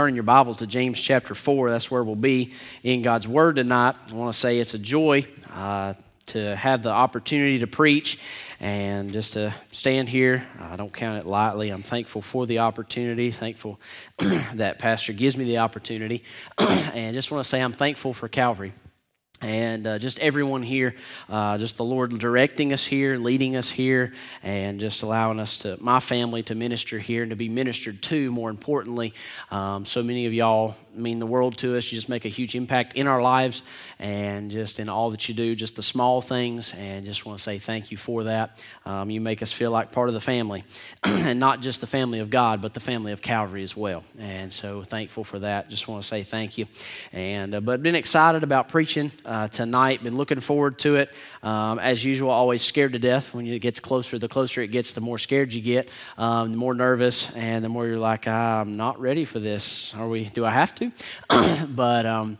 Turning 0.00 0.14
your 0.14 0.24
Bibles 0.24 0.60
to 0.60 0.66
James 0.66 0.98
chapter 0.98 1.34
4, 1.34 1.68
that's 1.68 1.90
where 1.90 2.02
we'll 2.02 2.16
be 2.16 2.54
in 2.82 3.02
God's 3.02 3.28
Word 3.28 3.56
tonight. 3.56 3.96
I 4.10 4.14
want 4.14 4.32
to 4.32 4.40
say 4.40 4.58
it's 4.58 4.72
a 4.72 4.78
joy 4.78 5.26
uh, 5.54 5.92
to 6.28 6.56
have 6.56 6.82
the 6.82 6.88
opportunity 6.88 7.58
to 7.58 7.66
preach 7.66 8.18
and 8.60 9.12
just 9.12 9.34
to 9.34 9.52
stand 9.72 10.08
here. 10.08 10.46
I 10.58 10.76
don't 10.76 10.90
count 10.90 11.18
it 11.18 11.26
lightly. 11.26 11.68
I'm 11.68 11.82
thankful 11.82 12.22
for 12.22 12.46
the 12.46 12.60
opportunity, 12.60 13.30
thankful 13.30 13.78
that 14.54 14.78
Pastor 14.78 15.12
gives 15.12 15.36
me 15.36 15.44
the 15.44 15.58
opportunity, 15.58 16.24
and 16.58 17.12
just 17.12 17.30
want 17.30 17.44
to 17.44 17.48
say 17.50 17.60
I'm 17.60 17.72
thankful 17.74 18.14
for 18.14 18.26
Calvary 18.26 18.72
and 19.40 19.86
uh, 19.86 19.98
just 19.98 20.18
everyone 20.18 20.62
here, 20.62 20.94
uh, 21.28 21.56
just 21.58 21.76
the 21.76 21.84
Lord 21.84 22.18
directing 22.18 22.72
us 22.72 22.84
here, 22.84 23.16
leading 23.16 23.56
us 23.56 23.70
here, 23.70 24.12
and 24.42 24.78
just 24.80 25.02
allowing 25.02 25.40
us 25.40 25.58
to, 25.60 25.78
my 25.80 26.00
family, 26.00 26.42
to 26.44 26.54
minister 26.54 26.98
here 26.98 27.22
and 27.22 27.30
to 27.30 27.36
be 27.36 27.48
ministered 27.48 28.02
to, 28.02 28.30
more 28.30 28.50
importantly. 28.50 29.14
Um, 29.50 29.84
so 29.84 30.02
many 30.02 30.26
of 30.26 30.34
y'all 30.34 30.74
mean 30.94 31.18
the 31.18 31.26
world 31.26 31.56
to 31.58 31.76
us. 31.76 31.90
You 31.90 31.98
just 31.98 32.08
make 32.08 32.24
a 32.24 32.28
huge 32.28 32.54
impact 32.54 32.94
in 32.94 33.06
our 33.06 33.22
lives 33.22 33.62
and 33.98 34.50
just 34.50 34.80
in 34.80 34.88
all 34.88 35.10
that 35.10 35.28
you 35.28 35.34
do, 35.34 35.54
just 35.54 35.76
the 35.76 35.82
small 35.82 36.20
things, 36.20 36.74
and 36.74 37.04
just 37.04 37.26
want 37.26 37.38
to 37.38 37.42
say 37.42 37.58
thank 37.58 37.90
you 37.90 37.96
for 37.96 38.24
that. 38.24 38.62
Um, 38.86 39.10
you 39.10 39.20
make 39.20 39.42
us 39.42 39.52
feel 39.52 39.70
like 39.70 39.92
part 39.92 40.08
of 40.08 40.14
the 40.14 40.20
family, 40.20 40.64
and 41.02 41.38
not 41.38 41.60
just 41.60 41.80
the 41.80 41.86
family 41.86 42.20
of 42.20 42.30
God, 42.30 42.62
but 42.62 42.74
the 42.74 42.80
family 42.80 43.12
of 43.12 43.22
Calvary 43.22 43.62
as 43.62 43.76
well. 43.76 44.02
And 44.18 44.52
so 44.52 44.82
thankful 44.82 45.24
for 45.24 45.38
that. 45.40 45.68
Just 45.68 45.86
want 45.88 46.02
to 46.02 46.08
say 46.08 46.22
thank 46.22 46.56
you. 46.56 46.66
And, 47.12 47.54
uh, 47.54 47.60
but 47.60 47.82
been 47.82 47.94
excited 47.94 48.42
about 48.42 48.68
preaching 48.68 49.12
uh, 49.24 49.48
tonight. 49.48 50.02
Been 50.02 50.16
looking 50.16 50.40
forward 50.40 50.78
to 50.80 50.96
it. 50.96 51.10
Um, 51.42 51.78
as 51.78 52.04
usual, 52.04 52.30
always 52.30 52.62
scared 52.62 52.92
to 52.92 52.98
death. 52.98 53.34
When 53.34 53.46
it 53.46 53.58
gets 53.58 53.80
closer, 53.80 54.18
the 54.18 54.28
closer 54.28 54.62
it 54.62 54.68
gets, 54.68 54.92
the 54.92 55.00
more 55.00 55.18
scared 55.18 55.52
you 55.52 55.60
get, 55.60 55.88
um, 56.16 56.50
the 56.52 56.56
more 56.56 56.74
nervous, 56.74 57.34
and 57.36 57.64
the 57.64 57.68
more 57.68 57.86
you're 57.86 57.98
like, 57.98 58.26
I'm 58.26 58.76
not 58.76 59.00
ready 59.00 59.24
for 59.24 59.38
this. 59.38 59.94
Are 59.94 60.08
we? 60.08 60.24
Do 60.24 60.44
I 60.44 60.50
have 60.50 60.74
to? 60.76 60.79
but. 61.68 62.06
Um, 62.06 62.38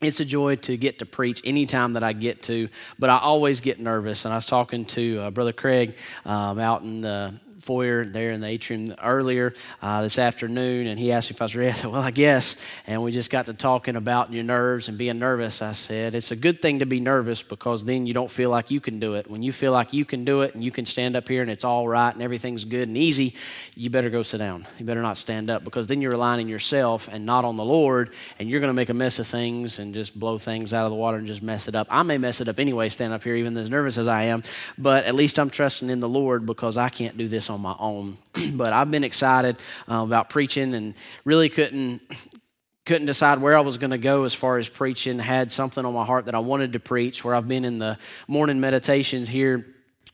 it's 0.00 0.20
a 0.20 0.24
joy 0.24 0.54
to 0.54 0.76
get 0.76 1.00
to 1.00 1.06
preach 1.06 1.42
anytime 1.44 1.94
that 1.94 2.04
I 2.04 2.12
get 2.12 2.42
to, 2.44 2.68
but 3.00 3.10
I 3.10 3.18
always 3.18 3.60
get 3.60 3.80
nervous. 3.80 4.24
And 4.24 4.32
I 4.32 4.36
was 4.36 4.46
talking 4.46 4.84
to 4.84 5.18
uh, 5.22 5.30
Brother 5.32 5.52
Craig 5.52 5.96
um, 6.24 6.60
out 6.60 6.82
in 6.82 7.00
the 7.00 7.34
foyer 7.68 8.06
there 8.06 8.30
in 8.30 8.40
the 8.40 8.46
atrium 8.46 8.94
earlier 9.04 9.52
uh, 9.82 10.00
this 10.00 10.18
afternoon, 10.18 10.86
and 10.86 10.98
he 10.98 11.12
asked 11.12 11.28
me 11.28 11.34
if 11.34 11.42
I 11.42 11.44
was 11.44 11.54
ready. 11.54 11.68
I 11.68 11.74
said, 11.74 11.90
Well, 11.90 12.00
I 12.00 12.10
guess. 12.10 12.58
And 12.86 13.02
we 13.02 13.12
just 13.12 13.30
got 13.30 13.44
to 13.44 13.52
talking 13.52 13.94
about 13.94 14.32
your 14.32 14.42
nerves 14.42 14.88
and 14.88 14.96
being 14.96 15.18
nervous. 15.18 15.60
I 15.60 15.72
said, 15.72 16.14
It's 16.14 16.30
a 16.30 16.36
good 16.36 16.62
thing 16.62 16.78
to 16.78 16.86
be 16.86 16.98
nervous 16.98 17.42
because 17.42 17.84
then 17.84 18.06
you 18.06 18.14
don't 18.14 18.30
feel 18.30 18.48
like 18.48 18.70
you 18.70 18.80
can 18.80 18.98
do 18.98 19.16
it. 19.16 19.30
When 19.30 19.42
you 19.42 19.52
feel 19.52 19.72
like 19.72 19.92
you 19.92 20.06
can 20.06 20.24
do 20.24 20.40
it 20.40 20.54
and 20.54 20.64
you 20.64 20.70
can 20.70 20.86
stand 20.86 21.14
up 21.14 21.28
here 21.28 21.42
and 21.42 21.50
it's 21.50 21.62
all 21.62 21.86
right 21.86 22.10
and 22.10 22.22
everything's 22.22 22.64
good 22.64 22.88
and 22.88 22.96
easy, 22.96 23.34
you 23.74 23.90
better 23.90 24.08
go 24.08 24.22
sit 24.22 24.38
down. 24.38 24.66
You 24.78 24.86
better 24.86 25.02
not 25.02 25.18
stand 25.18 25.50
up 25.50 25.62
because 25.62 25.86
then 25.88 26.00
you're 26.00 26.12
relying 26.12 26.40
on 26.40 26.48
yourself 26.48 27.06
and 27.12 27.26
not 27.26 27.44
on 27.44 27.56
the 27.56 27.66
Lord, 27.66 28.14
and 28.38 28.48
you're 28.48 28.60
going 28.60 28.70
to 28.70 28.80
make 28.80 28.88
a 28.88 28.94
mess 28.94 29.18
of 29.18 29.26
things 29.26 29.78
and 29.78 29.94
just 29.94 30.18
blow 30.18 30.38
things 30.38 30.72
out 30.72 30.86
of 30.86 30.90
the 30.90 30.96
water 30.96 31.18
and 31.18 31.26
just 31.26 31.42
mess 31.42 31.68
it 31.68 31.74
up. 31.74 31.86
I 31.90 32.02
may 32.02 32.16
mess 32.16 32.40
it 32.40 32.48
up 32.48 32.58
anyway, 32.58 32.88
stand 32.88 33.12
up 33.12 33.24
here, 33.24 33.36
even 33.36 33.54
as 33.58 33.68
nervous 33.68 33.98
as 33.98 34.08
I 34.08 34.22
am, 34.22 34.42
but 34.78 35.04
at 35.04 35.14
least 35.14 35.38
I'm 35.38 35.50
trusting 35.50 35.90
in 35.90 36.00
the 36.00 36.08
Lord 36.08 36.46
because 36.46 36.78
I 36.78 36.88
can't 36.88 37.18
do 37.18 37.28
this 37.28 37.50
on 37.50 37.57
on 37.58 37.62
my 37.62 37.76
own. 37.78 38.16
but 38.56 38.72
I've 38.72 38.90
been 38.90 39.04
excited 39.04 39.56
uh, 39.90 39.96
about 39.96 40.30
preaching 40.30 40.74
and 40.74 40.94
really 41.24 41.48
couldn't 41.48 42.00
couldn't 42.86 43.06
decide 43.06 43.38
where 43.40 43.54
I 43.54 43.60
was 43.60 43.76
going 43.76 43.90
to 43.90 43.98
go 43.98 44.24
as 44.24 44.32
far 44.32 44.56
as 44.56 44.66
preaching. 44.66 45.18
Had 45.18 45.52
something 45.52 45.84
on 45.84 45.92
my 45.92 46.06
heart 46.06 46.24
that 46.24 46.34
I 46.34 46.38
wanted 46.38 46.72
to 46.72 46.80
preach. 46.80 47.22
Where 47.22 47.34
I've 47.34 47.48
been 47.48 47.64
in 47.64 47.78
the 47.78 47.98
morning 48.26 48.60
meditations 48.60 49.28
here 49.28 49.66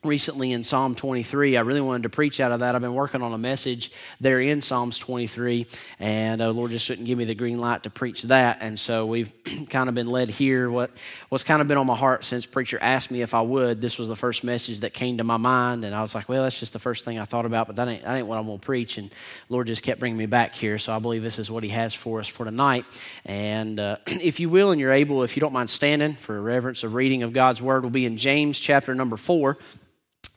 recently 0.04 0.52
in 0.52 0.64
Psalm 0.64 0.94
23. 0.94 1.56
I 1.56 1.60
really 1.60 1.80
wanted 1.80 2.04
to 2.04 2.08
preach 2.08 2.40
out 2.40 2.52
of 2.52 2.60
that. 2.60 2.74
I've 2.74 2.80
been 2.80 2.94
working 2.94 3.22
on 3.22 3.32
a 3.32 3.38
message 3.38 3.90
there 4.20 4.40
in 4.40 4.60
Psalms 4.60 4.98
23, 4.98 5.66
and 5.98 6.42
uh, 6.42 6.50
Lord 6.50 6.70
just 6.70 6.86
didn't 6.88 7.06
give 7.06 7.16
me 7.16 7.24
the 7.24 7.34
green 7.34 7.60
light 7.60 7.84
to 7.84 7.90
preach 7.90 8.22
that. 8.22 8.58
And 8.60 8.78
so 8.78 9.06
we've 9.06 9.32
kind 9.70 9.88
of 9.88 9.94
been 9.94 10.08
led 10.08 10.28
here. 10.28 10.70
What 10.70 10.90
what's 11.28 11.44
kind 11.44 11.62
of 11.62 11.68
been 11.68 11.78
on 11.78 11.86
my 11.86 11.96
heart 11.96 12.24
since 12.24 12.46
preacher 12.46 12.78
asked 12.80 13.10
me 13.10 13.22
if 13.22 13.34
I 13.34 13.40
would. 13.40 13.80
This 13.80 13.98
was 13.98 14.08
the 14.08 14.16
first 14.16 14.44
message 14.44 14.80
that 14.80 14.92
came 14.92 15.18
to 15.18 15.24
my 15.24 15.36
mind, 15.36 15.84
and 15.84 15.94
I 15.94 16.00
was 16.02 16.14
like, 16.14 16.28
well, 16.28 16.42
that's 16.42 16.58
just 16.58 16.72
the 16.72 16.78
first 16.78 17.04
thing 17.04 17.18
I 17.18 17.24
thought 17.24 17.46
about, 17.46 17.66
but 17.66 17.76
that 17.76 17.88
ain't, 17.88 18.02
that 18.02 18.14
ain't 18.14 18.26
what 18.26 18.38
I'm 18.38 18.46
going 18.46 18.58
to 18.58 18.64
preach. 18.64 18.98
And 18.98 19.10
Lord 19.48 19.66
just 19.66 19.82
kept 19.82 20.00
bringing 20.00 20.18
me 20.18 20.26
back 20.26 20.54
here. 20.54 20.78
So 20.78 20.94
I 20.94 20.98
believe 20.98 21.22
this 21.22 21.38
is 21.38 21.50
what 21.50 21.62
He 21.62 21.70
has 21.70 21.94
for 21.94 22.20
us 22.20 22.28
for 22.28 22.44
tonight. 22.44 22.84
And 23.24 23.80
uh, 23.80 23.96
if 24.06 24.40
you 24.40 24.50
will, 24.50 24.70
and 24.70 24.80
you're 24.80 24.92
able, 24.92 25.22
if 25.22 25.36
you 25.36 25.40
don't 25.40 25.52
mind 25.52 25.70
standing 25.70 26.12
for 26.12 26.36
a 26.36 26.40
reverence 26.40 26.84
of 26.84 26.94
reading 26.94 27.22
of 27.22 27.32
God's 27.32 27.62
Word, 27.62 27.82
will 27.82 27.90
be 27.90 28.06
in 28.06 28.16
James 28.16 28.60
chapter 28.60 28.94
number 28.94 29.16
four. 29.16 29.58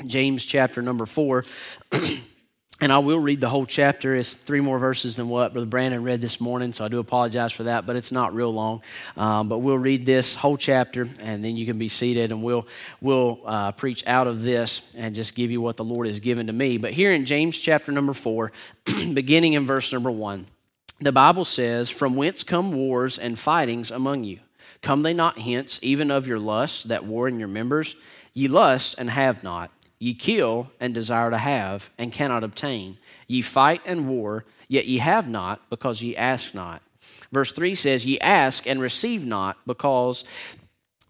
James 0.06 0.46
chapter 0.46 0.82
number 0.82 1.06
four. 1.06 1.44
and 2.80 2.92
I 2.94 3.00
will 3.00 3.20
read 3.20 3.42
the 3.42 3.50
whole 3.50 3.66
chapter. 3.66 4.14
It's 4.14 4.34
three 4.34 4.62
more 4.62 4.78
verses 4.78 5.16
than 5.16 5.30
what 5.30 5.54
Brother 5.54 5.66
Brandon 5.66 6.04
read 6.04 6.22
this 6.22 6.40
morning, 6.40 6.74
so 6.74 6.86
I 6.86 6.88
do 6.88 7.00
apologize 7.00 7.52
for 7.52 7.64
that, 7.64 7.88
but 7.88 7.96
it's 7.96 8.12
not 8.12 8.36
real 8.36 8.54
long. 8.54 8.84
Um, 9.16 9.50
but 9.50 9.60
we'll 9.60 9.80
read 9.80 10.06
this 10.06 10.36
whole 10.36 10.58
chapter, 10.58 11.10
and 11.20 11.44
then 11.44 11.58
you 11.58 11.66
can 11.66 11.80
be 11.80 11.88
seated, 11.88 12.32
and 12.32 12.44
we'll, 12.44 12.68
we'll 13.02 13.40
uh, 13.46 13.72
preach 13.72 14.06
out 14.06 14.28
of 14.28 14.44
this 14.44 14.96
and 14.96 15.16
just 15.16 15.34
give 15.34 15.50
you 15.50 15.62
what 15.62 15.78
the 15.78 15.84
Lord 15.84 16.06
has 16.06 16.20
given 16.20 16.48
to 16.48 16.54
me. 16.54 16.78
But 16.78 16.94
here 16.94 17.12
in 17.12 17.26
James 17.26 17.58
chapter 17.58 17.92
number 17.92 18.14
four, 18.14 18.52
beginning 19.14 19.54
in 19.54 19.66
verse 19.66 19.92
number 19.92 20.12
one, 20.12 20.46
the 21.00 21.12
Bible 21.12 21.46
says, 21.46 21.90
From 21.90 22.16
whence 22.16 22.44
come 22.44 22.74
wars 22.74 23.18
and 23.18 23.40
fightings 23.40 23.90
among 23.90 24.24
you? 24.24 24.40
Come 24.84 25.02
they 25.02 25.14
not 25.14 25.40
hence, 25.40 25.80
even 25.82 26.12
of 26.12 26.28
your 26.28 26.40
lusts 26.40 26.84
that 26.84 27.06
war 27.06 27.28
in 27.28 27.40
your 27.40 27.48
members? 27.48 27.96
Ye 28.34 28.48
lust 28.48 28.96
and 29.00 29.10
have 29.10 29.44
not 29.44 29.72
Ye 30.00 30.14
kill 30.14 30.72
and 30.80 30.94
desire 30.94 31.32
to 31.32 31.38
have 31.38 31.90
and 31.98 32.14
cannot 32.14 32.44
obtain. 32.44 32.98
Ye 33.28 33.42
fight 33.42 33.82
and 33.86 34.08
war, 34.08 34.46
yet 34.68 34.86
ye 34.86 35.00
have 35.00 35.28
not 35.28 35.70
because 35.70 36.02
ye 36.02 36.16
ask 36.16 36.54
not. 36.54 36.82
Verse 37.32 37.52
3 37.52 37.74
says, 37.76 38.06
Ye 38.06 38.20
ask 38.20 38.68
and 38.68 38.82
receive 38.82 39.26
not 39.26 39.58
because 39.66 40.24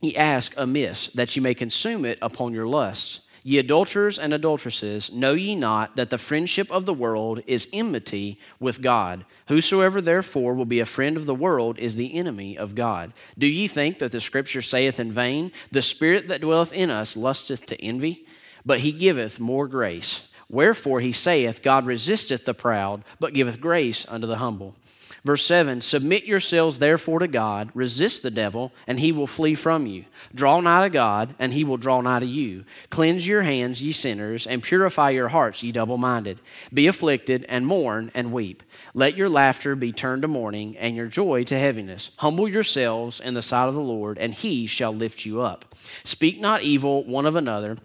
ye 0.02 0.16
ask 0.16 0.53
amiss, 0.58 1.08
that 1.09 1.36
ye 1.36 1.42
may 1.42 1.53
consume 1.53 2.06
it 2.06 2.18
upon 2.22 2.53
your 2.53 2.68
lusts. 2.68 3.28
Ye 3.44 3.59
adulterers 3.59 4.20
and 4.20 4.34
adulteresses, 4.34 5.09
know 5.14 5.31
ye 5.31 5.56
not 5.56 5.96
that 5.96 6.09
the 6.09 6.18
friendship 6.18 6.70
of 6.70 6.86
the 6.86 6.94
world 6.94 7.42
is 7.47 7.70
enmity 7.72 8.38
with 8.59 8.81
God? 8.81 9.24
Whosoever 9.47 10.02
therefore 10.02 10.53
will 10.53 10.66
be 10.66 10.81
a 10.81 10.86
friend 10.86 11.16
of 11.16 11.26
the 11.26 11.34
world 11.34 11.80
is 11.80 11.96
the 11.96 12.14
enemy 12.14 12.58
of 12.58 12.76
God. 12.76 13.14
Do 13.38 13.47
ye 13.47 13.68
think 13.68 14.00
that 14.00 14.12
the 14.12 14.20
scripture 14.20 14.62
saith 14.62 15.00
in 15.00 15.14
vain, 15.14 15.53
The 15.72 15.81
spirit 15.81 16.28
that 16.28 16.42
dwelleth 16.42 16.74
in 16.74 16.90
us 16.90 17.16
lusteth 17.16 17.66
to 17.68 17.81
envy? 17.81 18.27
But 18.67 18.81
he 18.81 18.91
giveth 18.91 19.39
more 19.39 19.66
grace. 19.67 20.29
Wherefore 20.50 21.00
he 21.00 21.13
saith, 21.13 21.63
God 21.63 21.85
resisteth 21.85 22.44
the 22.44 22.53
proud, 22.53 23.03
but 23.17 23.33
giveth 23.33 23.61
grace 23.61 24.05
unto 24.09 24.28
the 24.28 24.38
humble. 24.38 24.75
Verse 25.23 25.45
7 25.45 25.81
Submit 25.81 26.25
yourselves 26.25 26.79
therefore 26.79 27.19
to 27.19 27.28
God, 27.28 27.69
resist 27.73 28.23
the 28.23 28.31
devil, 28.31 28.73
and 28.85 29.00
he 29.00 29.11
will 29.13 29.28
flee 29.28 29.55
from 29.55 29.88
you. 29.88 30.03
Draw 30.35 30.61
nigh 30.61 30.83
to 30.83 30.89
God, 30.89 31.33
and 31.39 31.53
he 31.53 31.63
will 31.63 31.78
draw 31.78 32.01
nigh 32.01 32.19
to 32.19 32.25
you. 32.25 32.66
Cleanse 32.89 33.28
your 33.28 33.41
hands, 33.41 33.81
ye 33.81 33.94
sinners, 33.94 34.45
and 34.45 34.61
purify 34.61 35.11
your 35.11 35.29
hearts, 35.29 35.63
ye 35.63 35.72
double 35.72 35.97
minded. 35.97 36.39
Be 36.73 36.88
afflicted, 36.88 37.45
and 37.49 37.66
mourn, 37.66 38.11
and 38.13 38.34
weep. 38.34 38.63
Let 38.94 39.16
your 39.16 39.29
laughter 39.29 39.75
be 39.75 39.91
turned 39.91 40.23
to 40.23 40.28
mourning, 40.28 40.78
and 40.78 40.95
your 40.95 41.07
joy 41.07 41.44
to 41.45 41.57
heaviness. 41.57 42.11
Humble 42.17 42.49
yourselves 42.49 43.19
in 43.22 43.34
the 43.34 43.41
sight 43.41 43.67
of 43.67 43.75
the 43.75 43.81
Lord, 43.81 44.17
and 44.17 44.34
he 44.34 44.67
shall 44.67 44.94
lift 44.94 45.25
you 45.25 45.41
up. 45.41 45.73
Speak 46.03 46.39
not 46.39 46.63
evil 46.63 47.03
one 47.05 47.25
of 47.25 47.35
another. 47.35 47.78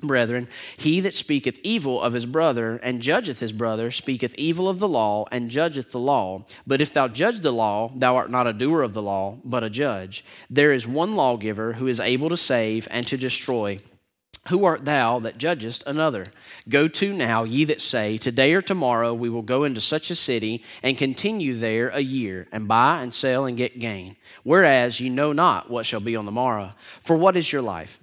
Brethren, 0.00 0.46
he 0.76 1.00
that 1.00 1.14
speaketh 1.14 1.58
evil 1.64 2.00
of 2.00 2.12
his 2.12 2.24
brother 2.24 2.76
and 2.84 3.02
judgeth 3.02 3.40
his 3.40 3.52
brother 3.52 3.90
speaketh 3.90 4.32
evil 4.36 4.68
of 4.68 4.78
the 4.78 4.86
law 4.86 5.26
and 5.32 5.50
judgeth 5.50 5.90
the 5.90 5.98
law. 5.98 6.44
But 6.66 6.80
if 6.80 6.92
thou 6.92 7.08
judge 7.08 7.40
the 7.40 7.50
law, 7.50 7.90
thou 7.92 8.14
art 8.14 8.30
not 8.30 8.46
a 8.46 8.52
doer 8.52 8.82
of 8.82 8.92
the 8.92 9.02
law, 9.02 9.38
but 9.44 9.64
a 9.64 9.70
judge. 9.70 10.24
There 10.48 10.72
is 10.72 10.86
one 10.86 11.16
lawgiver 11.16 11.74
who 11.74 11.88
is 11.88 11.98
able 11.98 12.28
to 12.28 12.36
save 12.36 12.86
and 12.92 13.08
to 13.08 13.16
destroy. 13.16 13.80
Who 14.50 14.64
art 14.64 14.84
thou 14.84 15.18
that 15.18 15.36
judgest 15.36 15.82
another? 15.84 16.26
Go 16.68 16.86
to 16.88 17.12
now, 17.12 17.42
ye 17.42 17.64
that 17.64 17.80
say, 17.80 18.18
Today 18.18 18.54
or 18.54 18.62
tomorrow 18.62 19.12
we 19.12 19.28
will 19.28 19.42
go 19.42 19.64
into 19.64 19.80
such 19.80 20.10
a 20.10 20.14
city 20.14 20.62
and 20.82 20.96
continue 20.96 21.54
there 21.54 21.88
a 21.88 22.00
year, 22.00 22.46
and 22.52 22.68
buy 22.68 23.02
and 23.02 23.12
sell 23.12 23.46
and 23.46 23.56
get 23.56 23.80
gain. 23.80 24.16
Whereas 24.44 25.00
ye 25.00 25.10
know 25.10 25.32
not 25.32 25.68
what 25.70 25.86
shall 25.86 26.00
be 26.00 26.16
on 26.16 26.24
the 26.24 26.30
morrow. 26.30 26.70
For 27.00 27.16
what 27.16 27.36
is 27.36 27.52
your 27.52 27.62
life? 27.62 27.98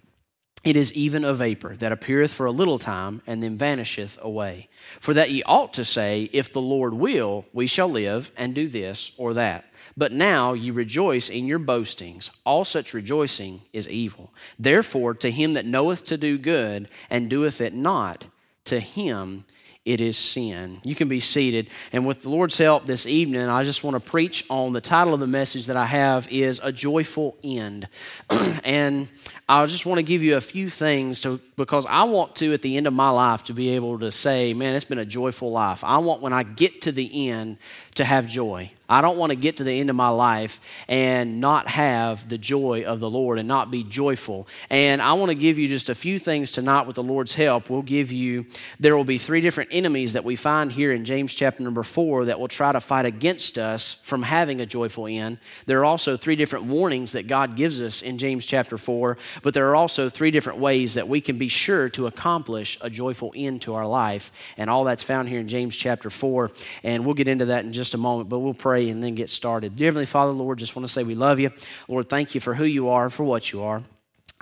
It 0.65 0.75
is 0.75 0.91
even 0.93 1.23
a 1.23 1.33
vapor 1.35 1.75
that 1.75 1.91
appeareth 1.91 2.33
for 2.33 2.47
a 2.47 2.51
little 2.51 2.79
time 2.79 3.21
and 3.27 3.43
then 3.43 3.55
vanisheth 3.55 4.17
away. 4.19 4.67
For 4.99 5.13
that 5.13 5.29
ye 5.29 5.43
ought 5.43 5.73
to 5.75 5.85
say, 5.85 6.27
If 6.33 6.51
the 6.51 6.61
Lord 6.61 6.95
will, 6.95 7.45
we 7.53 7.67
shall 7.67 7.87
live 7.87 8.31
and 8.35 8.55
do 8.55 8.67
this 8.67 9.11
or 9.19 9.35
that. 9.35 9.65
But 9.95 10.11
now 10.11 10.53
ye 10.53 10.71
rejoice 10.71 11.29
in 11.29 11.45
your 11.45 11.59
boastings. 11.59 12.31
All 12.45 12.65
such 12.65 12.95
rejoicing 12.95 13.61
is 13.73 13.87
evil. 13.87 14.33
Therefore, 14.57 15.13
to 15.13 15.29
him 15.29 15.53
that 15.53 15.67
knoweth 15.67 16.03
to 16.05 16.17
do 16.17 16.39
good 16.39 16.89
and 17.11 17.29
doeth 17.29 17.61
it 17.61 17.75
not, 17.75 18.25
to 18.65 18.79
him 18.79 19.45
it 19.85 20.01
is 20.01 20.17
sin. 20.17 20.81
You 20.83 20.95
can 20.95 21.07
be 21.07 21.19
seated. 21.19 21.67
And 21.93 22.07
with 22.07 22.23
the 22.23 22.29
Lord's 22.29 22.57
help 22.57 22.87
this 22.87 23.05
evening, 23.05 23.47
I 23.47 23.61
just 23.61 23.83
want 23.83 23.93
to 23.93 23.99
preach 23.99 24.43
on 24.49 24.73
the 24.73 24.81
title 24.81 25.13
of 25.13 25.19
the 25.19 25.27
message 25.27 25.67
that 25.67 25.77
I 25.77 25.85
have 25.85 26.27
is 26.31 26.59
A 26.63 26.71
Joyful 26.71 27.37
End. 27.43 27.87
and 28.63 29.07
I 29.47 29.63
just 29.67 29.85
want 29.85 29.99
to 29.99 30.03
give 30.03 30.23
you 30.23 30.37
a 30.37 30.41
few 30.41 30.69
things 30.69 31.21
to 31.21 31.39
because 31.55 31.85
I 31.85 32.03
want 32.03 32.35
to 32.37 32.53
at 32.53 32.63
the 32.63 32.77
end 32.77 32.87
of 32.87 32.93
my 32.93 33.11
life 33.11 33.43
to 33.43 33.53
be 33.53 33.75
able 33.75 33.99
to 33.99 34.11
say, 34.11 34.53
man, 34.53 34.75
it's 34.75 34.85
been 34.85 34.97
a 34.97 35.05
joyful 35.05 35.51
life. 35.51 35.83
I 35.83 35.99
want 35.99 36.21
when 36.21 36.33
I 36.33 36.43
get 36.43 36.81
to 36.81 36.91
the 36.91 37.29
end 37.29 37.57
to 37.95 38.03
have 38.03 38.27
joy. 38.27 38.71
I 38.89 39.01
don't 39.01 39.17
want 39.17 39.31
to 39.31 39.35
get 39.35 39.57
to 39.57 39.63
the 39.63 39.79
end 39.79 39.89
of 39.89 39.95
my 39.95 40.09
life 40.09 40.59
and 40.87 41.39
not 41.39 41.67
have 41.67 42.27
the 42.27 42.37
joy 42.37 42.83
of 42.85 42.99
the 42.99 43.09
Lord 43.09 43.39
and 43.39 43.47
not 43.47 43.71
be 43.71 43.83
joyful. 43.83 44.47
And 44.69 45.01
I 45.01 45.13
want 45.13 45.29
to 45.29 45.35
give 45.35 45.57
you 45.57 45.67
just 45.67 45.89
a 45.89 45.95
few 45.95 46.19
things 46.19 46.51
tonight 46.51 46.85
with 46.85 46.97
the 46.97 47.03
Lord's 47.03 47.33
help. 47.33 47.69
We'll 47.69 47.81
give 47.81 48.11
you, 48.11 48.45
there 48.79 48.95
will 48.97 49.05
be 49.05 49.17
three 49.17 49.41
different 49.41 49.69
enemies 49.73 50.13
that 50.13 50.23
we 50.23 50.35
find 50.35 50.71
here 50.71 50.91
in 50.91 51.05
James 51.05 51.33
chapter 51.33 51.63
number 51.63 51.83
four 51.83 52.25
that 52.25 52.39
will 52.39 52.47
try 52.47 52.73
to 52.73 52.81
fight 52.81 53.05
against 53.05 53.57
us 53.57 53.93
from 53.93 54.23
having 54.23 54.59
a 54.59 54.65
joyful 54.65 55.07
end. 55.07 55.39
There 55.65 55.79
are 55.79 55.85
also 55.85 56.17
three 56.17 56.35
different 56.35 56.65
warnings 56.65 57.13
that 57.13 57.27
God 57.27 57.55
gives 57.55 57.81
us 57.81 58.01
in 58.01 58.17
James 58.17 58.45
chapter 58.45 58.77
four, 58.77 59.17
but 59.41 59.53
there 59.53 59.69
are 59.69 59.75
also 59.75 60.09
three 60.09 60.31
different 60.31 60.59
ways 60.59 60.93
that 60.93 61.07
we 61.07 61.21
can 61.21 61.37
be 61.37 61.47
sure 61.47 61.89
to 61.89 62.07
accomplish 62.07 62.77
a 62.81 62.89
joyful 62.89 63.33
end 63.35 63.61
to 63.63 63.73
our 63.73 63.87
life. 63.87 64.31
And 64.57 64.69
all 64.69 64.83
that's 64.83 65.03
found 65.03 65.29
here 65.29 65.39
in 65.39 65.47
James 65.47 65.75
chapter 65.75 66.09
four. 66.09 66.51
And 66.83 67.05
we'll 67.05 67.15
get 67.15 67.27
into 67.27 67.45
that 67.45 67.65
in 67.65 67.73
just 67.73 67.93
a 67.93 67.97
moment, 67.97 68.29
but 68.29 68.39
we'll 68.39 68.53
pray 68.53 68.75
pray 68.75 68.89
and 68.89 69.01
then 69.01 69.15
get 69.15 69.29
started. 69.29 69.75
Dear 69.75 69.87
Heavenly 69.87 70.05
Father, 70.05 70.31
Lord, 70.31 70.59
just 70.59 70.75
want 70.75 70.85
to 70.85 70.91
say 70.91 71.03
we 71.03 71.15
love 71.15 71.39
you. 71.39 71.51
Lord, 71.87 72.09
thank 72.09 72.35
you 72.35 72.41
for 72.41 72.55
who 72.55 72.65
you 72.65 72.89
are, 72.89 73.09
for 73.09 73.23
what 73.23 73.51
you 73.51 73.63
are. 73.63 73.83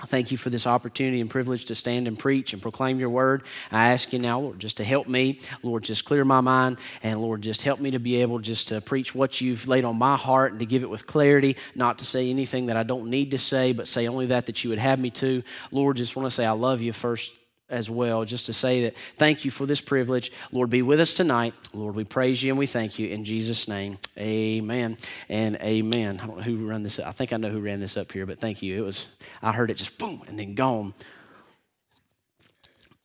I 0.00 0.06
thank 0.06 0.32
you 0.32 0.36
for 0.36 0.50
this 0.50 0.66
opportunity 0.66 1.20
and 1.20 1.30
privilege 1.30 1.66
to 1.66 1.76
stand 1.76 2.08
and 2.08 2.18
preach 2.18 2.52
and 2.52 2.60
proclaim 2.60 2.98
your 2.98 3.10
word. 3.10 3.42
I 3.70 3.92
ask 3.92 4.12
you 4.12 4.18
now, 4.18 4.40
Lord, 4.40 4.58
just 4.58 4.78
to 4.78 4.84
help 4.84 5.06
me. 5.06 5.38
Lord, 5.62 5.84
just 5.84 6.04
clear 6.04 6.24
my 6.24 6.40
mind. 6.40 6.78
And 7.04 7.20
Lord, 7.20 7.42
just 7.42 7.62
help 7.62 7.78
me 7.78 7.92
to 7.92 8.00
be 8.00 8.20
able 8.20 8.40
just 8.40 8.68
to 8.68 8.80
preach 8.80 9.14
what 9.14 9.40
you've 9.40 9.68
laid 9.68 9.84
on 9.84 9.96
my 9.96 10.16
heart 10.16 10.50
and 10.50 10.58
to 10.58 10.66
give 10.66 10.82
it 10.82 10.90
with 10.90 11.06
clarity, 11.06 11.56
not 11.76 11.98
to 11.98 12.04
say 12.04 12.28
anything 12.28 12.66
that 12.66 12.76
I 12.76 12.82
don't 12.82 13.08
need 13.08 13.30
to 13.30 13.38
say, 13.38 13.72
but 13.72 13.86
say 13.86 14.08
only 14.08 14.26
that 14.26 14.46
that 14.46 14.64
you 14.64 14.70
would 14.70 14.80
have 14.80 14.98
me 14.98 15.10
to. 15.10 15.44
Lord, 15.70 15.96
just 15.96 16.16
want 16.16 16.26
to 16.26 16.30
say 16.30 16.44
I 16.44 16.52
love 16.52 16.80
you 16.80 16.92
first 16.92 17.32
as 17.68 17.88
well, 17.88 18.24
just 18.24 18.46
to 18.46 18.52
say 18.52 18.82
that 18.82 18.96
thank 19.16 19.44
you 19.44 19.50
for 19.50 19.66
this 19.66 19.80
privilege. 19.80 20.30
Lord, 20.52 20.70
be 20.70 20.82
with 20.82 21.00
us 21.00 21.14
tonight. 21.14 21.54
Lord, 21.72 21.94
we 21.94 22.04
praise 22.04 22.42
you 22.42 22.52
and 22.52 22.58
we 22.58 22.66
thank 22.66 22.98
you 22.98 23.08
in 23.08 23.24
Jesus' 23.24 23.68
name. 23.68 23.98
Amen 24.18 24.96
and 25.28 25.56
amen. 25.56 26.20
I 26.22 26.26
don't 26.26 26.36
know 26.36 26.42
who 26.42 26.66
ran 26.66 26.82
this. 26.82 26.98
Up. 26.98 27.06
I 27.06 27.12
think 27.12 27.32
I 27.32 27.36
know 27.36 27.50
who 27.50 27.60
ran 27.60 27.80
this 27.80 27.96
up 27.96 28.12
here, 28.12 28.26
but 28.26 28.38
thank 28.38 28.62
you. 28.62 28.76
It 28.76 28.86
was 28.86 29.08
I 29.42 29.52
heard 29.52 29.70
it 29.70 29.74
just 29.74 29.98
boom 29.98 30.22
and 30.26 30.38
then 30.38 30.54
gone. 30.54 30.94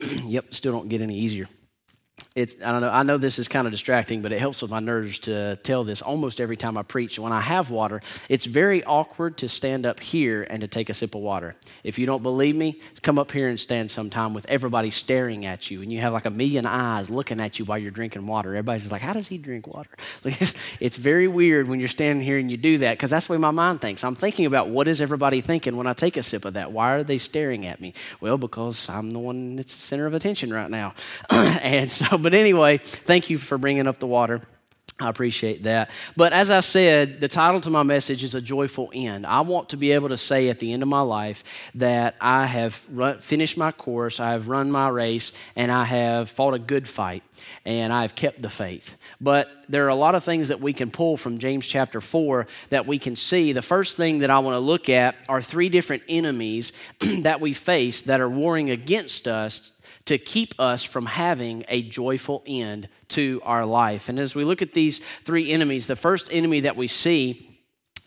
yep, 0.00 0.52
still 0.52 0.72
don't 0.72 0.88
get 0.88 1.00
any 1.00 1.18
easier 1.18 1.46
it's 2.36 2.54
I 2.64 2.70
don't 2.70 2.80
know. 2.80 2.90
I 2.90 3.02
know 3.02 3.18
this 3.18 3.40
is 3.40 3.48
kind 3.48 3.66
of 3.66 3.72
distracting, 3.72 4.22
but 4.22 4.30
it 4.30 4.38
helps 4.38 4.62
with 4.62 4.70
my 4.70 4.78
nerves 4.78 5.18
to 5.20 5.56
tell 5.56 5.82
this 5.82 6.00
almost 6.00 6.40
every 6.40 6.56
time 6.56 6.76
I 6.78 6.82
preach. 6.82 7.18
When 7.18 7.32
I 7.32 7.40
have 7.40 7.70
water, 7.70 8.02
it's 8.28 8.44
very 8.44 8.84
awkward 8.84 9.36
to 9.38 9.48
stand 9.48 9.84
up 9.84 9.98
here 9.98 10.46
and 10.48 10.60
to 10.60 10.68
take 10.68 10.88
a 10.88 10.94
sip 10.94 11.16
of 11.16 11.22
water. 11.22 11.56
If 11.82 11.98
you 11.98 12.06
don't 12.06 12.22
believe 12.22 12.54
me, 12.54 12.80
come 13.02 13.18
up 13.18 13.32
here 13.32 13.48
and 13.48 13.58
stand 13.58 13.90
sometime 13.90 14.32
with 14.32 14.46
everybody 14.48 14.92
staring 14.92 15.44
at 15.44 15.72
you, 15.72 15.82
and 15.82 15.92
you 15.92 16.00
have 16.02 16.12
like 16.12 16.24
a 16.24 16.30
million 16.30 16.66
eyes 16.66 17.10
looking 17.10 17.40
at 17.40 17.58
you 17.58 17.64
while 17.64 17.78
you're 17.78 17.90
drinking 17.90 18.24
water. 18.28 18.50
Everybody's 18.50 18.92
like, 18.92 19.02
"How 19.02 19.12
does 19.12 19.26
he 19.26 19.38
drink 19.38 19.66
water?" 19.66 19.90
It's, 20.80 20.96
very 21.00 21.28
weird 21.28 21.66
when 21.66 21.80
you're 21.80 21.88
standing 21.88 22.24
here 22.24 22.38
and 22.38 22.50
you 22.50 22.56
do 22.56 22.78
that 22.78 22.92
because 22.92 23.10
that's 23.10 23.26
the 23.26 23.32
way 23.32 23.38
my 23.38 23.50
mind 23.50 23.80
thinks. 23.80 24.04
I'm 24.04 24.14
thinking 24.14 24.44
about 24.44 24.68
what 24.68 24.86
is 24.86 25.00
everybody 25.00 25.40
thinking 25.40 25.76
when 25.76 25.86
I 25.86 25.94
take 25.94 26.16
a 26.16 26.22
sip 26.22 26.44
of 26.44 26.54
that. 26.54 26.72
Why 26.72 26.92
are 26.92 27.02
they 27.02 27.16
staring 27.18 27.66
at 27.66 27.80
me? 27.80 27.94
Well, 28.20 28.36
because 28.36 28.88
I'm 28.88 29.10
the 29.10 29.18
one 29.18 29.56
that's 29.56 29.74
the 29.74 29.80
center 29.80 30.06
of 30.06 30.14
attention 30.14 30.52
right 30.52 30.70
now, 30.70 30.94
and 31.30 31.90
so 31.90 32.18
but 32.22 32.34
anyway, 32.34 32.78
thank 32.78 33.30
you 33.30 33.38
for 33.38 33.58
bringing 33.58 33.86
up 33.86 33.98
the 33.98 34.06
water. 34.06 34.42
I 35.00 35.08
appreciate 35.08 35.62
that. 35.62 35.90
But 36.16 36.32
as 36.32 36.50
I 36.50 36.60
said, 36.60 37.20
the 37.20 37.28
title 37.28 37.60
to 37.62 37.70
my 37.70 37.82
message 37.82 38.22
is 38.22 38.34
A 38.34 38.40
Joyful 38.40 38.90
End. 38.92 39.24
I 39.26 39.40
want 39.40 39.70
to 39.70 39.78
be 39.78 39.92
able 39.92 40.10
to 40.10 40.16
say 40.16 40.48
at 40.50 40.58
the 40.58 40.72
end 40.72 40.82
of 40.82 40.88
my 40.88 41.00
life 41.00 41.42
that 41.74 42.16
I 42.20 42.46
have 42.46 42.84
run, 42.90 43.18
finished 43.18 43.56
my 43.56 43.72
course, 43.72 44.20
I 44.20 44.32
have 44.32 44.48
run 44.48 44.70
my 44.70 44.88
race, 44.88 45.32
and 45.56 45.72
I 45.72 45.84
have 45.84 46.28
fought 46.28 46.52
a 46.52 46.58
good 46.58 46.86
fight, 46.86 47.22
and 47.64 47.92
I 47.92 48.02
have 48.02 48.14
kept 48.14 48.42
the 48.42 48.50
faith. 48.50 48.96
But 49.20 49.50
there 49.68 49.86
are 49.86 49.88
a 49.88 49.94
lot 49.94 50.14
of 50.14 50.22
things 50.22 50.48
that 50.48 50.60
we 50.60 50.74
can 50.74 50.90
pull 50.90 51.16
from 51.16 51.38
James 51.38 51.66
chapter 51.66 52.02
4 52.02 52.46
that 52.68 52.86
we 52.86 52.98
can 52.98 53.16
see. 53.16 53.52
The 53.52 53.62
first 53.62 53.96
thing 53.96 54.18
that 54.18 54.30
I 54.30 54.40
want 54.40 54.54
to 54.54 54.60
look 54.60 54.90
at 54.90 55.16
are 55.30 55.40
three 55.40 55.70
different 55.70 56.02
enemies 56.08 56.72
that 57.20 57.40
we 57.40 57.54
face 57.54 58.02
that 58.02 58.20
are 58.20 58.28
warring 58.28 58.70
against 58.70 59.26
us 59.26 59.79
to 60.10 60.18
keep 60.18 60.58
us 60.58 60.82
from 60.82 61.06
having 61.06 61.64
a 61.68 61.82
joyful 61.82 62.42
end 62.44 62.88
to 63.06 63.40
our 63.44 63.64
life. 63.64 64.08
And 64.08 64.18
as 64.18 64.34
we 64.34 64.42
look 64.42 64.60
at 64.60 64.74
these 64.74 64.98
three 65.22 65.52
enemies, 65.52 65.86
the 65.86 65.94
first 65.94 66.32
enemy 66.32 66.58
that 66.62 66.74
we 66.74 66.88
see 66.88 67.49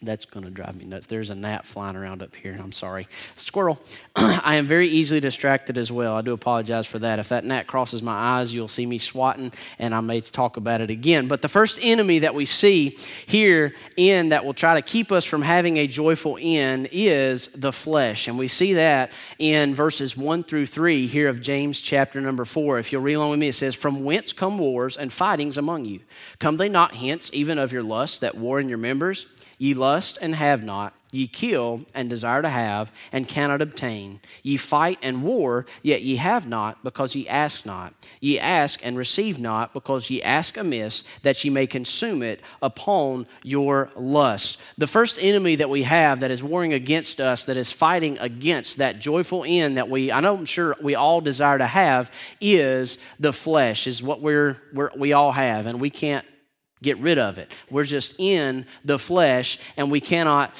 that's 0.05 0.25
going 0.25 0.45
to 0.45 0.51
drive 0.51 0.75
me 0.75 0.85
nuts. 0.85 1.05
There's 1.05 1.29
a 1.29 1.35
gnat 1.35 1.65
flying 1.65 1.95
around 1.95 2.21
up 2.21 2.35
here. 2.35 2.57
I'm 2.61 2.71
sorry. 2.71 3.07
Squirrel. 3.35 3.79
I 4.15 4.55
am 4.55 4.65
very 4.65 4.87
easily 4.87 5.19
distracted 5.19 5.77
as 5.77 5.91
well. 5.91 6.15
I 6.15 6.21
do 6.21 6.33
apologize 6.33 6.85
for 6.85 6.99
that. 6.99 7.19
If 7.19 7.29
that 7.29 7.45
gnat 7.45 7.67
crosses 7.67 8.01
my 8.01 8.13
eyes, 8.13 8.53
you'll 8.53 8.67
see 8.67 8.85
me 8.85 8.97
swatting, 8.97 9.51
and 9.79 9.95
I 9.95 10.01
may 10.01 10.21
talk 10.21 10.57
about 10.57 10.81
it 10.81 10.89
again. 10.89 11.27
But 11.27 11.41
the 11.41 11.49
first 11.49 11.79
enemy 11.81 12.19
that 12.19 12.35
we 12.35 12.45
see 12.45 12.97
here 13.25 13.73
in 13.97 14.29
that 14.29 14.45
will 14.45 14.53
try 14.53 14.75
to 14.75 14.81
keep 14.81 15.11
us 15.11 15.25
from 15.25 15.41
having 15.41 15.77
a 15.77 15.87
joyful 15.87 16.37
end 16.41 16.89
is 16.91 17.47
the 17.47 17.73
flesh. 17.73 18.27
And 18.27 18.37
we 18.37 18.47
see 18.47 18.73
that 18.73 19.11
in 19.39 19.73
verses 19.73 20.17
1 20.17 20.43
through 20.43 20.65
3 20.65 21.07
here 21.07 21.29
of 21.29 21.41
James 21.41 21.81
chapter 21.81 22.21
number 22.21 22.45
4. 22.45 22.79
If 22.79 22.91
you'll 22.91 23.01
read 23.01 23.13
along 23.13 23.31
with 23.31 23.39
me, 23.39 23.49
it 23.49 23.53
says, 23.53 23.75
From 23.75 24.03
whence 24.03 24.33
come 24.33 24.57
wars 24.57 24.97
and 24.97 25.11
fightings 25.11 25.57
among 25.57 25.85
you? 25.85 26.01
Come 26.39 26.57
they 26.57 26.69
not 26.69 26.95
hence, 26.95 27.29
even 27.33 27.57
of 27.57 27.71
your 27.71 27.83
lusts 27.83 28.19
that 28.19 28.35
war 28.35 28.59
in 28.59 28.69
your 28.69 28.77
members? 28.77 29.42
Ye 29.63 29.73
lust 29.73 30.17
and 30.21 30.35
have 30.35 30.61
not. 30.61 30.93
Ye 31.09 31.25
kill 31.25 31.85
and 31.95 32.09
desire 32.09 32.41
to 32.41 32.49
have 32.49 32.91
and 33.13 33.29
cannot 33.29 33.61
obtain. 33.61 34.19
Ye 34.41 34.57
fight 34.57 34.99
and 35.01 35.23
war, 35.23 35.65
yet 35.81 36.01
ye 36.01 36.17
have 36.17 36.45
not 36.45 36.83
because 36.83 37.15
ye 37.15 37.29
ask 37.29 37.65
not. 37.65 37.93
Ye 38.19 38.37
ask 38.37 38.85
and 38.85 38.97
receive 38.97 39.39
not 39.39 39.73
because 39.73 40.09
ye 40.09 40.21
ask 40.21 40.57
amiss 40.57 41.05
that 41.21 41.41
ye 41.45 41.49
may 41.49 41.65
consume 41.65 42.21
it 42.21 42.41
upon 42.61 43.25
your 43.41 43.89
lust. 43.95 44.61
The 44.77 44.85
first 44.85 45.17
enemy 45.21 45.55
that 45.55 45.69
we 45.69 45.83
have 45.83 46.19
that 46.19 46.31
is 46.31 46.43
warring 46.43 46.73
against 46.73 47.21
us, 47.21 47.45
that 47.45 47.55
is 47.55 47.71
fighting 47.71 48.17
against 48.19 48.79
that 48.79 48.99
joyful 48.99 49.45
end 49.47 49.77
that 49.77 49.89
we, 49.89 50.11
I 50.11 50.19
know 50.19 50.35
I'm 50.35 50.43
sure 50.43 50.75
we 50.81 50.95
all 50.95 51.21
desire 51.21 51.59
to 51.59 51.67
have, 51.67 52.11
is 52.41 52.97
the 53.17 53.31
flesh, 53.31 53.87
is 53.87 54.03
what 54.03 54.19
we're, 54.19 54.57
we're 54.73 54.91
we 54.97 55.13
all 55.13 55.31
have, 55.31 55.67
and 55.67 55.79
we 55.79 55.89
can't 55.89 56.25
get 56.83 56.97
rid 56.99 57.17
of 57.17 57.37
it. 57.37 57.51
We're 57.71 57.83
just 57.85 58.19
in 58.19 58.65
the 58.85 58.99
flesh 58.99 59.57
and 59.77 59.89
we 59.89 60.01
cannot 60.01 60.55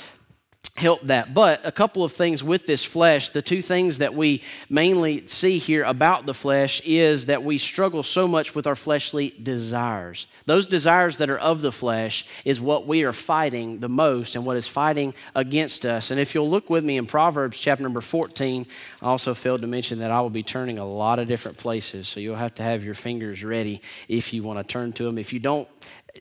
help 0.75 1.01
that. 1.01 1.35
But 1.35 1.61
a 1.63 1.71
couple 1.71 2.03
of 2.03 2.11
things 2.11 2.43
with 2.43 2.65
this 2.65 2.83
flesh, 2.83 3.29
the 3.29 3.43
two 3.43 3.61
things 3.61 3.99
that 3.99 4.15
we 4.15 4.41
mainly 4.69 5.27
see 5.27 5.59
here 5.59 5.83
about 5.83 6.25
the 6.25 6.33
flesh 6.33 6.81
is 6.83 7.27
that 7.27 7.43
we 7.43 7.59
struggle 7.59 8.01
so 8.01 8.27
much 8.27 8.55
with 8.55 8.65
our 8.65 8.75
fleshly 8.75 9.35
desires. 9.41 10.25
Those 10.47 10.65
desires 10.65 11.17
that 11.17 11.29
are 11.29 11.37
of 11.37 11.61
the 11.61 11.71
flesh 11.71 12.25
is 12.43 12.59
what 12.59 12.87
we 12.87 13.03
are 13.03 13.13
fighting 13.13 13.81
the 13.81 13.89
most 13.89 14.35
and 14.35 14.47
what 14.47 14.57
is 14.57 14.67
fighting 14.67 15.13
against 15.35 15.85
us. 15.85 16.09
And 16.09 16.19
if 16.19 16.33
you'll 16.33 16.49
look 16.49 16.71
with 16.71 16.83
me 16.83 16.97
in 16.97 17.05
Proverbs 17.05 17.59
chapter 17.59 17.83
number 17.83 18.01
14, 18.01 18.65
I 19.03 19.05
also 19.05 19.35
failed 19.35 19.61
to 19.61 19.67
mention 19.67 19.99
that 19.99 20.09
I 20.09 20.21
will 20.21 20.31
be 20.31 20.43
turning 20.43 20.79
a 20.79 20.85
lot 20.85 21.19
of 21.19 21.27
different 21.27 21.59
places. 21.59 22.07
So 22.07 22.19
you'll 22.19 22.35
have 22.35 22.55
to 22.55 22.63
have 22.63 22.83
your 22.83 22.95
fingers 22.95 23.43
ready 23.43 23.79
if 24.07 24.33
you 24.33 24.41
want 24.41 24.57
to 24.57 24.63
turn 24.63 24.91
to 24.93 25.03
them. 25.03 25.19
If 25.19 25.33
you 25.33 25.39
don't 25.39 25.67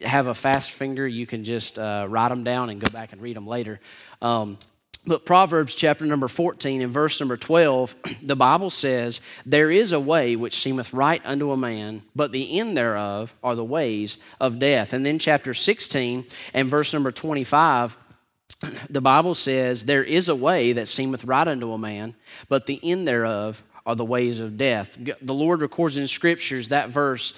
have 0.00 0.26
a 0.26 0.34
fast 0.34 0.70
finger, 0.70 1.06
you 1.06 1.26
can 1.26 1.44
just 1.44 1.78
uh, 1.78 2.06
write 2.08 2.28
them 2.28 2.44
down 2.44 2.70
and 2.70 2.80
go 2.80 2.90
back 2.90 3.12
and 3.12 3.20
read 3.20 3.36
them 3.36 3.46
later. 3.46 3.80
Um, 4.20 4.58
but 5.04 5.26
Proverbs 5.26 5.74
chapter 5.74 6.04
number 6.06 6.28
14 6.28 6.80
and 6.80 6.92
verse 6.92 7.18
number 7.18 7.36
12, 7.36 7.96
the 8.22 8.36
Bible 8.36 8.70
says, 8.70 9.20
There 9.44 9.70
is 9.70 9.92
a 9.92 10.00
way 10.00 10.36
which 10.36 10.54
seemeth 10.54 10.94
right 10.94 11.20
unto 11.24 11.50
a 11.50 11.56
man, 11.56 12.02
but 12.14 12.30
the 12.30 12.58
end 12.58 12.76
thereof 12.76 13.34
are 13.42 13.56
the 13.56 13.64
ways 13.64 14.18
of 14.40 14.60
death. 14.60 14.92
And 14.92 15.04
then 15.04 15.18
chapter 15.18 15.54
16 15.54 16.24
and 16.54 16.68
verse 16.68 16.92
number 16.92 17.10
25, 17.10 17.96
the 18.90 19.00
Bible 19.00 19.34
says, 19.34 19.84
There 19.84 20.04
is 20.04 20.28
a 20.28 20.36
way 20.36 20.72
that 20.72 20.88
seemeth 20.88 21.24
right 21.24 21.48
unto 21.48 21.72
a 21.72 21.78
man, 21.78 22.14
but 22.48 22.66
the 22.66 22.78
end 22.82 23.08
thereof 23.08 23.62
are 23.84 23.96
the 23.96 24.04
ways 24.04 24.38
of 24.38 24.56
death. 24.56 24.96
The 25.20 25.34
Lord 25.34 25.60
records 25.60 25.96
in 25.96 26.06
scriptures 26.06 26.68
that 26.68 26.90
verse 26.90 27.34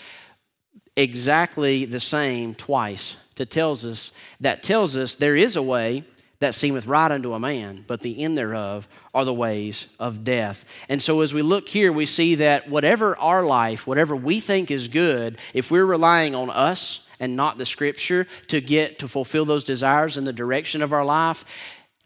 exactly 0.96 1.84
the 1.84 2.00
same 2.00 2.54
twice 2.54 3.16
to 3.34 3.46
tells 3.46 3.84
us 3.84 4.12
that 4.40 4.62
tells 4.62 4.96
us 4.96 5.14
there 5.16 5.36
is 5.36 5.56
a 5.56 5.62
way 5.62 6.04
that 6.40 6.54
seemeth 6.54 6.86
right 6.86 7.10
unto 7.10 7.32
a 7.32 7.38
man, 7.38 7.84
but 7.86 8.00
the 8.00 8.22
end 8.22 8.36
thereof 8.36 8.86
are 9.14 9.24
the 9.24 9.32
ways 9.32 9.94
of 9.98 10.24
death. 10.24 10.64
And 10.88 11.00
so 11.00 11.20
as 11.20 11.32
we 11.32 11.42
look 11.42 11.68
here, 11.68 11.92
we 11.92 12.04
see 12.04 12.34
that 12.36 12.68
whatever 12.68 13.16
our 13.16 13.44
life, 13.44 13.86
whatever 13.86 14.14
we 14.14 14.40
think 14.40 14.70
is 14.70 14.88
good, 14.88 15.38
if 15.54 15.70
we're 15.70 15.86
relying 15.86 16.34
on 16.34 16.50
us 16.50 17.08
and 17.20 17.36
not 17.36 17.56
the 17.56 17.64
scripture 17.64 18.26
to 18.48 18.60
get 18.60 18.98
to 18.98 19.08
fulfill 19.08 19.44
those 19.44 19.64
desires 19.64 20.18
in 20.18 20.24
the 20.24 20.32
direction 20.32 20.82
of 20.82 20.92
our 20.92 21.04
life, 21.04 21.44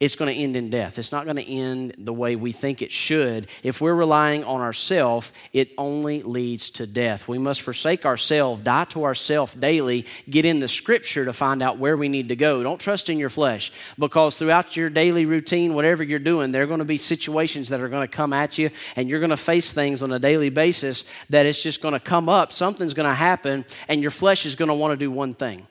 it's 0.00 0.14
going 0.14 0.32
to 0.32 0.40
end 0.40 0.54
in 0.54 0.70
death. 0.70 0.96
It's 0.96 1.10
not 1.10 1.24
going 1.24 1.38
to 1.38 1.52
end 1.52 1.94
the 1.98 2.12
way 2.12 2.36
we 2.36 2.52
think 2.52 2.82
it 2.82 2.92
should. 2.92 3.48
If 3.64 3.80
we're 3.80 3.94
relying 3.94 4.44
on 4.44 4.60
ourselves, 4.60 5.32
it 5.52 5.72
only 5.76 6.22
leads 6.22 6.70
to 6.72 6.86
death. 6.86 7.26
We 7.26 7.38
must 7.38 7.62
forsake 7.62 8.06
ourselves, 8.06 8.62
die 8.62 8.84
to 8.84 9.02
ourselves 9.02 9.54
daily, 9.54 10.06
get 10.30 10.44
in 10.44 10.60
the 10.60 10.68
scripture 10.68 11.24
to 11.24 11.32
find 11.32 11.62
out 11.62 11.78
where 11.78 11.96
we 11.96 12.08
need 12.08 12.28
to 12.28 12.36
go. 12.36 12.62
Don't 12.62 12.80
trust 12.80 13.10
in 13.10 13.18
your 13.18 13.28
flesh 13.28 13.72
because 13.98 14.38
throughout 14.38 14.76
your 14.76 14.88
daily 14.88 15.26
routine, 15.26 15.74
whatever 15.74 16.04
you're 16.04 16.20
doing, 16.20 16.52
there 16.52 16.62
are 16.62 16.68
going 16.68 16.78
to 16.78 16.84
be 16.84 16.98
situations 16.98 17.70
that 17.70 17.80
are 17.80 17.88
going 17.88 18.06
to 18.06 18.16
come 18.16 18.32
at 18.32 18.56
you 18.56 18.70
and 18.94 19.08
you're 19.08 19.20
going 19.20 19.30
to 19.30 19.36
face 19.36 19.72
things 19.72 20.00
on 20.00 20.12
a 20.12 20.20
daily 20.20 20.50
basis 20.50 21.04
that 21.30 21.44
it's 21.44 21.60
just 21.60 21.82
going 21.82 21.94
to 21.94 22.00
come 22.00 22.28
up. 22.28 22.52
Something's 22.52 22.94
going 22.94 23.08
to 23.08 23.14
happen 23.14 23.64
and 23.88 24.00
your 24.00 24.12
flesh 24.12 24.46
is 24.46 24.54
going 24.54 24.68
to 24.68 24.74
want 24.74 24.92
to 24.92 24.96
do 24.96 25.10
one 25.10 25.34
thing 25.34 25.66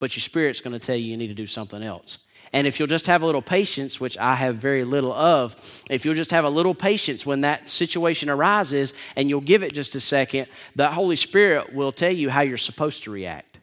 but 0.00 0.14
your 0.16 0.20
spirit's 0.20 0.60
going 0.60 0.78
to 0.78 0.84
tell 0.84 0.96
you 0.96 1.06
you 1.06 1.16
need 1.16 1.28
to 1.28 1.34
do 1.34 1.46
something 1.46 1.82
else. 1.82 2.18
And 2.52 2.66
if 2.66 2.78
you'll 2.78 2.88
just 2.88 3.06
have 3.06 3.22
a 3.22 3.26
little 3.26 3.42
patience, 3.42 4.00
which 4.00 4.16
I 4.18 4.36
have 4.36 4.56
very 4.56 4.84
little 4.84 5.12
of, 5.12 5.56
if 5.90 6.04
you'll 6.04 6.14
just 6.14 6.30
have 6.30 6.44
a 6.44 6.50
little 6.50 6.74
patience 6.74 7.26
when 7.26 7.40
that 7.40 7.68
situation 7.68 8.30
arises 8.30 8.94
and 9.16 9.28
you'll 9.28 9.40
give 9.40 9.62
it 9.62 9.74
just 9.74 9.94
a 9.94 10.00
second, 10.00 10.46
the 10.74 10.88
Holy 10.90 11.16
Spirit 11.16 11.74
will 11.74 11.92
tell 11.92 12.10
you 12.10 12.30
how 12.30 12.42
you're 12.42 12.56
supposed 12.56 13.02
to 13.04 13.10
react 13.10 13.58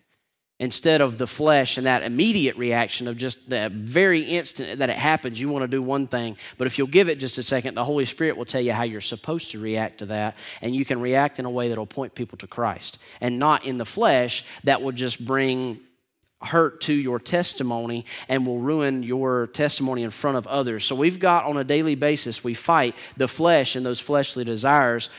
instead 0.59 1.01
of 1.01 1.17
the 1.17 1.27
flesh 1.27 1.77
and 1.77 1.85
that 1.85 2.03
immediate 2.03 2.55
reaction 2.55 3.07
of 3.07 3.17
just 3.17 3.49
the 3.49 3.69
very 3.69 4.21
instant 4.21 4.79
that 4.79 4.89
it 4.89 4.95
happens, 4.95 5.39
you 5.39 5.49
want 5.49 5.63
to 5.63 5.67
do 5.67 5.81
one 5.81 6.07
thing. 6.07 6.37
But 6.57 6.67
if 6.67 6.77
you'll 6.77 6.87
give 6.87 7.09
it 7.09 7.19
just 7.19 7.37
a 7.37 7.43
second, 7.43 7.73
the 7.73 7.83
Holy 7.83 8.05
Spirit 8.05 8.37
will 8.37 8.45
tell 8.45 8.61
you 8.61 8.71
how 8.71 8.83
you're 8.83 9.01
supposed 9.01 9.51
to 9.51 9.59
react 9.59 9.97
to 9.97 10.05
that. 10.07 10.37
And 10.61 10.75
you 10.75 10.85
can 10.85 11.01
react 11.01 11.39
in 11.39 11.45
a 11.45 11.49
way 11.49 11.69
that 11.69 11.77
will 11.77 11.85
point 11.85 12.15
people 12.15 12.37
to 12.37 12.47
Christ 12.47 12.97
and 13.19 13.39
not 13.39 13.65
in 13.65 13.77
the 13.77 13.85
flesh 13.85 14.45
that 14.63 14.81
will 14.81 14.91
just 14.91 15.25
bring 15.25 15.79
hurt 16.47 16.81
to 16.81 16.93
your 16.93 17.19
testimony 17.19 18.05
and 18.27 18.45
will 18.45 18.59
ruin 18.59 19.03
your 19.03 19.47
testimony 19.47 20.03
in 20.03 20.11
front 20.11 20.37
of 20.37 20.47
others. 20.47 20.83
So 20.85 20.95
we've 20.95 21.19
got 21.19 21.45
on 21.45 21.57
a 21.57 21.63
daily 21.63 21.95
basis, 21.95 22.43
we 22.43 22.53
fight 22.53 22.95
the 23.17 23.27
flesh 23.27 23.75
and 23.75 23.85
those 23.85 23.99
fleshly 23.99 24.43
desires 24.43 25.09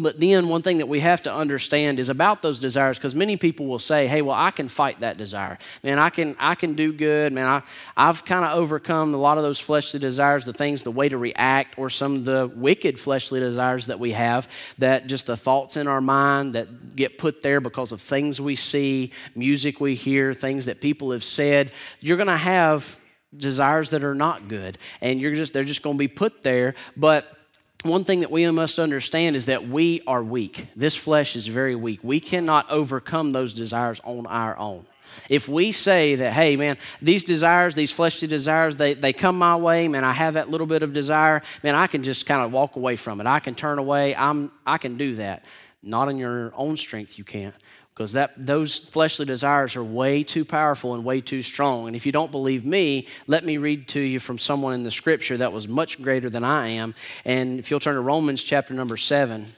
but 0.00 0.18
then, 0.18 0.48
one 0.48 0.62
thing 0.62 0.78
that 0.78 0.88
we 0.88 1.00
have 1.00 1.22
to 1.22 1.34
understand 1.34 1.98
is 2.00 2.08
about 2.08 2.42
those 2.42 2.58
desires, 2.58 2.98
because 2.98 3.14
many 3.14 3.36
people 3.36 3.66
will 3.66 3.78
say, 3.78 4.06
"Hey, 4.06 4.22
well, 4.22 4.36
I 4.36 4.50
can 4.50 4.68
fight 4.68 5.00
that 5.00 5.16
desire. 5.16 5.58
Man, 5.82 5.98
I 5.98 6.10
can, 6.10 6.36
I 6.38 6.54
can 6.54 6.74
do 6.74 6.92
good. 6.92 7.32
Man, 7.32 7.46
I, 7.46 7.62
I've 7.96 8.24
kind 8.24 8.44
of 8.44 8.56
overcome 8.56 9.12
a 9.14 9.18
lot 9.18 9.36
of 9.36 9.44
those 9.44 9.58
fleshly 9.58 10.00
desires, 10.00 10.44
the 10.44 10.52
things, 10.52 10.82
the 10.82 10.90
way 10.90 11.08
to 11.08 11.18
react, 11.18 11.78
or 11.78 11.90
some 11.90 12.16
of 12.16 12.24
the 12.24 12.50
wicked 12.54 12.98
fleshly 12.98 13.40
desires 13.40 13.86
that 13.86 14.00
we 14.00 14.12
have. 14.12 14.48
That 14.78 15.06
just 15.06 15.26
the 15.26 15.36
thoughts 15.36 15.76
in 15.76 15.86
our 15.86 16.00
mind 16.00 16.54
that 16.54 16.96
get 16.96 17.18
put 17.18 17.42
there 17.42 17.60
because 17.60 17.92
of 17.92 18.00
things 18.00 18.40
we 18.40 18.54
see, 18.54 19.12
music 19.34 19.80
we 19.80 19.94
hear, 19.94 20.32
things 20.32 20.66
that 20.66 20.80
people 20.80 21.10
have 21.10 21.24
said. 21.24 21.72
You're 22.00 22.16
going 22.16 22.28
to 22.28 22.36
have 22.36 22.98
desires 23.36 23.90
that 23.90 24.02
are 24.02 24.14
not 24.14 24.48
good, 24.48 24.78
and 25.00 25.20
you're 25.20 25.34
just 25.34 25.52
they're 25.52 25.64
just 25.64 25.82
going 25.82 25.96
to 25.96 25.98
be 25.98 26.08
put 26.08 26.42
there, 26.42 26.74
but 26.96 27.36
one 27.82 28.04
thing 28.04 28.20
that 28.20 28.30
we 28.30 28.48
must 28.50 28.78
understand 28.78 29.36
is 29.36 29.46
that 29.46 29.68
we 29.68 30.02
are 30.06 30.22
weak. 30.22 30.66
This 30.76 30.96
flesh 30.96 31.36
is 31.36 31.46
very 31.46 31.74
weak. 31.74 32.00
We 32.02 32.20
cannot 32.20 32.70
overcome 32.70 33.30
those 33.30 33.52
desires 33.52 34.00
on 34.04 34.26
our 34.26 34.56
own. 34.58 34.86
If 35.28 35.48
we 35.48 35.72
say 35.72 36.14
that, 36.16 36.32
hey, 36.32 36.56
man, 36.56 36.76
these 37.02 37.24
desires, 37.24 37.74
these 37.74 37.90
fleshly 37.90 38.28
desires, 38.28 38.76
they, 38.76 38.94
they 38.94 39.12
come 39.12 39.36
my 39.38 39.56
way, 39.56 39.88
man, 39.88 40.04
I 40.04 40.12
have 40.12 40.34
that 40.34 40.50
little 40.50 40.66
bit 40.66 40.82
of 40.82 40.92
desire, 40.92 41.42
man, 41.62 41.74
I 41.74 41.86
can 41.86 42.02
just 42.02 42.26
kind 42.26 42.42
of 42.42 42.52
walk 42.52 42.76
away 42.76 42.96
from 42.96 43.20
it. 43.20 43.26
I 43.26 43.40
can 43.40 43.54
turn 43.54 43.78
away. 43.78 44.14
I'm, 44.14 44.52
I 44.66 44.78
can 44.78 44.96
do 44.96 45.16
that. 45.16 45.44
Not 45.82 46.08
in 46.08 46.16
your 46.16 46.52
own 46.54 46.76
strength, 46.76 47.18
you 47.18 47.24
can't 47.24 47.54
because 48.00 48.12
that 48.12 48.32
those 48.34 48.78
fleshly 48.78 49.26
desires 49.26 49.76
are 49.76 49.84
way 49.84 50.22
too 50.22 50.42
powerful 50.42 50.94
and 50.94 51.04
way 51.04 51.20
too 51.20 51.42
strong. 51.42 51.86
And 51.86 51.94
if 51.94 52.06
you 52.06 52.12
don't 52.12 52.30
believe 52.30 52.64
me, 52.64 53.06
let 53.26 53.44
me 53.44 53.58
read 53.58 53.88
to 53.88 54.00
you 54.00 54.18
from 54.18 54.38
someone 54.38 54.72
in 54.72 54.84
the 54.84 54.90
scripture 54.90 55.36
that 55.36 55.52
was 55.52 55.68
much 55.68 56.00
greater 56.00 56.30
than 56.30 56.42
I 56.42 56.68
am. 56.68 56.94
And 57.26 57.58
if 57.58 57.70
you'll 57.70 57.78
turn 57.78 57.96
to 57.96 58.00
Romans 58.00 58.42
chapter 58.42 58.72
number 58.72 58.96
7, 58.96 59.48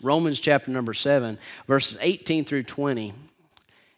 Romans 0.00 0.38
chapter 0.38 0.70
number 0.70 0.94
7, 0.94 1.38
verses 1.66 1.98
18 2.00 2.44
through 2.44 2.62
20. 2.62 3.12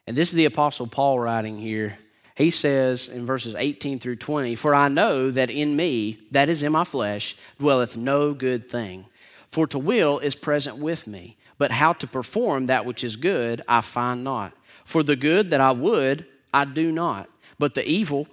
And 0.07 0.17
this 0.17 0.31
is 0.31 0.35
the 0.35 0.47
apostle 0.47 0.87
Paul 0.87 1.19
writing 1.19 1.59
here. 1.59 1.99
He 2.37 2.49
says 2.49 3.07
in 3.07 3.27
verses 3.27 3.55
18 3.55 3.99
through 3.99 4.17
20, 4.17 4.55
For 4.55 4.75
I 4.75 4.89
know 4.89 5.31
that 5.31 5.51
in 5.51 5.77
me, 5.77 6.21
that 6.31 6.49
is 6.49 6.63
in 6.63 6.73
my 6.73 6.85
flesh, 6.85 7.37
dwelleth 7.59 7.99
no 7.99 8.33
good 8.33 8.71
thing. 8.71 9.05
For 9.49 9.67
to 9.67 9.79
will 9.79 10.21
is 10.21 10.35
present 10.35 10.79
with 10.79 11.07
me 11.07 11.38
but 11.59 11.73
how 11.73 11.93
to 11.93 12.07
perform 12.07 12.67
that 12.67 12.87
which 12.87 13.05
is 13.05 13.17
good, 13.17 13.63
I 13.69 13.81
find 13.81 14.25
not. 14.25 14.55
For 14.85 15.03
the 15.03 15.17
good 15.17 15.51
that 15.51 15.61
I 15.61 15.73
would, 15.73 16.25
I 16.55 16.65
do 16.65 16.91
not. 16.91 17.29
But 17.59 17.75
the 17.75 17.87
evil 17.87 18.27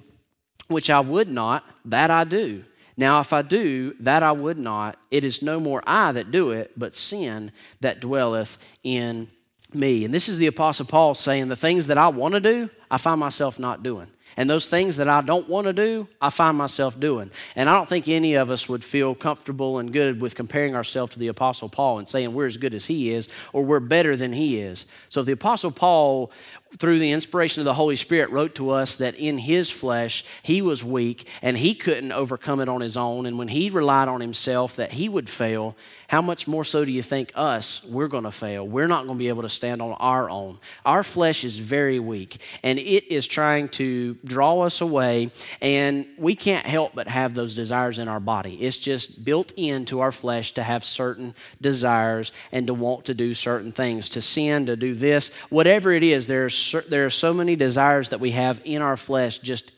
which 0.67 0.89
I 0.89 0.99
would 0.99 1.27
not, 1.27 1.65
that 1.83 2.09
I 2.09 2.23
do. 2.23 2.63
Now, 2.97 3.19
if 3.19 3.33
I 3.33 3.41
do 3.41 3.93
that 3.99 4.23
I 4.23 4.31
would 4.31 4.57
not, 4.57 4.97
it 5.11 5.25
is 5.25 5.41
no 5.41 5.59
more 5.59 5.83
I 5.85 6.11
that 6.13 6.31
do 6.31 6.51
it, 6.51 6.71
but 6.77 6.95
sin 6.95 7.51
that 7.81 7.99
dwelleth 7.99 8.57
in 8.83 9.29
me. 9.73 10.05
And 10.05 10.13
this 10.13 10.29
is 10.29 10.37
the 10.37 10.47
Apostle 10.47 10.85
Paul 10.85 11.13
saying, 11.13 11.49
The 11.49 11.55
things 11.55 11.87
that 11.87 11.97
I 11.97 12.07
want 12.07 12.35
to 12.35 12.39
do, 12.39 12.69
I 12.89 12.97
find 12.97 13.19
myself 13.19 13.59
not 13.59 13.83
doing. 13.83 14.07
And 14.37 14.49
those 14.49 14.67
things 14.67 14.97
that 14.97 15.07
I 15.07 15.21
don't 15.21 15.47
want 15.47 15.67
to 15.67 15.73
do, 15.73 16.07
I 16.21 16.29
find 16.29 16.57
myself 16.57 16.99
doing. 16.99 17.31
And 17.55 17.69
I 17.69 17.73
don't 17.73 17.87
think 17.87 18.07
any 18.07 18.35
of 18.35 18.49
us 18.49 18.67
would 18.67 18.83
feel 18.83 19.15
comfortable 19.15 19.79
and 19.79 19.93
good 19.93 20.19
with 20.19 20.35
comparing 20.35 20.75
ourselves 20.75 21.13
to 21.13 21.19
the 21.19 21.29
Apostle 21.29 21.69
Paul 21.69 21.99
and 21.99 22.07
saying 22.07 22.33
we're 22.33 22.45
as 22.45 22.57
good 22.57 22.73
as 22.73 22.85
he 22.85 23.11
is 23.11 23.29
or 23.53 23.63
we're 23.63 23.79
better 23.79 24.15
than 24.15 24.33
he 24.33 24.59
is. 24.59 24.85
So 25.09 25.23
the 25.23 25.31
Apostle 25.31 25.71
Paul 25.71 26.31
through 26.77 26.99
the 26.99 27.11
inspiration 27.11 27.61
of 27.61 27.65
the 27.65 27.73
Holy 27.73 27.95
Spirit, 27.95 28.29
wrote 28.31 28.55
to 28.55 28.71
us 28.71 28.97
that 28.97 29.15
in 29.15 29.37
his 29.37 29.69
flesh 29.69 30.23
he 30.43 30.61
was 30.61 30.83
weak 30.83 31.27
and 31.41 31.57
he 31.57 31.73
couldn't 31.73 32.11
overcome 32.11 32.59
it 32.59 32.69
on 32.69 32.81
his 32.81 32.97
own. 32.97 33.25
And 33.25 33.37
when 33.37 33.47
he 33.47 33.69
relied 33.69 34.07
on 34.07 34.21
himself 34.21 34.75
that 34.75 34.91
he 34.91 35.07
would 35.07 35.29
fail, 35.29 35.75
how 36.07 36.21
much 36.21 36.47
more 36.47 36.63
so 36.63 36.85
do 36.85 36.91
you 36.91 37.03
think 37.03 37.31
us, 37.35 37.83
we're 37.85 38.07
going 38.07 38.23
to 38.23 38.31
fail? 38.31 38.67
We're 38.67 38.87
not 38.87 39.05
going 39.05 39.17
to 39.17 39.19
be 39.19 39.29
able 39.29 39.41
to 39.43 39.49
stand 39.49 39.81
on 39.81 39.93
our 39.93 40.29
own. 40.29 40.59
Our 40.85 41.03
flesh 41.03 41.43
is 41.43 41.59
very 41.59 41.99
weak 41.99 42.37
and 42.63 42.79
it 42.79 43.11
is 43.11 43.27
trying 43.27 43.69
to 43.69 44.15
draw 44.25 44.61
us 44.61 44.81
away, 44.81 45.31
and 45.61 46.05
we 46.17 46.35
can't 46.35 46.65
help 46.65 46.93
but 46.95 47.07
have 47.07 47.33
those 47.33 47.55
desires 47.55 47.99
in 47.99 48.07
our 48.07 48.19
body. 48.19 48.55
It's 48.55 48.77
just 48.77 49.25
built 49.25 49.51
into 49.57 49.99
our 49.99 50.11
flesh 50.11 50.53
to 50.53 50.63
have 50.63 50.83
certain 50.83 51.33
desires 51.61 52.31
and 52.51 52.67
to 52.67 52.73
want 52.73 53.05
to 53.05 53.13
do 53.13 53.33
certain 53.33 53.71
things, 53.71 54.09
to 54.09 54.21
sin, 54.21 54.65
to 54.67 54.75
do 54.75 54.93
this, 54.93 55.33
whatever 55.49 55.91
it 55.91 56.03
is, 56.03 56.27
there's 56.27 56.75
there 56.89 57.05
are 57.05 57.09
so 57.09 57.33
many 57.33 57.55
desires 57.55 58.09
that 58.09 58.19
we 58.19 58.31
have 58.31 58.61
in 58.65 58.81
our 58.81 58.97
flesh 58.97 59.39
just 59.39 59.71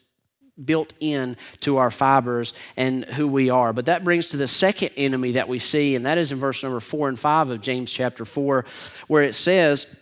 built 0.64 0.94
in 1.00 1.38
to 1.62 1.78
our 1.78 1.92
fibers 1.92 2.54
and 2.76 3.06
who 3.06 3.28
we 3.28 3.50
are. 3.50 3.74
But 3.74 3.86
that 3.86 4.04
brings 4.04 4.30
to 4.30 4.38
the 4.38 4.48
second 4.48 4.92
enemy 4.98 5.34
that 5.34 5.48
we 5.48 5.60
see, 5.60 5.96
and 5.96 6.06
that 6.06 6.18
is 6.18 6.32
in 6.32 6.40
verse 6.40 6.64
number 6.64 6.80
four 6.80 7.10
and 7.10 7.20
five 7.20 7.50
of 7.50 7.62
James 7.62 7.92
chapter 7.92 8.26
four, 8.26 8.66
where 9.08 9.24
it 9.24 9.36
says, 9.36 9.96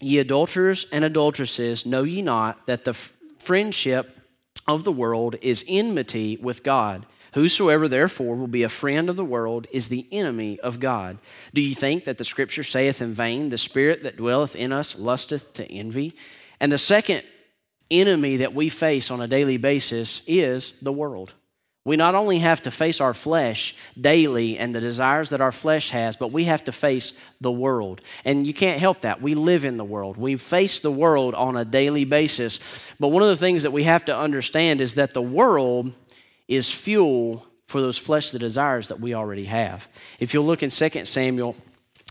Ye 0.00 0.18
adulterers 0.18 0.86
and 0.92 1.04
adulteresses, 1.04 1.86
know 1.86 2.02
ye 2.02 2.20
not 2.20 2.66
that 2.66 2.84
the 2.84 2.94
friendship 2.94 4.18
of 4.66 4.84
the 4.84 4.92
world 4.92 5.36
is 5.40 5.64
enmity 5.68 6.36
with 6.36 6.62
God? 6.62 7.06
Whosoever 7.34 7.86
therefore 7.86 8.34
will 8.34 8.46
be 8.46 8.62
a 8.62 8.68
friend 8.68 9.10
of 9.10 9.16
the 9.16 9.24
world 9.24 9.66
is 9.70 9.88
the 9.88 10.06
enemy 10.10 10.58
of 10.60 10.80
God. 10.80 11.18
Do 11.52 11.60
you 11.60 11.74
think 11.74 12.04
that 12.04 12.16
the 12.16 12.24
scripture 12.24 12.64
saith 12.64 13.02
in 13.02 13.12
vain, 13.12 13.50
The 13.50 13.58
spirit 13.58 14.02
that 14.04 14.16
dwelleth 14.16 14.56
in 14.56 14.72
us 14.72 14.98
lusteth 14.98 15.52
to 15.54 15.70
envy? 15.70 16.14
And 16.60 16.72
the 16.72 16.78
second 16.78 17.24
enemy 17.90 18.38
that 18.38 18.54
we 18.54 18.68
face 18.68 19.10
on 19.10 19.20
a 19.20 19.28
daily 19.28 19.56
basis 19.56 20.22
is 20.26 20.72
the 20.82 20.92
world. 20.92 21.34
We 21.86 21.94
not 21.94 22.16
only 22.16 22.40
have 22.40 22.62
to 22.62 22.72
face 22.72 23.00
our 23.00 23.14
flesh 23.14 23.76
daily 23.98 24.58
and 24.58 24.74
the 24.74 24.80
desires 24.80 25.30
that 25.30 25.40
our 25.40 25.52
flesh 25.52 25.90
has, 25.90 26.16
but 26.16 26.32
we 26.32 26.42
have 26.44 26.64
to 26.64 26.72
face 26.72 27.12
the 27.40 27.52
world. 27.52 28.00
And 28.24 28.44
you 28.44 28.52
can't 28.52 28.80
help 28.80 29.02
that. 29.02 29.22
We 29.22 29.36
live 29.36 29.64
in 29.64 29.76
the 29.76 29.84
world. 29.84 30.16
We 30.16 30.34
face 30.34 30.80
the 30.80 30.90
world 30.90 31.36
on 31.36 31.56
a 31.56 31.64
daily 31.64 32.04
basis. 32.04 32.58
But 32.98 33.08
one 33.08 33.22
of 33.22 33.28
the 33.28 33.36
things 33.36 33.62
that 33.62 33.70
we 33.70 33.84
have 33.84 34.04
to 34.06 34.18
understand 34.18 34.80
is 34.80 34.96
that 34.96 35.14
the 35.14 35.22
world 35.22 35.92
is 36.48 36.72
fuel 36.72 37.46
for 37.66 37.80
those 37.80 37.98
fleshly 37.98 38.40
desires 38.40 38.88
that 38.88 38.98
we 38.98 39.14
already 39.14 39.44
have. 39.44 39.86
If 40.18 40.34
you'll 40.34 40.44
look 40.44 40.64
in 40.64 40.70
2 40.70 41.04
Samuel 41.04 41.54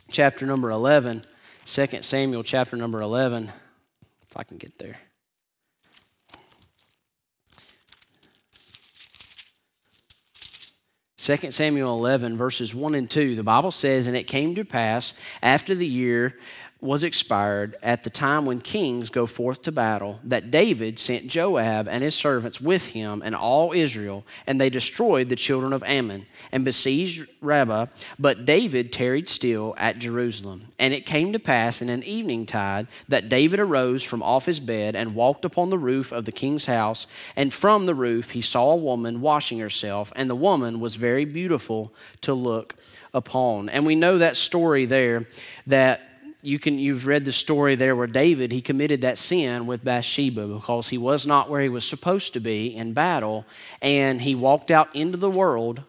chapter 0.09 0.45
number 0.45 0.69
11, 0.69 1.25
2 1.65 1.87
Samuel 2.01 2.43
chapter 2.43 2.77
number 2.77 3.01
11, 3.01 3.51
if 4.25 4.37
I 4.37 4.43
can 4.43 4.55
get 4.55 4.77
there. 4.77 4.99
Second 11.25 11.53
Samuel 11.53 11.97
11, 11.97 12.37
verses 12.37 12.75
1 12.75 12.93
and 12.93 13.09
2, 13.09 13.35
the 13.35 13.41
Bible 13.41 13.71
says, 13.71 14.05
And 14.05 14.15
it 14.15 14.25
came 14.27 14.53
to 14.53 14.63
pass 14.63 15.15
after 15.41 15.73
the 15.73 15.87
year 15.87 16.37
was 16.85 17.03
expired 17.03 17.75
at 17.81 18.03
the 18.03 18.09
time 18.09 18.45
when 18.45 18.61
kings 18.61 19.09
go 19.09 19.25
forth 19.25 19.63
to 19.63 19.71
battle 19.71 20.19
that 20.23 20.51
David 20.51 20.99
sent 20.99 21.27
Joab 21.27 21.87
and 21.87 22.03
his 22.03 22.15
servants 22.15 22.61
with 22.61 22.87
him 22.87 23.21
and 23.25 23.35
all 23.35 23.73
Israel, 23.73 24.23
and 24.47 24.61
they 24.61 24.69
destroyed 24.69 25.27
the 25.27 25.35
children 25.35 25.73
of 25.73 25.83
Ammon 25.83 26.25
and 26.51 26.63
besieged 26.63 27.27
Rabbah. 27.41 27.87
But 28.19 28.45
David 28.45 28.93
tarried 28.93 29.27
still 29.27 29.73
at 29.77 29.99
Jerusalem. 29.99 30.67
And 30.77 30.93
it 30.93 31.05
came 31.05 31.33
to 31.33 31.39
pass 31.39 31.81
in 31.81 31.89
an 31.89 32.03
evening 32.03 32.45
tide 32.45 32.87
that 33.07 33.29
David 33.29 33.59
arose 33.59 34.03
from 34.03 34.21
off 34.21 34.45
his 34.45 34.59
bed 34.59 34.95
and 34.95 35.15
walked 35.15 35.43
upon 35.43 35.69
the 35.69 35.77
roof 35.77 36.11
of 36.11 36.25
the 36.25 36.31
king's 36.31 36.65
house. 36.65 37.07
And 37.35 37.51
from 37.51 37.85
the 37.85 37.95
roof 37.95 38.31
he 38.31 38.41
saw 38.41 38.71
a 38.71 38.77
woman 38.77 39.21
washing 39.21 39.59
herself, 39.59 40.13
and 40.15 40.29
the 40.29 40.35
woman 40.35 40.79
was 40.79 40.95
very 40.95 41.25
beautiful 41.25 41.93
to 42.21 42.33
look 42.33 42.75
upon. 43.13 43.69
And 43.69 43.85
we 43.85 43.95
know 43.95 44.17
that 44.19 44.37
story 44.37 44.85
there 44.85 45.25
that 45.67 46.14
you 46.45 46.59
can 46.59 46.79
you've 46.79 47.07
read 47.07 47.25
the 47.25 47.31
story 47.31 47.75
there 47.75 47.95
where 47.95 48.07
David 48.07 48.51
he 48.51 48.61
committed 48.61 49.01
that 49.01 49.17
sin 49.17 49.67
with 49.67 49.83
Bathsheba 49.83 50.47
because 50.47 50.89
he 50.89 50.97
was 50.97 51.25
not 51.25 51.49
where 51.49 51.61
he 51.61 51.69
was 51.69 51.87
supposed 51.87 52.33
to 52.33 52.39
be 52.39 52.67
in 52.75 52.93
battle 52.93 53.45
and 53.81 54.21
he 54.21 54.35
walked 54.35 54.71
out 54.71 54.95
into 54.95 55.17
the 55.17 55.29
world 55.29 55.81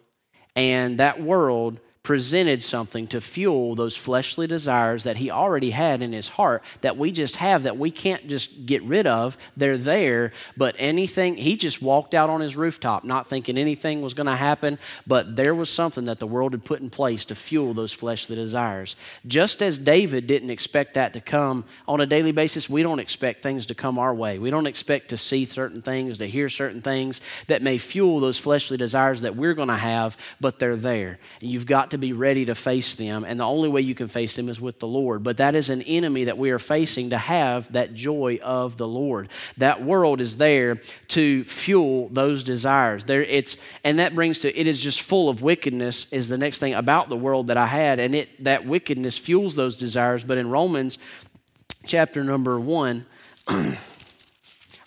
and 0.54 0.98
that 0.98 1.22
world 1.22 1.78
presented 2.06 2.62
something 2.62 3.04
to 3.04 3.20
fuel 3.20 3.74
those 3.74 3.96
fleshly 3.96 4.46
desires 4.46 5.02
that 5.02 5.16
he 5.16 5.28
already 5.28 5.70
had 5.70 6.00
in 6.00 6.12
his 6.12 6.28
heart 6.28 6.62
that 6.80 6.96
we 6.96 7.10
just 7.10 7.34
have 7.34 7.64
that 7.64 7.76
we 7.76 7.90
can't 7.90 8.28
just 8.28 8.64
get 8.64 8.80
rid 8.84 9.08
of. 9.08 9.36
They're 9.56 9.76
there, 9.76 10.32
but 10.56 10.76
anything, 10.78 11.36
he 11.36 11.56
just 11.56 11.82
walked 11.82 12.14
out 12.14 12.30
on 12.30 12.40
his 12.40 12.54
rooftop 12.54 13.02
not 13.02 13.26
thinking 13.26 13.58
anything 13.58 14.02
was 14.02 14.14
going 14.14 14.28
to 14.28 14.36
happen, 14.36 14.78
but 15.04 15.34
there 15.34 15.52
was 15.52 15.68
something 15.68 16.04
that 16.04 16.20
the 16.20 16.28
world 16.28 16.52
had 16.52 16.64
put 16.64 16.80
in 16.80 16.90
place 16.90 17.24
to 17.24 17.34
fuel 17.34 17.74
those 17.74 17.92
fleshly 17.92 18.36
desires. 18.36 18.94
Just 19.26 19.60
as 19.60 19.76
David 19.76 20.28
didn't 20.28 20.50
expect 20.50 20.94
that 20.94 21.12
to 21.14 21.20
come 21.20 21.64
on 21.88 22.00
a 22.00 22.06
daily 22.06 22.30
basis, 22.30 22.70
we 22.70 22.84
don't 22.84 23.00
expect 23.00 23.42
things 23.42 23.66
to 23.66 23.74
come 23.74 23.98
our 23.98 24.14
way. 24.14 24.38
We 24.38 24.50
don't 24.50 24.68
expect 24.68 25.08
to 25.08 25.16
see 25.16 25.44
certain 25.44 25.82
things, 25.82 26.18
to 26.18 26.28
hear 26.28 26.48
certain 26.50 26.82
things 26.82 27.20
that 27.48 27.62
may 27.62 27.78
fuel 27.78 28.20
those 28.20 28.38
fleshly 28.38 28.76
desires 28.76 29.22
that 29.22 29.34
we're 29.34 29.54
going 29.54 29.66
to 29.66 29.74
have, 29.74 30.16
but 30.40 30.60
they're 30.60 30.76
there. 30.76 31.18
And 31.40 31.50
you've 31.50 31.66
got 31.66 31.90
to 31.90 31.95
to 31.96 32.06
be 32.06 32.12
ready 32.12 32.44
to 32.44 32.54
face 32.54 32.94
them. 32.94 33.24
And 33.24 33.40
the 33.40 33.44
only 33.44 33.68
way 33.68 33.80
you 33.80 33.94
can 33.94 34.08
face 34.08 34.36
them 34.36 34.48
is 34.48 34.60
with 34.60 34.78
the 34.78 34.86
Lord. 34.86 35.22
But 35.22 35.38
that 35.38 35.54
is 35.54 35.70
an 35.70 35.82
enemy 35.82 36.24
that 36.24 36.38
we 36.38 36.50
are 36.50 36.58
facing 36.58 37.10
to 37.10 37.18
have 37.18 37.72
that 37.72 37.94
joy 37.94 38.38
of 38.42 38.76
the 38.76 38.86
Lord. 38.86 39.28
That 39.56 39.82
world 39.82 40.20
is 40.20 40.36
there 40.36 40.76
to 41.08 41.44
fuel 41.44 42.08
those 42.10 42.44
desires. 42.44 43.04
There 43.04 43.22
it's 43.22 43.56
and 43.82 43.98
that 43.98 44.14
brings 44.14 44.40
to 44.40 44.58
it 44.58 44.66
is 44.66 44.82
just 44.82 45.00
full 45.00 45.28
of 45.28 45.42
wickedness 45.42 46.12
is 46.12 46.28
the 46.28 46.38
next 46.38 46.58
thing 46.58 46.74
about 46.74 47.08
the 47.08 47.16
world 47.16 47.48
that 47.48 47.56
I 47.56 47.66
had. 47.66 47.98
And 47.98 48.14
it 48.14 48.44
that 48.44 48.66
wickedness 48.66 49.18
fuels 49.18 49.54
those 49.54 49.76
desires. 49.76 50.24
But 50.24 50.38
in 50.38 50.50
Romans 50.50 50.98
chapter 51.86 52.22
number 52.22 52.60
one, 52.60 53.06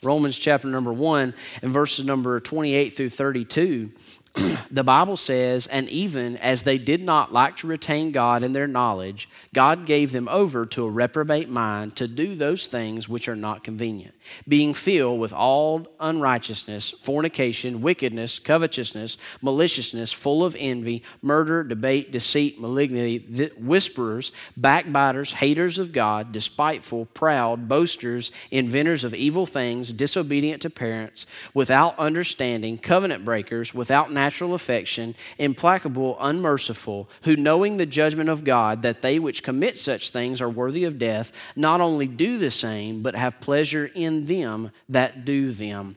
Romans 0.02 0.38
chapter 0.38 0.68
number 0.68 0.94
1 0.94 1.34
and 1.62 1.72
verses 1.72 2.06
number 2.06 2.40
28 2.40 2.92
through 2.92 3.10
32 3.10 3.92
the 4.72 4.84
Bible 4.84 5.18
says, 5.18 5.68
and 5.68 5.90
even 5.90 6.38
as 6.38 6.64
they 6.64 6.78
did 6.78 7.04
not 7.04 7.34
like 7.34 7.58
to 7.58 7.68
retain 7.68 8.12
God 8.12 8.44
in 8.44 8.54
their 8.54 8.68
knowledge, 8.68 9.30
God 9.54 9.86
gave 9.86 10.12
them 10.12 10.28
over 10.30 10.66
to 10.68 10.86
a 10.86 10.90
reprobate 10.90 11.50
mind 11.50 11.96
to 11.98 12.08
do 12.08 12.36
those 12.36 12.68
things 12.68 13.10
which 13.10 13.28
are 13.28 13.36
not 13.36 13.64
convenient, 13.64 14.16
being 14.48 14.74
filled 14.74 15.20
with 15.20 15.34
all 15.34 15.88
unrighteousness, 16.00 16.90
fornication, 16.92 17.82
wickedness, 17.82 18.40
covetousness, 18.40 19.18
maliciousness, 19.42 20.12
full 20.12 20.44
of 20.44 20.56
envy, 20.60 21.04
murder, 21.22 21.64
debate, 21.64 22.12
deceit, 22.12 22.60
malignity, 22.60 23.52
whisperers, 23.58 24.32
backbiters, 24.56 25.34
haters 25.34 25.78
of 25.78 25.92
God, 25.92 26.32
despiteful, 26.32 27.06
proud, 27.08 27.68
boasters, 27.68 28.32
inventors 28.52 29.04
of 29.04 29.14
evil 29.14 29.46
things, 29.46 29.92
disobedient 29.92 30.62
to 30.62 30.70
parents, 30.70 31.26
without 31.54 31.98
understanding, 32.00 32.78
covenant 32.78 33.26
breakers, 33.26 33.74
without 33.74 34.12
natural 34.12 34.54
affection, 34.54 35.16
implacable, 35.38 36.18
unmerciful, 36.20 37.10
who 37.24 37.36
knowing 37.36 37.78
the 37.78 37.86
judgment 37.86 38.30
of 38.30 38.44
God, 38.44 38.82
that 38.82 39.02
they 39.02 39.20
which 39.20 39.44
commit 39.44 39.78
such 39.78 40.10
things 40.10 40.42
are 40.42 40.50
worthy 40.50 40.84
of 40.84 41.00
death, 41.00 41.32
not 41.56 41.82
only 41.82 42.08
do 42.08 42.38
the 42.38 42.52
same, 42.52 43.02
but 43.02 43.16
have 43.16 43.40
pleasure 43.40 43.90
in 43.96 44.19
them 44.26 44.72
that 44.90 45.26
do 45.26 45.52
them. 45.52 45.96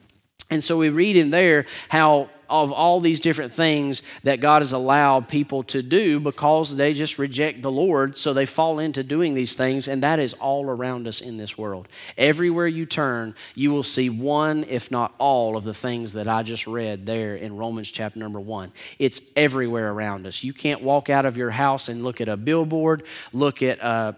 And 0.49 0.63
so 0.63 0.77
we 0.77 0.89
read 0.89 1.15
in 1.15 1.29
there 1.29 1.65
how 1.89 2.29
of 2.53 2.71
all 2.71 2.99
these 2.99 3.19
different 3.19 3.51
things 3.51 4.03
that 4.23 4.39
God 4.39 4.61
has 4.61 4.73
allowed 4.73 5.27
people 5.27 5.63
to 5.63 5.81
do 5.81 6.19
because 6.19 6.75
they 6.75 6.93
just 6.93 7.17
reject 7.17 7.63
the 7.63 7.71
Lord. 7.71 8.15
So 8.15 8.31
they 8.31 8.45
fall 8.45 8.77
into 8.77 9.01
doing 9.01 9.33
these 9.33 9.55
things, 9.55 9.87
and 9.87 10.03
that 10.03 10.19
is 10.19 10.35
all 10.35 10.69
around 10.69 11.07
us 11.07 11.19
in 11.19 11.37
this 11.37 11.57
world. 11.57 11.87
Everywhere 12.15 12.67
you 12.67 12.85
turn, 12.85 13.33
you 13.55 13.71
will 13.71 13.81
see 13.81 14.09
one, 14.11 14.65
if 14.65 14.91
not 14.91 15.15
all, 15.17 15.57
of 15.57 15.63
the 15.63 15.73
things 15.73 16.13
that 16.13 16.27
I 16.27 16.43
just 16.43 16.67
read 16.67 17.07
there 17.07 17.35
in 17.35 17.57
Romans 17.57 17.89
chapter 17.89 18.19
number 18.19 18.39
one. 18.39 18.71
It's 18.99 19.31
everywhere 19.35 19.91
around 19.91 20.27
us. 20.27 20.43
You 20.43 20.53
can't 20.53 20.83
walk 20.83 21.09
out 21.09 21.25
of 21.25 21.37
your 21.37 21.51
house 21.51 21.89
and 21.89 22.03
look 22.03 22.21
at 22.21 22.27
a 22.27 22.37
billboard, 22.37 23.03
look 23.31 23.63
at 23.63 23.79
a 23.79 24.15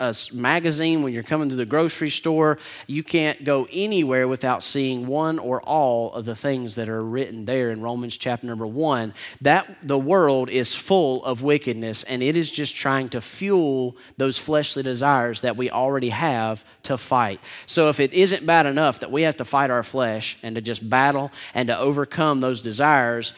a 0.00 0.14
magazine, 0.32 1.02
when 1.02 1.12
you're 1.12 1.22
coming 1.22 1.48
to 1.48 1.56
the 1.56 1.66
grocery 1.66 2.10
store, 2.10 2.58
you 2.86 3.02
can't 3.02 3.42
go 3.44 3.66
anywhere 3.72 4.28
without 4.28 4.62
seeing 4.62 5.06
one 5.06 5.38
or 5.38 5.60
all 5.62 6.12
of 6.12 6.24
the 6.24 6.36
things 6.36 6.76
that 6.76 6.88
are 6.88 7.02
written 7.02 7.44
there 7.46 7.70
in 7.70 7.82
Romans 7.82 8.16
chapter 8.16 8.46
number 8.46 8.66
one. 8.66 9.12
That 9.40 9.78
the 9.82 9.98
world 9.98 10.50
is 10.50 10.74
full 10.74 11.24
of 11.24 11.42
wickedness, 11.42 12.04
and 12.04 12.22
it 12.22 12.36
is 12.36 12.50
just 12.50 12.76
trying 12.76 13.08
to 13.10 13.20
fuel 13.20 13.96
those 14.16 14.38
fleshly 14.38 14.84
desires 14.84 15.40
that 15.40 15.56
we 15.56 15.70
already 15.70 16.10
have 16.10 16.64
to 16.84 16.96
fight. 16.96 17.40
So 17.66 17.88
if 17.88 17.98
it 17.98 18.12
isn't 18.12 18.46
bad 18.46 18.66
enough 18.66 19.00
that 19.00 19.10
we 19.10 19.22
have 19.22 19.36
to 19.38 19.44
fight 19.44 19.70
our 19.70 19.82
flesh 19.82 20.38
and 20.42 20.54
to 20.54 20.60
just 20.60 20.88
battle 20.88 21.32
and 21.54 21.68
to 21.68 21.78
overcome 21.78 22.40
those 22.40 22.62
desires, 22.62 23.32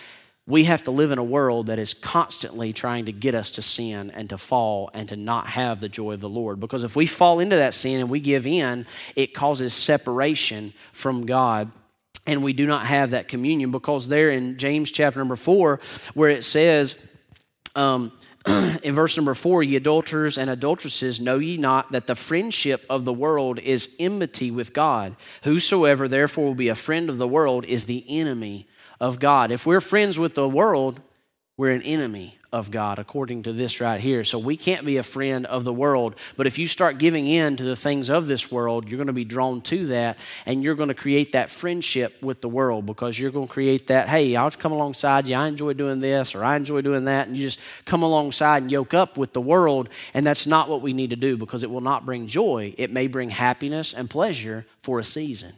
we 0.47 0.65
have 0.65 0.83
to 0.85 0.91
live 0.91 1.13
in 1.13 1.19
a 1.19 1.25
world 1.25 1.67
that 1.67 1.79
is 1.79 1.95
constantly 1.95 2.73
trying 2.73 3.07
to 3.07 3.13
get 3.13 3.35
us 3.35 3.51
to 3.53 3.63
sin 3.63 4.11
and 4.11 4.29
to 4.31 4.39
fall 4.39 4.91
and 4.95 5.09
to 5.09 5.17
not 5.17 5.47
have 5.49 5.81
the 5.81 5.89
joy 5.89 6.13
of 6.13 6.21
the 6.21 6.29
Lord. 6.29 6.59
Because 6.59 6.83
if 6.83 6.97
we 6.97 7.07
fall 7.07 7.39
into 7.41 7.57
that 7.57 7.75
sin 7.75 8.01
and 8.01 8.11
we 8.11 8.21
give 8.21 8.47
in, 8.47 8.87
it 9.15 9.35
causes 9.35 9.75
separation 9.75 10.73
from 10.93 11.27
God 11.27 11.71
and 12.27 12.43
we 12.43 12.53
do 12.53 12.67
not 12.67 12.87
have 12.87 13.11
that 13.11 13.29
communion 13.29 13.71
because 13.71 14.09
there 14.09 14.31
in 14.31 14.59
James 14.59 14.91
chapter 14.91 15.19
number 15.19 15.37
four, 15.37 15.81
where 16.15 16.31
it 16.31 16.45
says, 16.45 17.09
um, 17.75 18.13
in 18.83 18.95
verse 18.95 19.17
number 19.17 19.35
four, 19.35 19.63
ye 19.63 19.77
adulterers 19.77 20.39
and 20.39 20.51
adulteresses, 20.51 21.21
know 21.21 21.39
ye 21.39 21.57
not 21.57 21.93
that 21.93 22.07
the 22.07 22.15
friendship 22.15 22.85
of 22.89 23.05
the 23.05 23.13
world 23.13 23.59
is 23.59 23.97
enmity 23.99 24.51
with 24.51 24.73
God? 24.73 25.17
Whosoever 25.45 26.09
therefore 26.09 26.47
will 26.47 26.55
be 26.55 26.69
a 26.69 26.75
friend 26.75 27.11
of 27.11 27.19
the 27.19 27.29
world 27.29 27.65
is 27.65 27.85
the 27.85 28.05
enemy 28.09 28.67
of 29.01 29.19
God. 29.19 29.51
If 29.51 29.67
we're 29.67 29.81
friends 29.81 30.19
with 30.19 30.35
the 30.35 30.49
world, 30.49 31.01
we're 31.57 31.73
an 31.73 31.83
enemy 31.83 32.39
of 32.53 32.71
God, 32.71 32.99
according 32.99 33.45
to 33.45 33.53
this 33.53 33.81
right 33.81 34.01
here. 34.01 34.25
So 34.25 34.39
we 34.39 34.57
can't 34.57 34.85
be 34.85 34.97
a 34.97 35.03
friend 35.03 35.47
of 35.47 35.65
the 35.65 35.73
world. 35.73 36.17
But 36.37 36.47
if 36.47 36.59
you 36.59 36.67
start 36.67 36.99
giving 36.99 37.27
in 37.27 37.57
to 37.57 37.63
the 37.63 37.77
things 37.77 38.11
of 38.11 38.27
this 38.27 38.51
world, 38.51 38.89
you're 38.89 38.97
going 38.97 39.07
to 39.07 39.13
be 39.13 39.25
drawn 39.25 39.61
to 39.63 39.87
that 39.89 40.19
and 40.47 40.63
you're 40.63 40.75
going 40.75 40.89
to 40.89 40.95
create 40.95 41.33
that 41.33 41.51
friendship 41.51 42.21
with 42.23 42.41
the 42.41 42.49
world 42.49 42.87
because 42.87 43.19
you're 43.19 43.31
going 43.31 43.47
to 43.47 43.53
create 43.53 43.87
that, 43.87 44.09
hey, 44.09 44.35
I'll 44.35 44.51
come 44.51 44.73
alongside 44.73 45.29
you. 45.29 45.37
I 45.37 45.47
enjoy 45.47 45.75
doing 45.75 46.01
this 46.01 46.35
or 46.35 46.45
I 46.45 46.57
enjoy 46.57 46.81
doing 46.81 47.05
that. 47.05 47.29
And 47.29 47.37
you 47.37 47.47
just 47.47 47.61
come 47.85 48.03
alongside 48.03 48.63
and 48.63 48.71
yoke 48.71 48.95
up 48.95 49.17
with 49.17 49.33
the 49.33 49.41
world. 49.41 49.89
And 50.13 50.27
that's 50.27 50.47
not 50.47 50.69
what 50.69 50.83
we 50.83 50.93
need 50.93 51.11
to 51.11 51.17
do 51.17 51.37
because 51.37 51.63
it 51.63 51.71
will 51.71 51.81
not 51.81 52.05
bring 52.05 52.27
joy. 52.27 52.75
It 52.77 52.91
may 52.91 53.07
bring 53.07 53.31
happiness 53.31 53.95
and 53.95 54.11
pleasure 54.11 54.67
for 54.83 54.99
a 54.99 55.05
season 55.05 55.53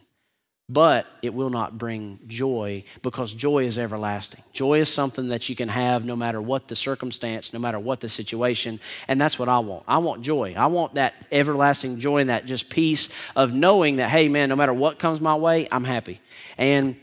but 0.72 1.06
it 1.20 1.35
will 1.35 1.50
not 1.50 1.76
bring 1.76 2.18
joy 2.26 2.82
because 3.02 3.35
joy 3.35 3.64
is 3.64 3.76
everlasting. 3.76 4.42
Joy 4.52 4.80
is 4.80 4.88
something 4.88 5.28
that 5.28 5.48
you 5.50 5.54
can 5.56 5.68
have 5.68 6.06
no 6.06 6.16
matter 6.16 6.40
what 6.40 6.68
the 6.68 6.76
circumstance, 6.76 7.52
no 7.52 7.58
matter 7.58 7.78
what 7.78 8.00
the 8.00 8.08
situation, 8.08 8.80
and 9.06 9.20
that's 9.20 9.38
what 9.38 9.50
I 9.50 9.58
want. 9.58 9.85
I 9.87 9.98
want 9.98 10.22
joy. 10.22 10.54
I 10.56 10.66
want 10.66 10.94
that 10.94 11.14
everlasting 11.30 11.98
joy 11.98 12.18
and 12.22 12.30
that 12.30 12.46
just 12.46 12.70
peace 12.70 13.11
of 13.37 13.52
knowing 13.52 13.96
that, 13.96 14.08
hey, 14.08 14.28
man, 14.28 14.48
no 14.48 14.56
matter 14.56 14.72
what 14.72 14.98
comes 14.98 15.20
my 15.20 15.35
way, 15.35 15.68
I'm 15.70 15.85
happy. 15.85 16.20
And 16.56 16.96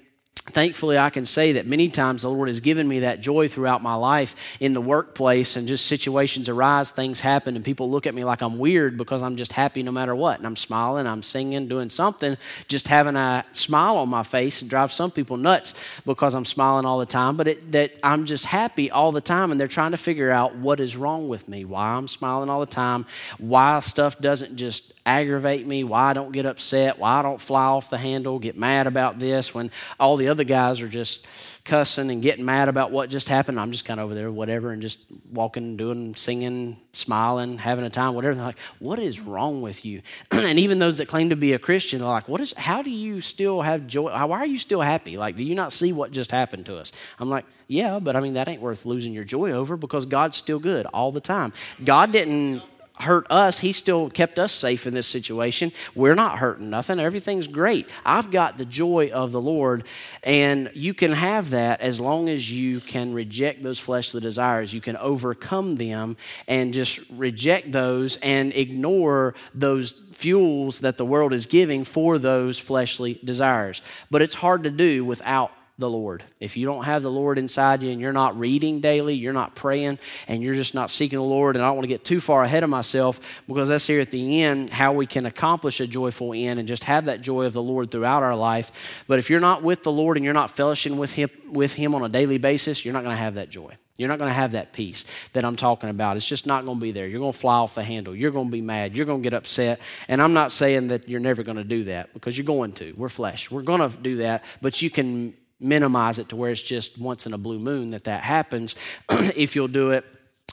thankfully 0.49 0.97
i 0.97 1.09
can 1.09 1.25
say 1.25 1.53
that 1.53 1.65
many 1.65 1.89
times 1.89 2.21
the 2.21 2.29
lord 2.29 2.47
has 2.47 2.59
given 2.59 2.87
me 2.87 2.99
that 2.99 3.21
joy 3.21 3.47
throughout 3.47 3.81
my 3.81 3.95
life 3.95 4.35
in 4.59 4.73
the 4.73 4.81
workplace 4.81 5.55
and 5.55 5.67
just 5.67 5.85
situations 5.85 6.49
arise 6.49 6.91
things 6.91 7.19
happen 7.19 7.55
and 7.55 7.63
people 7.63 7.89
look 7.89 8.07
at 8.07 8.13
me 8.13 8.23
like 8.23 8.41
i'm 8.41 8.57
weird 8.57 8.97
because 8.97 9.21
i'm 9.21 9.35
just 9.35 9.53
happy 9.53 9.83
no 9.83 9.91
matter 9.91 10.15
what. 10.15 10.37
And 10.37 10.47
i'm 10.47 10.55
smiling 10.55 11.07
i'm 11.07 11.23
singing 11.23 11.67
doing 11.67 11.89
something 11.89 12.37
just 12.67 12.87
having 12.87 13.15
a 13.15 13.45
smile 13.53 13.97
on 13.97 14.09
my 14.09 14.23
face 14.23 14.61
and 14.61 14.69
drive 14.69 14.91
some 14.91 15.11
people 15.11 15.37
nuts 15.37 15.73
because 16.05 16.33
i'm 16.33 16.45
smiling 16.45 16.85
all 16.85 16.99
the 16.99 17.05
time. 17.05 17.37
But 17.37 17.47
it, 17.47 17.71
that 17.71 17.91
i'm 18.03 18.25
just 18.25 18.45
happy 18.45 18.91
all 18.91 19.11
the 19.11 19.21
time 19.21 19.51
and 19.51 19.59
they're 19.59 19.67
trying 19.67 19.91
to 19.91 19.97
figure 19.97 20.31
out 20.31 20.55
what 20.55 20.79
is 20.79 20.95
wrong 20.95 21.29
with 21.29 21.47
me 21.47 21.65
why 21.65 21.89
i'm 21.89 22.07
smiling 22.07 22.49
all 22.49 22.59
the 22.59 22.65
time 22.65 23.05
why 23.37 23.79
stuff 23.79 24.19
doesn't 24.19 24.55
just 24.55 24.93
aggravate 25.09 25.65
me, 25.65 25.83
why 25.83 26.11
I 26.11 26.13
don't 26.13 26.31
get 26.31 26.45
upset, 26.45 26.99
why 26.99 27.19
I 27.19 27.21
don't 27.23 27.41
fly 27.41 27.65
off 27.65 27.89
the 27.89 27.97
handle, 27.97 28.37
get 28.37 28.55
mad 28.55 28.85
about 28.85 29.17
this 29.17 29.55
when 29.55 29.71
all 29.99 30.17
the 30.17 30.27
other 30.27 30.43
guys 30.43 30.81
are 30.81 30.87
just 30.87 31.25
cussing 31.65 32.11
and 32.11 32.21
getting 32.21 32.45
mad 32.45 32.69
about 32.69 32.91
what 32.91 33.09
just 33.09 33.27
happened. 33.27 33.59
I'm 33.59 33.71
just 33.71 33.85
kind 33.85 33.99
of 33.99 34.05
over 34.05 34.13
there, 34.13 34.31
whatever, 34.31 34.71
and 34.71 34.83
just 34.83 34.99
walking, 35.31 35.77
doing, 35.77 36.13
singing, 36.13 36.77
smiling, 36.93 37.57
having 37.57 37.85
a 37.85 37.89
time, 37.89 38.13
whatever. 38.13 38.35
They're 38.35 38.43
like, 38.43 38.59
what 38.77 38.99
is 38.99 39.19
wrong 39.19 39.63
with 39.63 39.83
you? 39.83 40.03
and 40.31 40.59
even 40.59 40.77
those 40.77 40.97
that 40.97 41.07
claim 41.07 41.29
to 41.31 41.35
be 41.35 41.53
a 41.53 41.59
Christian 41.59 42.03
are 42.03 42.11
like, 42.11 42.27
what 42.29 42.39
is, 42.39 42.53
how 42.53 42.83
do 42.83 42.91
you 42.91 43.19
still 43.19 43.63
have 43.63 43.87
joy? 43.87 44.11
Why 44.11 44.37
are 44.37 44.45
you 44.45 44.59
still 44.59 44.81
happy? 44.81 45.17
Like, 45.17 45.35
do 45.35 45.43
you 45.43 45.55
not 45.55 45.73
see 45.73 45.91
what 45.91 46.11
just 46.11 46.31
happened 46.31 46.67
to 46.67 46.77
us? 46.77 46.91
I'm 47.17 47.29
like, 47.29 47.45
yeah, 47.67 47.97
but 47.97 48.15
I 48.15 48.19
mean, 48.19 48.35
that 48.35 48.47
ain't 48.47 48.61
worth 48.61 48.85
losing 48.85 49.13
your 49.13 49.23
joy 49.23 49.51
over 49.51 49.75
because 49.75 50.05
God's 50.05 50.37
still 50.37 50.59
good 50.59 50.85
all 50.87 51.11
the 51.11 51.21
time. 51.21 51.51
God 51.83 52.11
didn't 52.11 52.61
hurt 52.99 53.27
us, 53.29 53.59
he 53.59 53.71
still 53.71 54.09
kept 54.09 54.37
us 54.37 54.51
safe 54.51 54.85
in 54.85 54.93
this 54.93 55.07
situation. 55.07 55.71
We're 55.95 56.15
not 56.15 56.39
hurting 56.39 56.69
nothing. 56.69 56.99
Everything's 56.99 57.47
great. 57.47 57.87
I've 58.05 58.31
got 58.31 58.57
the 58.57 58.65
joy 58.65 59.09
of 59.13 59.31
the 59.31 59.41
Lord, 59.41 59.85
and 60.23 60.69
you 60.73 60.93
can 60.93 61.13
have 61.13 61.51
that 61.51 61.81
as 61.81 61.99
long 61.99 62.29
as 62.29 62.51
you 62.51 62.79
can 62.79 63.13
reject 63.13 63.63
those 63.63 63.79
fleshly 63.79 64.21
desires. 64.21 64.73
You 64.73 64.81
can 64.81 64.97
overcome 64.97 65.71
them 65.71 66.17
and 66.47 66.73
just 66.73 66.99
reject 67.11 67.71
those 67.71 68.17
and 68.17 68.53
ignore 68.53 69.33
those 69.53 69.91
fuels 69.91 70.79
that 70.79 70.97
the 70.97 71.05
world 71.05 71.31
is 71.31 71.45
giving 71.45 71.85
for 71.85 72.17
those 72.17 72.59
fleshly 72.59 73.19
desires. 73.23 73.81
But 74.11 74.21
it's 74.21 74.35
hard 74.35 74.63
to 74.63 74.69
do 74.69 75.05
without 75.05 75.51
the 75.79 75.89
Lord. 75.89 76.23
If 76.39 76.57
you 76.57 76.65
don't 76.65 76.83
have 76.83 77.03
the 77.03 77.11
Lord 77.11 77.37
inside 77.37 77.81
you 77.81 77.91
and 77.91 77.99
you're 77.99 78.13
not 78.13 78.37
reading 78.37 78.81
daily, 78.81 79.15
you're 79.15 79.33
not 79.33 79.55
praying, 79.55 79.99
and 80.27 80.43
you're 80.43 80.53
just 80.53 80.75
not 80.75 80.89
seeking 80.89 81.17
the 81.17 81.25
Lord, 81.25 81.55
and 81.55 81.63
I 81.63 81.67
don't 81.67 81.77
want 81.77 81.85
to 81.85 81.89
get 81.89 82.03
too 82.03 82.21
far 82.21 82.43
ahead 82.43 82.63
of 82.63 82.69
myself 82.69 83.41
because 83.47 83.69
that's 83.69 83.87
here 83.87 84.01
at 84.01 84.11
the 84.11 84.43
end 84.43 84.69
how 84.69 84.93
we 84.93 85.07
can 85.07 85.25
accomplish 85.25 85.79
a 85.79 85.87
joyful 85.87 86.33
end 86.33 86.59
and 86.59 86.67
just 86.67 86.83
have 86.83 87.05
that 87.05 87.21
joy 87.21 87.45
of 87.45 87.53
the 87.53 87.63
Lord 87.63 87.91
throughout 87.91 88.23
our 88.23 88.35
life. 88.35 89.03
But 89.07 89.19
if 89.19 89.29
you're 89.29 89.39
not 89.39 89.63
with 89.63 89.83
the 89.83 89.91
Lord 89.91 90.17
and 90.17 90.23
you're 90.23 90.33
not 90.33 90.55
fellowshipping 90.55 90.97
with 90.97 91.13
Him, 91.13 91.29
with 91.51 91.73
him 91.73 91.95
on 91.95 92.03
a 92.03 92.09
daily 92.09 92.37
basis, 92.37 92.85
you're 92.85 92.93
not 92.93 93.03
going 93.03 93.15
to 93.15 93.21
have 93.21 93.35
that 93.35 93.49
joy. 93.49 93.75
You're 93.97 94.07
not 94.07 94.17
going 94.17 94.29
to 94.29 94.35
have 94.35 94.53
that 94.53 94.71
peace 94.71 95.03
that 95.33 95.43
I'm 95.43 95.57
talking 95.57 95.89
about. 95.89 96.15
It's 96.15 96.27
just 96.27 96.47
not 96.47 96.63
going 96.63 96.77
to 96.77 96.81
be 96.81 96.93
there. 96.93 97.05
You're 97.05 97.19
going 97.19 97.33
to 97.33 97.37
fly 97.37 97.55
off 97.55 97.75
the 97.75 97.83
handle. 97.83 98.15
You're 98.15 98.31
going 98.31 98.47
to 98.47 98.51
be 98.51 98.61
mad. 98.61 98.95
You're 98.95 99.05
going 99.05 99.21
to 99.21 99.23
get 99.23 99.33
upset. 99.33 99.81
And 100.07 100.21
I'm 100.21 100.31
not 100.31 100.53
saying 100.53 100.87
that 100.87 101.09
you're 101.09 101.19
never 101.19 101.43
going 101.43 101.57
to 101.57 101.65
do 101.65 101.83
that 101.85 102.13
because 102.13 102.37
you're 102.37 102.45
going 102.45 102.71
to. 102.73 102.93
We're 102.95 103.09
flesh. 103.09 103.51
We're 103.51 103.61
going 103.61 103.81
to 103.81 103.97
do 103.97 104.17
that, 104.17 104.45
but 104.61 104.81
you 104.81 104.89
can 104.89 105.33
minimize 105.59 106.19
it 106.19 106.29
to 106.29 106.35
where 106.35 106.51
it's 106.51 106.61
just 106.61 106.97
once 106.97 107.25
in 107.25 107.33
a 107.33 107.37
blue 107.37 107.59
moon 107.59 107.91
that 107.91 108.05
that 108.05 108.23
happens 108.23 108.75
if 109.09 109.55
you'll 109.55 109.67
do 109.67 109.91
it 109.91 110.05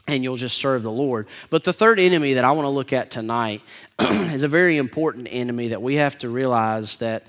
and 0.07 0.23
you'll 0.23 0.35
just 0.35 0.57
serve 0.57 0.83
the 0.83 0.91
Lord. 0.91 1.27
But 1.49 1.63
the 1.63 1.73
third 1.73 1.99
enemy 1.99 2.33
that 2.33 2.43
I 2.43 2.51
want 2.51 2.65
to 2.65 2.69
look 2.69 2.93
at 2.93 3.11
tonight 3.11 3.61
is 3.99 4.43
a 4.43 4.47
very 4.47 4.77
important 4.77 5.27
enemy 5.29 5.69
that 5.69 5.81
we 5.81 5.95
have 5.95 6.17
to 6.19 6.29
realize 6.29 6.97
that 6.97 7.23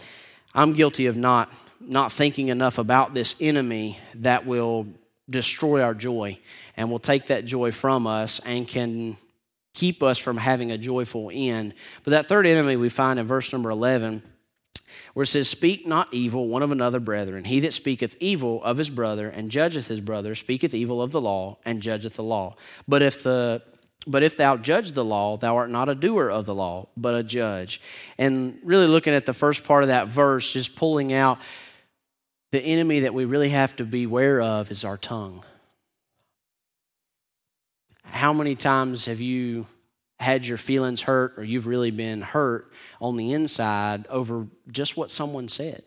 I'm 0.55 0.73
guilty 0.73 1.07
of 1.07 1.17
not 1.17 1.53
not 1.81 2.11
thinking 2.11 2.49
enough 2.49 2.79
about 2.79 3.15
this 3.15 3.37
enemy 3.41 3.99
that 4.17 4.45
will 4.45 4.89
destroy 5.31 5.81
our 5.81 5.95
joy 5.95 6.37
and 6.77 6.91
will 6.91 6.99
take 6.99 7.29
that 7.29 7.45
joy 7.45 7.71
from 7.71 8.07
us 8.07 8.41
and 8.41 8.67
can 8.67 9.17
keep 9.75 10.03
us 10.03 10.19
from 10.19 10.37
having 10.37 10.73
a 10.73 10.79
joyful 10.79 11.31
end. 11.33 11.75
But 12.03 12.11
that 12.11 12.27
third 12.27 12.47
enemy 12.47 12.75
we 12.77 12.89
find 12.89 13.21
in 13.21 13.27
verse 13.27 13.53
number 13.53 13.71
11 13.71 14.23
where 15.19 15.25
it 15.25 15.27
says, 15.27 15.49
Speak 15.49 15.85
not 15.85 16.07
evil 16.15 16.47
one 16.47 16.63
of 16.63 16.71
another, 16.71 17.01
brethren. 17.01 17.43
He 17.43 17.59
that 17.59 17.75
speaketh 17.75 18.15
evil 18.21 18.63
of 18.63 18.79
his 18.79 18.89
brother 18.89 19.29
and 19.29 19.51
judgeth 19.51 19.89
his 19.89 20.01
brother 20.01 20.37
speaketh 20.37 20.73
evil 20.73 21.03
of 21.03 21.11
the 21.11 21.21
law 21.21 21.59
and 21.65 21.83
judgeth 21.83 22.15
the 22.15 22.23
law. 22.23 22.55
But 22.87 23.03
if 23.03 23.25
the 23.25 23.61
but 24.07 24.23
if 24.23 24.37
thou 24.37 24.57
judge 24.57 24.93
the 24.93 25.05
law, 25.05 25.37
thou 25.37 25.57
art 25.57 25.71
not 25.71 25.89
a 25.89 25.97
doer 25.97 26.31
of 26.31 26.47
the 26.47 26.55
law, 26.55 26.87
but 26.97 27.17
a 27.17 27.25
judge. 27.25 27.81
And 28.17 28.61
really 28.63 28.87
looking 28.87 29.13
at 29.13 29.27
the 29.27 29.35
first 29.35 29.65
part 29.65 29.83
of 29.83 29.89
that 29.89 30.07
verse, 30.07 30.53
just 30.53 30.77
pulling 30.77 31.13
out 31.13 31.41
the 32.53 32.61
enemy 32.61 33.01
that 33.01 33.13
we 33.13 33.25
really 33.25 33.49
have 33.49 33.75
to 33.75 33.85
beware 33.85 34.41
of 34.41 34.71
is 34.71 34.85
our 34.85 34.97
tongue. 34.97 35.45
How 38.05 38.33
many 38.33 38.55
times 38.55 39.07
have 39.07 39.21
you 39.21 39.67
had 40.21 40.47
your 40.47 40.59
feelings 40.59 41.03
hurt 41.03 41.35
or 41.39 41.45
you've 41.45 41.67
really 41.67 41.91
been 41.91 42.23
hurt 42.23 42.71
on 43.01 43.17
the 43.17 43.33
inside 43.33 44.07
over 44.09 44.47
just 44.71 44.97
what 44.97 45.11
someone 45.11 45.49
said? 45.49 45.83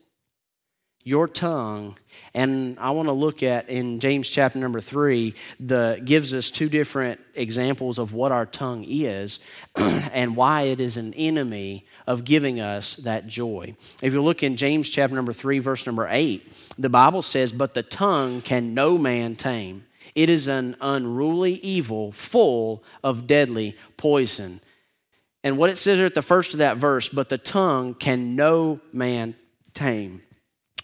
your 1.03 1.27
tongue 1.27 1.97
and 2.33 2.77
i 2.79 2.91
want 2.91 3.07
to 3.07 3.13
look 3.13 3.41
at 3.41 3.67
in 3.69 3.99
james 3.99 4.29
chapter 4.29 4.59
number 4.59 4.79
three 4.79 5.33
the 5.59 5.99
gives 6.05 6.33
us 6.33 6.51
two 6.51 6.69
different 6.69 7.19
examples 7.33 7.97
of 7.97 8.13
what 8.13 8.31
our 8.31 8.45
tongue 8.45 8.85
is 8.87 9.39
and 10.13 10.35
why 10.35 10.63
it 10.63 10.79
is 10.79 10.97
an 10.97 11.13
enemy 11.15 11.85
of 12.05 12.23
giving 12.23 12.59
us 12.59 12.95
that 12.97 13.25
joy 13.25 13.75
if 14.03 14.13
you 14.13 14.21
look 14.21 14.43
in 14.43 14.55
james 14.55 14.89
chapter 14.89 15.15
number 15.15 15.33
three 15.33 15.59
verse 15.59 15.85
number 15.85 16.07
eight 16.09 16.51
the 16.77 16.89
bible 16.89 17.21
says 17.21 17.51
but 17.51 17.73
the 17.73 17.83
tongue 17.83 18.41
can 18.41 18.73
no 18.73 18.97
man 18.97 19.35
tame 19.35 19.83
it 20.15 20.30
is 20.30 20.47
an 20.47 20.76
unruly 20.82 21.56
evil 21.56 22.12
full 22.12 22.84
of 23.04 23.28
deadly 23.28 23.76
poison 23.97 24.62
and 25.43 25.58
what 25.58 25.69
it 25.69 25.78
says 25.78 26.00
at 26.00 26.13
the 26.13 26.21
first 26.21 26.54
of 26.54 26.60
that 26.60 26.78
verse 26.78 27.10
but 27.10 27.30
the 27.30 27.38
tongue 27.38 27.93
can 27.93 28.36
no 28.36 28.80
man 28.93 29.36
tame 29.74 30.21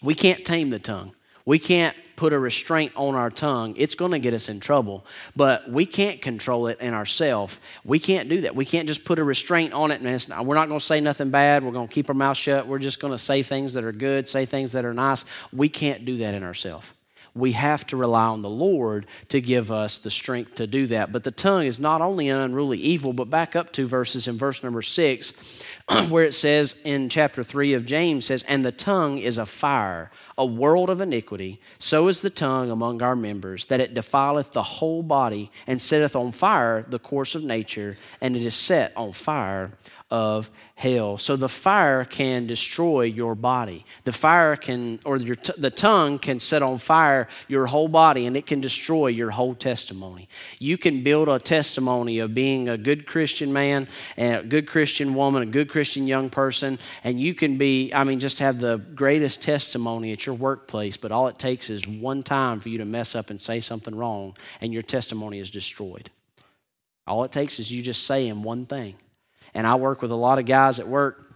we 0.02 0.16
can't 0.16 0.46
tame 0.46 0.70
the 0.70 0.80
tongue. 0.80 1.14
We 1.46 1.60
can't 1.60 1.96
put 2.16 2.34
a 2.34 2.40
restraint 2.40 2.92
on 2.96 3.16
our 3.16 3.30
tongue. 3.30 3.76
It's 3.78 3.96
going 3.96 4.12
to 4.12 4.20
get 4.20 4.34
us 4.34 4.50
in 4.50 4.60
trouble, 4.60 5.06
but 5.36 5.70
we 5.70 5.86
can't 5.86 6.22
control 6.22 6.68
it 6.68 6.80
in 6.82 6.94
ourselves. 6.94 7.60
We 7.86 8.00
can't 8.00 8.28
do 8.28 8.42
that. 8.42 8.56
We 8.56 8.66
can't 8.66 8.88
just 8.88 9.06
put 9.06 9.20
a 9.20 9.24
restraint 9.24 9.72
on 9.72 9.92
it 9.92 10.02
and 10.02 10.48
we're 10.48 10.56
not 10.56 10.68
going 10.68 10.80
to 10.80 10.86
say 10.86 11.00
nothing 11.00 11.30
bad. 11.30 11.64
We're 11.64 11.72
going 11.72 11.88
to 11.88 11.94
keep 11.94 12.10
our 12.10 12.16
mouth 12.16 12.38
shut. 12.38 12.68
We're 12.68 12.80
just 12.80 13.00
going 13.00 13.14
to 13.14 13.18
say 13.18 13.44
things 13.44 13.74
that 13.74 13.84
are 13.84 13.92
good, 13.92 14.28
say 14.28 14.46
things 14.46 14.72
that 14.72 14.84
are 14.84 14.94
nice. 14.94 15.26
We 15.54 15.70
can't 15.70 16.06
do 16.06 16.18
that 16.18 16.34
in 16.34 16.44
ourselves 16.44 16.92
we 17.38 17.52
have 17.54 17.86
to 17.88 17.98
rely 17.98 18.26
on 18.26 18.42
the 18.42 18.50
Lord 18.50 19.06
to 19.30 19.40
give 19.40 19.72
us 19.72 19.98
the 19.98 20.10
strength 20.10 20.56
to 20.56 20.68
do 20.68 20.88
that. 20.88 21.12
But 21.12 21.24
the 21.24 21.32
tongue 21.32 21.66
is 21.66 21.80
not 21.80 22.02
only 22.02 22.30
an 22.30 22.38
unruly 22.38 22.78
evil, 22.80 23.14
but 23.14 23.30
back 23.30 23.56
up 23.56 23.72
two 23.72 23.88
verses 23.88 24.28
in 24.28 24.38
verse 24.38 24.64
number 24.64 24.82
six, 24.82 25.64
where 26.10 26.24
it 26.24 26.34
says 26.34 26.80
in 26.84 27.10
chapter 27.10 27.44
three 27.44 27.74
of 27.74 27.86
James 27.86 28.26
says, 28.26 28.44
And 28.44 28.66
the 28.66 28.72
tongue 28.72 29.18
is 29.18 29.38
a 29.38 29.46
fire, 29.46 30.12
a 30.38 30.46
world 30.46 30.90
of 30.90 31.02
iniquity. 31.02 31.60
So 31.80 32.08
is 32.08 32.22
the 32.22 32.30
tongue 32.30 32.72
among 32.72 33.02
our 33.02 33.16
members, 33.16 33.66
that 33.66 33.80
it 33.80 33.94
defileth 33.94 34.52
the 34.52 34.64
whole 34.64 35.04
body, 35.04 35.52
and 35.66 35.82
setteth 35.82 36.16
on 36.16 36.32
fire 36.32 36.86
the 36.88 37.00
course 37.00 37.36
of 37.36 37.44
nature, 37.44 37.98
and 38.22 38.36
it 38.36 38.44
is 38.44 38.56
set 38.56 38.92
on 38.96 39.14
fire 39.14 39.72
of 40.10 40.50
hell. 40.76 41.18
So 41.18 41.36
the 41.36 41.50
fire 41.50 42.06
can 42.06 42.48
destroy 42.48 43.02
your 43.02 43.36
body. 43.36 43.86
The 44.06 44.14
fire 44.14 44.56
can, 44.56 45.00
or 45.04 45.18
your 45.18 45.36
t- 45.36 45.54
the 45.58 45.70
tongue 45.70 46.18
can 46.18 46.40
set 46.40 46.62
on 46.62 46.78
fire 46.78 47.28
your 47.50 47.66
whole 47.66 47.90
body 47.90 48.26
and 48.26 48.38
it 48.38 48.46
can 48.46 48.62
destroy 48.62 49.08
your 49.08 49.32
whole 49.32 49.54
testimony. 49.54 50.30
You 50.60 50.78
can 50.78 51.04
build 51.04 51.28
a 51.28 51.40
testimony 51.40 52.20
of 52.20 52.34
being 52.34 52.70
a 52.70 52.78
good 52.78 53.06
Christian 53.06 53.52
man 53.52 53.88
and 54.16 54.38
a 54.38 54.44
good 54.44 54.66
Christian 54.68 55.14
woman, 55.14 55.44
a 55.44 55.48
good 55.48 55.68
Christian 55.68 56.08
young 56.08 56.30
person, 56.30 56.80
and 57.04 57.20
you 57.20 57.34
can 57.34 57.58
be, 57.58 57.94
I 57.94 58.06
mean, 58.06 58.20
just 58.20 58.40
have 58.40 58.62
the 58.62 58.78
greatest 58.78 59.42
testimony 59.42 60.14
at 60.14 60.26
your 60.26 60.36
workplace, 60.36 60.96
but 60.96 61.12
all 61.12 61.28
it 61.28 61.38
takes 61.38 61.70
is 61.70 61.86
one 61.86 62.24
time 62.24 62.62
for 62.62 62.70
you 62.70 62.78
to 62.78 62.86
mess 62.86 63.14
up 63.14 63.30
and 63.30 63.42
say 63.42 63.60
something 63.60 63.96
wrong 63.96 64.38
and 64.62 64.72
your 64.72 64.84
testimony 64.84 65.40
is 65.40 65.50
destroyed. 65.50 66.10
All 67.06 67.26
it 67.26 67.32
takes 67.34 67.60
is 67.60 67.72
you 67.72 67.82
just 67.82 68.06
saying 68.06 68.44
one 68.44 68.66
thing 68.66 68.96
and 69.58 69.66
I 69.66 69.74
work 69.74 70.04
with 70.04 70.12
a 70.12 70.16
lot 70.16 70.38
of 70.38 70.46
guys 70.46 70.80
at 70.80 70.88
work, 70.88 71.34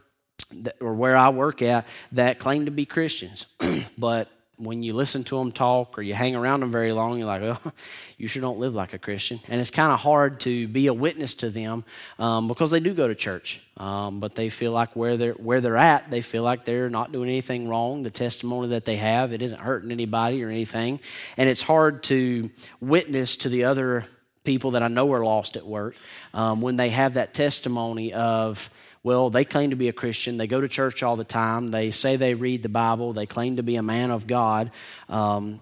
that, 0.54 0.76
or 0.80 0.94
where 0.94 1.18
I 1.18 1.30
work 1.30 1.64
at, 1.64 1.88
that 2.12 2.38
claim 2.38 2.66
to 2.66 2.72
be 2.72 2.86
Christians. 2.86 3.48
but 3.98 4.30
when 4.58 4.84
you 4.84 4.94
listen 4.94 5.24
to 5.24 5.40
them 5.40 5.52
talk 5.52 5.98
or 5.98 6.04
you 6.04 6.14
hang 6.14 6.36
around 6.36 6.60
them 6.60 6.72
very 6.72 6.92
long, 6.92 7.18
you're 7.18 7.26
like, 7.26 7.42
oh, 7.42 7.72
you 8.20 8.28
sure 8.28 8.42
don't 8.42 8.60
live 8.60 8.76
like 8.76 8.94
a 8.94 9.00
Christian. 9.00 9.40
And 9.48 9.60
it's 9.60 9.72
kind 9.72 9.92
of 9.92 10.00
hard 10.00 10.40
to 10.42 10.68
be 10.68 10.86
a 10.86 10.94
witness 10.94 11.34
to 11.36 11.50
them 11.50 11.84
um, 12.20 12.48
because 12.48 12.70
they 12.70 12.80
do 12.80 12.94
go 12.94 13.08
to 13.08 13.16
church, 13.16 13.60
um, 13.78 14.20
but 14.20 14.36
they 14.36 14.50
feel 14.50 14.72
like 14.72 14.96
where 14.96 15.18
they're 15.18 15.34
where 15.34 15.60
they're 15.60 15.76
at, 15.76 16.12
they 16.12 16.22
feel 16.22 16.44
like 16.44 16.64
they're 16.64 16.92
not 16.92 17.12
doing 17.12 17.28
anything 17.28 17.68
wrong. 17.68 18.04
The 18.04 18.12
testimony 18.12 18.68
that 18.68 18.86
they 18.86 18.98
have, 18.98 19.34
it 19.34 19.42
isn't 19.42 19.60
hurting 19.60 19.90
anybody 19.90 20.44
or 20.44 20.50
anything, 20.50 21.00
and 21.38 21.50
it's 21.50 21.64
hard 21.64 22.04
to 22.04 22.52
witness 22.80 23.36
to 23.38 23.50
the 23.50 23.64
other 23.64 24.06
people 24.44 24.72
that 24.72 24.84
I 24.84 24.88
know 24.88 25.12
are 25.14 25.24
lost 25.24 25.56
at 25.56 25.66
work 25.66 25.96
um, 26.34 26.62
when 26.62 26.78
they 26.78 26.90
have 26.90 27.16
that 27.16 27.34
testimony 27.34 28.14
of, 28.14 28.70
well, 29.04 29.30
they 29.30 29.46
claim 29.46 29.70
to 29.72 29.76
be 29.76 29.88
a 29.88 29.94
Christian, 29.94 30.38
they 30.38 30.48
go 30.48 30.62
to 30.62 30.68
church 30.68 31.04
all 31.04 31.16
the 31.16 31.24
time, 31.24 31.68
they 31.68 31.92
say 31.92 32.16
they 32.16 32.34
read 32.34 32.64
the 32.64 32.70
Bible, 32.70 33.14
they 33.14 33.26
claim 33.26 33.58
to 33.58 33.64
be 33.64 33.76
a 33.76 33.84
man 33.84 34.12
of 34.12 34.28
God. 34.28 34.72
Um, 35.10 35.62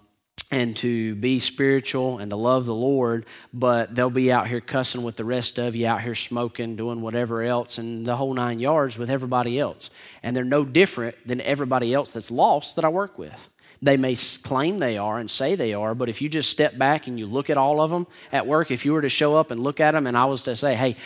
and 0.50 0.76
to 0.78 1.14
be 1.14 1.38
spiritual 1.38 2.18
and 2.18 2.30
to 2.30 2.36
love 2.36 2.66
the 2.66 2.74
Lord, 2.74 3.24
but 3.54 3.94
they'll 3.94 4.10
be 4.10 4.32
out 4.32 4.48
here 4.48 4.60
cussing 4.60 5.02
with 5.02 5.16
the 5.16 5.24
rest 5.24 5.58
of 5.58 5.76
you, 5.76 5.86
out 5.86 6.02
here 6.02 6.14
smoking, 6.16 6.74
doing 6.74 7.02
whatever 7.02 7.42
else, 7.42 7.78
and 7.78 8.04
the 8.04 8.16
whole 8.16 8.34
nine 8.34 8.58
yards 8.58 8.98
with 8.98 9.10
everybody 9.10 9.60
else. 9.60 9.90
And 10.22 10.34
they're 10.34 10.44
no 10.44 10.64
different 10.64 11.16
than 11.26 11.40
everybody 11.40 11.94
else 11.94 12.10
that's 12.10 12.30
lost 12.30 12.76
that 12.76 12.84
I 12.84 12.88
work 12.88 13.16
with. 13.16 13.48
They 13.82 13.96
may 13.96 14.14
claim 14.14 14.78
they 14.78 14.98
are 14.98 15.18
and 15.18 15.30
say 15.30 15.54
they 15.54 15.72
are, 15.72 15.94
but 15.94 16.08
if 16.08 16.20
you 16.20 16.28
just 16.28 16.50
step 16.50 16.76
back 16.76 17.06
and 17.06 17.18
you 17.18 17.26
look 17.26 17.48
at 17.48 17.56
all 17.56 17.80
of 17.80 17.90
them 17.90 18.06
at 18.30 18.46
work, 18.46 18.70
if 18.70 18.84
you 18.84 18.92
were 18.92 19.00
to 19.00 19.08
show 19.08 19.36
up 19.36 19.50
and 19.50 19.62
look 19.62 19.80
at 19.80 19.92
them 19.92 20.06
and 20.06 20.16
I 20.16 20.26
was 20.26 20.42
to 20.42 20.54
say, 20.54 20.74
hey, 20.74 20.96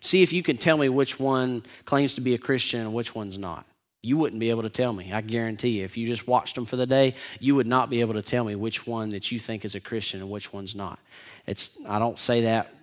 see 0.00 0.22
if 0.22 0.32
you 0.32 0.42
can 0.42 0.56
tell 0.56 0.78
me 0.78 0.88
which 0.88 1.20
one 1.20 1.62
claims 1.84 2.14
to 2.14 2.22
be 2.22 2.34
a 2.34 2.38
Christian 2.38 2.80
and 2.80 2.94
which 2.94 3.14
one's 3.14 3.36
not. 3.36 3.66
You 4.02 4.16
wouldn't 4.16 4.40
be 4.40 4.50
able 4.50 4.62
to 4.62 4.70
tell 4.70 4.92
me. 4.92 5.12
I 5.12 5.20
guarantee 5.20 5.78
you. 5.78 5.84
If 5.84 5.96
you 5.96 6.06
just 6.06 6.26
watched 6.26 6.54
them 6.54 6.64
for 6.64 6.76
the 6.76 6.86
day, 6.86 7.14
you 7.38 7.54
would 7.54 7.68
not 7.68 7.88
be 7.88 8.00
able 8.00 8.14
to 8.14 8.22
tell 8.22 8.44
me 8.44 8.56
which 8.56 8.86
one 8.86 9.10
that 9.10 9.30
you 9.30 9.38
think 9.38 9.64
is 9.64 9.74
a 9.74 9.80
Christian 9.80 10.20
and 10.20 10.30
which 10.30 10.52
one's 10.52 10.74
not. 10.74 10.98
It's 11.46 11.78
I 11.86 11.98
don't 11.98 12.18
say 12.18 12.42
that 12.42 12.74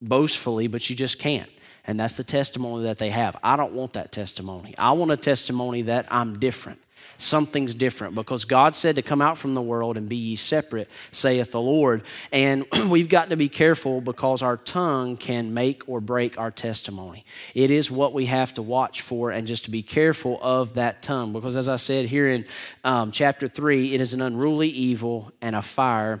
boastfully, 0.00 0.68
but 0.68 0.88
you 0.88 0.94
just 0.94 1.18
can't. 1.18 1.50
And 1.84 1.98
that's 1.98 2.16
the 2.16 2.22
testimony 2.22 2.84
that 2.84 2.98
they 2.98 3.10
have. 3.10 3.36
I 3.42 3.56
don't 3.56 3.72
want 3.72 3.94
that 3.94 4.12
testimony. 4.12 4.74
I 4.78 4.92
want 4.92 5.10
a 5.10 5.16
testimony 5.16 5.82
that 5.82 6.06
I'm 6.10 6.38
different 6.38 6.80
something's 7.22 7.74
different 7.74 8.14
because 8.14 8.44
God 8.44 8.74
said 8.74 8.96
to 8.96 9.02
come 9.02 9.22
out 9.22 9.38
from 9.38 9.54
the 9.54 9.62
world 9.62 9.96
and 9.96 10.08
be 10.08 10.16
ye 10.16 10.36
separate, 10.36 10.88
saith 11.10 11.52
the 11.52 11.60
Lord. 11.60 12.02
And 12.30 12.66
we've 12.88 13.08
got 13.08 13.30
to 13.30 13.36
be 13.36 13.48
careful 13.48 14.00
because 14.00 14.42
our 14.42 14.56
tongue 14.56 15.16
can 15.16 15.54
make 15.54 15.88
or 15.88 16.00
break 16.00 16.38
our 16.38 16.50
testimony. 16.50 17.24
It 17.54 17.70
is 17.70 17.90
what 17.90 18.12
we 18.12 18.26
have 18.26 18.54
to 18.54 18.62
watch 18.62 19.02
for 19.02 19.30
and 19.30 19.46
just 19.46 19.64
to 19.64 19.70
be 19.70 19.82
careful 19.82 20.38
of 20.42 20.74
that 20.74 21.02
tongue 21.02 21.32
because, 21.32 21.56
as 21.56 21.68
I 21.68 21.76
said 21.76 22.06
here 22.06 22.28
in 22.28 22.44
um, 22.84 23.12
chapter 23.12 23.48
3, 23.48 23.94
it 23.94 24.00
is 24.00 24.14
an 24.14 24.22
unruly 24.22 24.68
evil 24.68 25.32
and 25.40 25.56
a 25.56 25.62
fire 25.62 26.20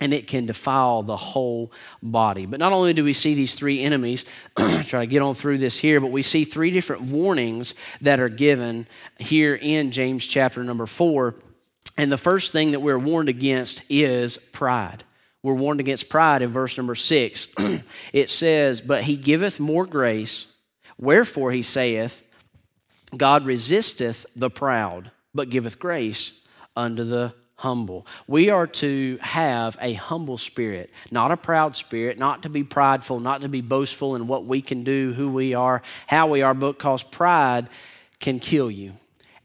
and 0.00 0.12
it 0.12 0.26
can 0.26 0.46
defile 0.46 1.02
the 1.02 1.16
whole 1.16 1.72
body. 2.02 2.46
But 2.46 2.58
not 2.58 2.72
only 2.72 2.92
do 2.92 3.04
we 3.04 3.12
see 3.12 3.34
these 3.34 3.54
three 3.54 3.80
enemies, 3.80 4.24
try 4.56 5.00
to 5.00 5.06
get 5.06 5.22
on 5.22 5.34
through 5.34 5.58
this 5.58 5.78
here, 5.78 6.00
but 6.00 6.10
we 6.10 6.22
see 6.22 6.44
three 6.44 6.70
different 6.70 7.02
warnings 7.02 7.74
that 8.00 8.20
are 8.20 8.28
given 8.28 8.86
here 9.18 9.54
in 9.54 9.90
James 9.90 10.26
chapter 10.26 10.64
number 10.64 10.86
four. 10.86 11.36
And 11.96 12.10
the 12.10 12.18
first 12.18 12.52
thing 12.52 12.72
that 12.72 12.80
we're 12.80 12.98
warned 12.98 13.28
against 13.28 13.82
is 13.88 14.36
pride. 14.36 15.04
We're 15.42 15.54
warned 15.54 15.80
against 15.80 16.08
pride 16.08 16.42
in 16.42 16.50
verse 16.50 16.76
number 16.76 16.94
six. 16.94 17.54
it 18.12 18.30
says, 18.30 18.80
But 18.80 19.04
he 19.04 19.16
giveth 19.16 19.60
more 19.60 19.86
grace, 19.86 20.56
wherefore 20.98 21.52
he 21.52 21.62
saith, 21.62 22.22
God 23.16 23.46
resisteth 23.46 24.26
the 24.34 24.50
proud, 24.50 25.12
but 25.34 25.50
giveth 25.50 25.78
grace 25.78 26.46
unto 26.74 27.04
the 27.04 27.34
humble. 27.56 28.06
We 28.26 28.50
are 28.50 28.66
to 28.66 29.18
have 29.20 29.76
a 29.80 29.94
humble 29.94 30.38
spirit, 30.38 30.90
not 31.10 31.30
a 31.30 31.36
proud 31.36 31.76
spirit, 31.76 32.18
not 32.18 32.42
to 32.42 32.48
be 32.48 32.64
prideful, 32.64 33.20
not 33.20 33.42
to 33.42 33.48
be 33.48 33.60
boastful 33.60 34.16
in 34.16 34.26
what 34.26 34.44
we 34.44 34.60
can 34.60 34.84
do, 34.84 35.12
who 35.12 35.30
we 35.30 35.54
are, 35.54 35.82
how 36.06 36.28
we 36.28 36.42
are, 36.42 36.54
because 36.54 37.02
pride 37.02 37.68
can 38.20 38.38
kill 38.38 38.70
you. 38.70 38.92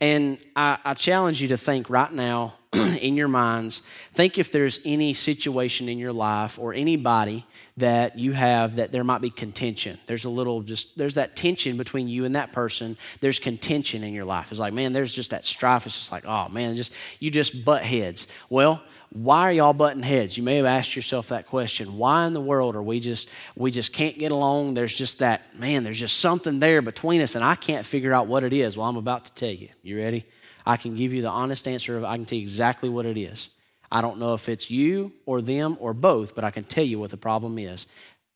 And 0.01 0.37
I, 0.55 0.77
I 0.83 0.93
challenge 0.93 1.41
you 1.41 1.49
to 1.49 1.57
think 1.57 1.89
right 1.89 2.11
now 2.11 2.55
in 2.73 3.15
your 3.15 3.27
minds, 3.27 3.81
think 4.13 4.37
if 4.37 4.51
there's 4.51 4.79
any 4.85 5.13
situation 5.13 5.89
in 5.89 5.97
your 5.97 6.13
life 6.13 6.59
or 6.59 6.73
anybody 6.73 7.45
that 7.77 8.19
you 8.19 8.33
have 8.33 8.75
that 8.75 8.91
there 8.91 9.03
might 9.03 9.21
be 9.21 9.29
contention. 9.29 9.97
There's 10.05 10.25
a 10.25 10.29
little 10.29 10.61
just, 10.61 10.97
there's 10.97 11.15
that 11.15 11.35
tension 11.35 11.77
between 11.77 12.07
you 12.07 12.25
and 12.25 12.35
that 12.35 12.51
person. 12.51 12.97
There's 13.21 13.39
contention 13.39 14.03
in 14.03 14.13
your 14.13 14.25
life. 14.25 14.51
It's 14.51 14.59
like, 14.59 14.73
man, 14.73 14.93
there's 14.93 15.15
just 15.15 15.31
that 15.31 15.45
strife. 15.45 15.85
It's 15.85 15.97
just 15.97 16.11
like, 16.11 16.25
oh 16.25 16.49
man, 16.49 16.75
just, 16.75 16.93
you 17.19 17.31
just 17.31 17.65
butt 17.65 17.83
heads. 17.83 18.27
Well, 18.49 18.83
why 19.11 19.41
are 19.41 19.51
y'all 19.51 19.73
butting 19.73 20.03
heads? 20.03 20.37
You 20.37 20.43
may 20.43 20.57
have 20.57 20.65
asked 20.65 20.95
yourself 20.95 21.29
that 21.29 21.47
question. 21.47 21.97
Why 21.97 22.27
in 22.27 22.33
the 22.33 22.41
world 22.41 22.75
are 22.75 22.83
we 22.83 22.99
just 22.99 23.29
we 23.55 23.71
just 23.71 23.91
can't 23.91 24.19
get 24.19 24.31
along? 24.31 24.75
There's 24.75 24.95
just 24.95 25.19
that 25.19 25.57
man, 25.57 25.83
there's 25.83 25.99
just 25.99 26.19
something 26.19 26.59
there 26.59 26.83
between 26.83 27.21
us 27.21 27.33
and 27.33 27.43
I 27.43 27.55
can't 27.55 27.85
figure 27.85 28.13
out 28.13 28.27
what 28.27 28.43
it 28.43 28.53
is. 28.53 28.77
Well, 28.77 28.87
I'm 28.87 28.97
about 28.97 29.25
to 29.25 29.33
tell 29.33 29.49
you. 29.49 29.69
You 29.81 29.97
ready? 29.97 30.25
I 30.69 30.77
can 30.77 30.95
give 30.95 31.13
you 31.13 31.23
the 31.23 31.29
honest 31.29 31.67
answer 31.67 31.97
of 31.97 32.03
I 32.03 32.15
can 32.15 32.25
tell 32.25 32.37
you 32.37 32.43
exactly 32.43 32.89
what 32.89 33.07
it 33.07 33.17
is. 33.17 33.55
I 33.91 34.01
don't 34.01 34.19
know 34.19 34.35
if 34.35 34.47
it's 34.47 34.69
you 34.69 35.11
or 35.25 35.41
them 35.41 35.75
or 35.79 35.95
both, 35.95 36.35
but 36.35 36.43
I 36.43 36.51
can 36.51 36.63
tell 36.63 36.83
you 36.83 36.99
what 36.99 37.09
the 37.09 37.17
problem 37.17 37.57
is 37.57 37.87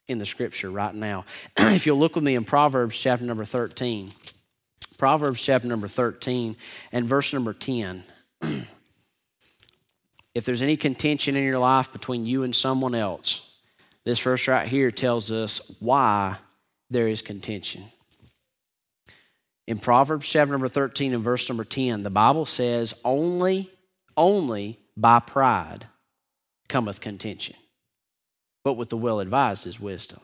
in 0.07 0.17
the 0.17 0.25
scripture 0.25 0.71
right 0.71 0.95
now. 0.95 1.25
if 1.57 1.85
you'll 1.85 1.99
look 1.99 2.15
with 2.15 2.23
me 2.23 2.33
in 2.33 2.43
Proverbs 2.43 2.97
chapter 2.97 3.23
number 3.23 3.45
13. 3.45 4.13
Proverbs 4.97 5.43
chapter 5.43 5.67
number 5.67 5.87
13 5.87 6.55
and 6.91 7.07
verse 7.07 7.33
number 7.33 7.53
10. 7.53 8.03
if 10.33 10.43
there's 10.43 10.63
any 10.63 10.75
contention 10.75 11.35
in 11.35 11.43
your 11.43 11.59
life 11.59 11.93
between 11.93 12.25
you 12.25 12.41
and 12.41 12.55
someone 12.55 12.95
else, 12.95 13.59
this 14.05 14.19
verse 14.19 14.47
right 14.47 14.67
here 14.67 14.89
tells 14.89 15.31
us 15.31 15.71
why 15.79 16.37
there 16.89 17.07
is 17.07 17.21
contention. 17.21 17.83
In 19.67 19.79
Proverbs 19.79 20.27
chapter 20.27 20.51
number 20.51 20.67
13 20.67 21.13
and 21.13 21.23
verse 21.23 21.47
number 21.49 21.63
10, 21.63 22.03
the 22.03 22.09
Bible 22.09 22.45
says, 22.45 22.99
only, 23.05 23.69
only 24.17 24.79
by 24.97 25.19
pride 25.19 25.87
cometh 26.67 26.99
contention, 26.99 27.55
but 28.63 28.73
with 28.73 28.89
the 28.89 28.97
well 28.97 29.19
advised 29.19 29.65
is 29.65 29.79
wisdom. 29.79 30.19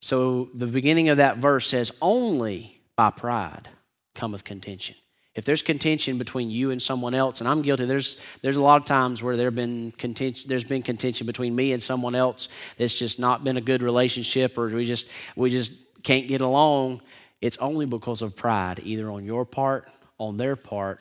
So 0.00 0.48
the 0.54 0.66
beginning 0.66 1.08
of 1.10 1.18
that 1.18 1.38
verse 1.38 1.66
says, 1.66 1.96
only 2.00 2.80
by 2.96 3.10
pride 3.10 3.68
cometh 4.14 4.44
contention. 4.44 4.96
If 5.34 5.44
there's 5.44 5.62
contention 5.62 6.18
between 6.18 6.50
you 6.50 6.70
and 6.70 6.82
someone 6.82 7.14
else, 7.14 7.40
and 7.40 7.48
I'm 7.48 7.62
guilty, 7.62 7.86
there's 7.86 8.22
there's 8.42 8.58
a 8.58 8.62
lot 8.62 8.80
of 8.80 8.84
times 8.84 9.22
where 9.22 9.36
there 9.36 9.50
been 9.50 9.92
contention, 9.92 10.48
there's 10.48 10.64
been 10.64 10.82
contention 10.82 11.26
between 11.26 11.56
me 11.56 11.72
and 11.72 11.82
someone 11.82 12.14
else. 12.14 12.48
It's 12.76 12.98
just 12.98 13.18
not 13.18 13.42
been 13.42 13.56
a 13.56 13.62
good 13.62 13.82
relationship, 13.82 14.58
or 14.58 14.66
we 14.68 14.84
just 14.84 15.10
we 15.34 15.48
just 15.48 15.72
can't 16.02 16.28
get 16.28 16.42
along. 16.42 17.00
It's 17.42 17.58
only 17.58 17.84
because 17.84 18.22
of 18.22 18.36
pride, 18.36 18.80
either 18.84 19.10
on 19.10 19.24
your 19.26 19.44
part, 19.44 19.88
on 20.16 20.38
their 20.38 20.56
part. 20.56 21.00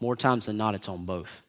More 0.00 0.14
times 0.14 0.46
than 0.46 0.58
not, 0.58 0.74
it's 0.74 0.88
on 0.88 1.06
both 1.06 1.42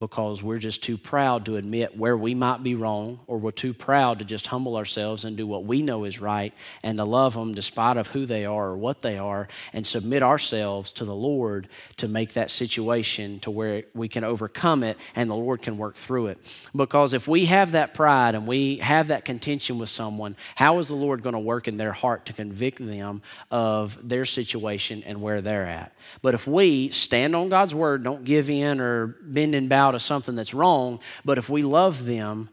because 0.00 0.40
we're 0.44 0.58
just 0.58 0.80
too 0.82 0.96
proud 0.96 1.44
to 1.44 1.56
admit 1.56 1.98
where 1.98 2.16
we 2.16 2.32
might 2.32 2.62
be 2.62 2.76
wrong, 2.76 3.18
or 3.26 3.36
we're 3.36 3.50
too 3.50 3.74
proud 3.74 4.20
to 4.20 4.24
just 4.24 4.46
humble 4.46 4.76
ourselves 4.76 5.24
and 5.24 5.36
do 5.36 5.44
what 5.44 5.64
we 5.64 5.82
know 5.82 6.04
is 6.04 6.20
right 6.20 6.54
and 6.84 6.98
to 6.98 7.04
love 7.04 7.34
them 7.34 7.52
despite 7.52 7.96
of 7.96 8.06
who 8.08 8.24
they 8.24 8.44
are 8.44 8.68
or 8.68 8.76
what 8.76 9.00
they 9.00 9.18
are 9.18 9.48
and 9.72 9.84
submit 9.84 10.22
ourselves 10.22 10.92
to 10.92 11.04
the 11.04 11.14
Lord 11.14 11.68
to 11.96 12.06
make 12.06 12.34
that 12.34 12.48
situation 12.50 13.40
to 13.40 13.50
where 13.50 13.82
we 13.92 14.08
can 14.08 14.22
overcome 14.22 14.84
it 14.84 14.96
and 15.16 15.28
the 15.28 15.34
Lord 15.34 15.62
can 15.62 15.78
work 15.78 15.96
through 15.96 16.28
it. 16.28 16.68
Because 16.76 17.12
if 17.12 17.26
we 17.26 17.46
have 17.46 17.72
that 17.72 17.92
pride 17.92 18.36
and 18.36 18.46
we 18.46 18.76
have 18.76 19.08
that 19.08 19.24
contention 19.24 19.78
with 19.78 19.88
someone, 19.88 20.36
how 20.54 20.78
is 20.78 20.86
the 20.86 20.94
Lord 20.94 21.24
going 21.24 21.32
to 21.32 21.40
work 21.40 21.66
in 21.66 21.76
their 21.76 21.92
heart 21.92 22.26
to 22.26 22.32
convict 22.32 22.78
them 22.78 23.20
of 23.50 23.98
their 24.08 24.24
situation 24.24 25.02
and 25.04 25.20
where 25.20 25.40
they're 25.40 25.66
at? 25.66 25.92
But 26.22 26.34
if 26.34 26.46
we 26.46 26.90
stand 26.90 27.34
on 27.34 27.48
God's 27.48 27.74
word, 27.74 28.04
don't 28.04 28.22
give 28.22 28.48
in 28.48 28.80
or 28.80 29.08
bend 29.22 29.56
and 29.56 29.68
bow 29.68 29.87
of 29.94 30.02
something 30.02 30.34
that's 30.34 30.54
wrong, 30.54 31.00
but 31.24 31.38
if 31.38 31.48
we 31.48 31.62
love 31.62 32.04
them 32.04 32.48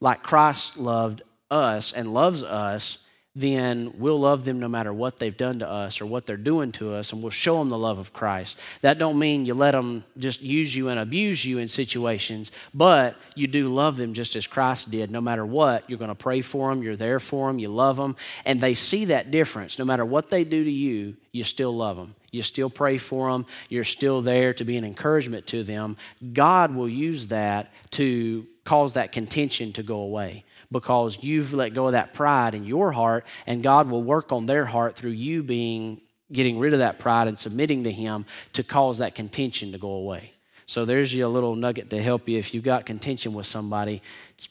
like 0.00 0.22
Christ 0.22 0.78
loved 0.78 1.22
us 1.50 1.92
and 1.92 2.14
loves 2.14 2.42
us, 2.42 3.04
then 3.34 3.94
we'll 3.98 4.18
love 4.18 4.44
them 4.44 4.58
no 4.58 4.66
matter 4.66 4.92
what 4.92 5.18
they've 5.18 5.36
done 5.36 5.60
to 5.60 5.68
us 5.68 6.00
or 6.00 6.06
what 6.06 6.26
they're 6.26 6.36
doing 6.36 6.72
to 6.72 6.92
us, 6.92 7.12
and 7.12 7.22
we'll 7.22 7.30
show 7.30 7.58
them 7.60 7.68
the 7.68 7.78
love 7.78 7.98
of 7.98 8.12
Christ. 8.12 8.58
That 8.80 8.98
don't 8.98 9.18
mean 9.18 9.46
you 9.46 9.54
let 9.54 9.72
them 9.72 10.02
just 10.16 10.42
use 10.42 10.74
you 10.74 10.88
and 10.88 10.98
abuse 10.98 11.44
you 11.44 11.58
in 11.58 11.68
situations, 11.68 12.50
but 12.74 13.14
you 13.36 13.46
do 13.46 13.68
love 13.68 13.96
them 13.96 14.12
just 14.12 14.34
as 14.34 14.48
Christ 14.48 14.90
did. 14.90 15.12
No 15.12 15.20
matter 15.20 15.46
what, 15.46 15.88
you're 15.88 16.00
going 16.00 16.08
to 16.08 16.16
pray 16.16 16.40
for 16.40 16.70
them, 16.70 16.82
you're 16.82 16.96
there 16.96 17.20
for 17.20 17.46
them, 17.46 17.60
you 17.60 17.68
love 17.68 17.96
them, 17.96 18.16
and 18.44 18.60
they 18.60 18.74
see 18.74 19.04
that 19.04 19.30
difference. 19.30 19.78
No 19.78 19.84
matter 19.84 20.04
what 20.04 20.30
they 20.30 20.42
do 20.42 20.64
to 20.64 20.70
you, 20.70 21.16
you 21.30 21.44
still 21.44 21.76
love 21.76 21.96
them. 21.96 22.16
You 22.30 22.42
still 22.42 22.70
pray 22.70 22.98
for 22.98 23.30
them. 23.30 23.46
You're 23.68 23.84
still 23.84 24.20
there 24.20 24.52
to 24.54 24.64
be 24.64 24.76
an 24.76 24.84
encouragement 24.84 25.46
to 25.48 25.62
them. 25.62 25.96
God 26.32 26.74
will 26.74 26.88
use 26.88 27.28
that 27.28 27.72
to 27.92 28.46
cause 28.64 28.92
that 28.94 29.12
contention 29.12 29.72
to 29.72 29.82
go 29.82 30.00
away 30.00 30.44
because 30.70 31.22
you've 31.22 31.54
let 31.54 31.72
go 31.72 31.86
of 31.86 31.92
that 31.92 32.12
pride 32.12 32.54
in 32.54 32.64
your 32.64 32.92
heart, 32.92 33.24
and 33.46 33.62
God 33.62 33.90
will 33.90 34.02
work 34.02 34.32
on 34.32 34.46
their 34.46 34.66
heart 34.66 34.94
through 34.94 35.12
you 35.12 35.42
being 35.42 36.00
getting 36.30 36.58
rid 36.58 36.74
of 36.74 36.80
that 36.80 36.98
pride 36.98 37.26
and 37.26 37.38
submitting 37.38 37.84
to 37.84 37.92
Him 37.92 38.26
to 38.52 38.62
cause 38.62 38.98
that 38.98 39.14
contention 39.14 39.72
to 39.72 39.78
go 39.78 39.90
away. 39.90 40.32
So 40.66 40.84
there's 40.84 41.14
your 41.14 41.28
little 41.28 41.56
nugget 41.56 41.88
to 41.90 42.02
help 42.02 42.28
you. 42.28 42.38
If 42.38 42.52
you've 42.52 42.64
got 42.64 42.84
contention 42.84 43.32
with 43.32 43.46
somebody, 43.46 44.02
it's 44.34 44.50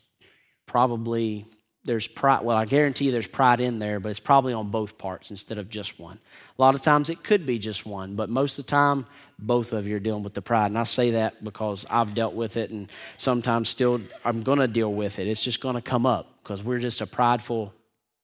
probably 0.65 1.45
there's 1.85 2.07
pride. 2.07 2.43
Well, 2.43 2.57
I 2.57 2.65
guarantee 2.65 3.05
you 3.05 3.11
there's 3.11 3.27
pride 3.27 3.61
in 3.61 3.77
there, 3.77 3.99
but 3.99 4.09
it's 4.09 4.19
probably 4.19 4.53
on 4.53 4.69
both 4.69 4.97
parts 4.97 5.29
instead 5.29 5.59
of 5.59 5.69
just 5.69 5.99
one. 5.99 6.19
A 6.57 6.61
lot 6.61 6.73
of 6.73 6.81
times 6.81 7.09
it 7.09 7.23
could 7.23 7.45
be 7.45 7.59
just 7.59 7.85
one, 7.85 8.15
but 8.15 8.29
most 8.29 8.57
of 8.57 8.65
the 8.65 8.71
time, 8.71 9.05
both 9.37 9.73
of 9.73 9.87
you 9.87 9.95
are 9.95 9.99
dealing 9.99 10.23
with 10.23 10.33
the 10.33 10.41
pride. 10.41 10.67
And 10.67 10.77
I 10.77 10.83
say 10.83 11.11
that 11.11 11.43
because 11.43 11.85
I've 11.89 12.15
dealt 12.15 12.33
with 12.33 12.57
it, 12.57 12.71
and 12.71 12.89
sometimes 13.17 13.69
still 13.69 14.01
I'm 14.25 14.41
going 14.41 14.59
to 14.59 14.67
deal 14.67 14.91
with 14.91 15.19
it. 15.19 15.27
It's 15.27 15.43
just 15.43 15.61
going 15.61 15.75
to 15.75 15.81
come 15.81 16.07
up 16.07 16.37
because 16.41 16.63
we're 16.63 16.79
just 16.79 17.01
a 17.01 17.05
prideful 17.05 17.73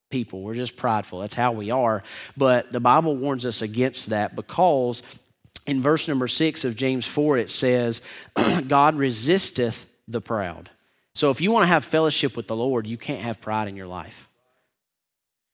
people. 0.09 0.41
We're 0.41 0.55
just 0.55 0.77
prideful. 0.77 1.19
That's 1.19 1.35
how 1.35 1.51
we 1.51 1.69
are. 1.69 2.03
But 2.35 2.71
the 2.71 2.79
Bible 2.79 3.15
warns 3.15 3.45
us 3.45 3.61
against 3.61 4.09
that 4.09 4.35
because 4.35 5.03
in 5.67 5.81
verse 5.81 6.07
number 6.07 6.27
six 6.27 6.65
of 6.65 6.75
James 6.75 7.05
4, 7.05 7.37
it 7.37 7.49
says, 7.51 8.01
God 8.67 8.95
resisteth 8.95 9.85
the 10.07 10.21
proud. 10.21 10.71
So 11.13 11.29
if 11.29 11.39
you 11.39 11.51
want 11.51 11.63
to 11.63 11.67
have 11.67 11.85
fellowship 11.85 12.35
with 12.35 12.47
the 12.47 12.55
Lord, 12.55 12.87
you 12.87 12.97
can't 12.97 13.21
have 13.21 13.39
pride 13.39 13.67
in 13.67 13.75
your 13.75 13.87
life. 13.87 14.27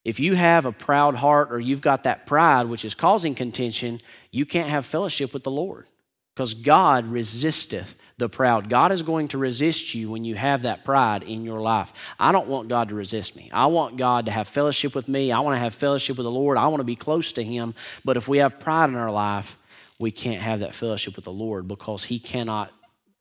If 0.10 0.20
you 0.20 0.34
have 0.34 0.66
a 0.66 0.72
proud 0.72 1.14
heart 1.14 1.52
or 1.52 1.60
you've 1.60 1.82
got 1.82 2.06
that 2.06 2.26
pride 2.26 2.66
which 2.66 2.84
is 2.84 2.96
causing 2.96 3.36
contention, 3.36 4.02
you 4.32 4.44
can't 4.44 4.68
have 4.68 4.84
fellowship 4.84 5.34
with 5.34 5.44
the 5.44 5.52
Lord 5.52 5.86
because 6.34 6.56
God 6.56 7.06
resisteth 7.06 7.96
the 8.18 8.28
proud. 8.28 8.72
God 8.72 8.92
is 8.92 9.04
going 9.04 9.28
to 9.28 9.38
resist 9.38 9.94
you 9.94 10.10
when 10.10 10.24
you 10.24 10.34
have 10.34 10.64
that 10.64 10.84
pride 10.84 11.22
in 11.22 11.44
your 11.44 11.62
life. 11.62 11.94
I 12.20 12.32
don't 12.32 12.48
want 12.48 12.70
God 12.70 12.90
to 12.90 12.96
resist 12.96 13.36
me. 13.36 13.52
I 13.54 13.68
want 13.68 13.98
God 13.98 14.26
to 14.26 14.32
have 14.32 14.48
fellowship 14.48 14.96
with 14.96 15.08
me. 15.08 15.32
I 15.32 15.42
want 15.42 15.54
to 15.54 15.60
have 15.60 15.76
fellowship 15.76 16.18
with 16.18 16.24
the 16.24 16.32
Lord. 16.32 16.58
I 16.58 16.70
want 16.70 16.80
to 16.80 16.86
be 16.86 16.96
close 16.96 17.32
to 17.34 17.44
Him. 17.44 17.76
But 18.04 18.18
if 18.18 18.28
we 18.28 18.40
have 18.40 18.60
pride 18.60 18.90
in 18.90 18.96
our 18.96 19.12
life, 19.12 19.58
we 20.00 20.10
can't 20.10 20.42
have 20.42 20.62
that 20.62 20.74
fellowship 20.74 21.18
with 21.18 21.26
the 21.26 21.32
Lord 21.32 21.68
because 21.68 22.06
He 22.06 22.18
cannot 22.18 22.72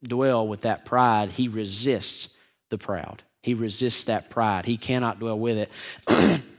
dwell 0.02 0.48
with 0.48 0.62
that 0.62 0.86
pride. 0.86 1.32
He 1.32 1.48
resists 1.48 2.38
the 2.70 2.78
proud. 2.78 3.24
He 3.42 3.52
resists 3.52 4.04
that 4.04 4.30
pride. 4.30 4.64
He 4.64 4.78
cannot 4.78 5.20
dwell 5.20 5.38
with 5.38 5.68
it. 6.08 6.40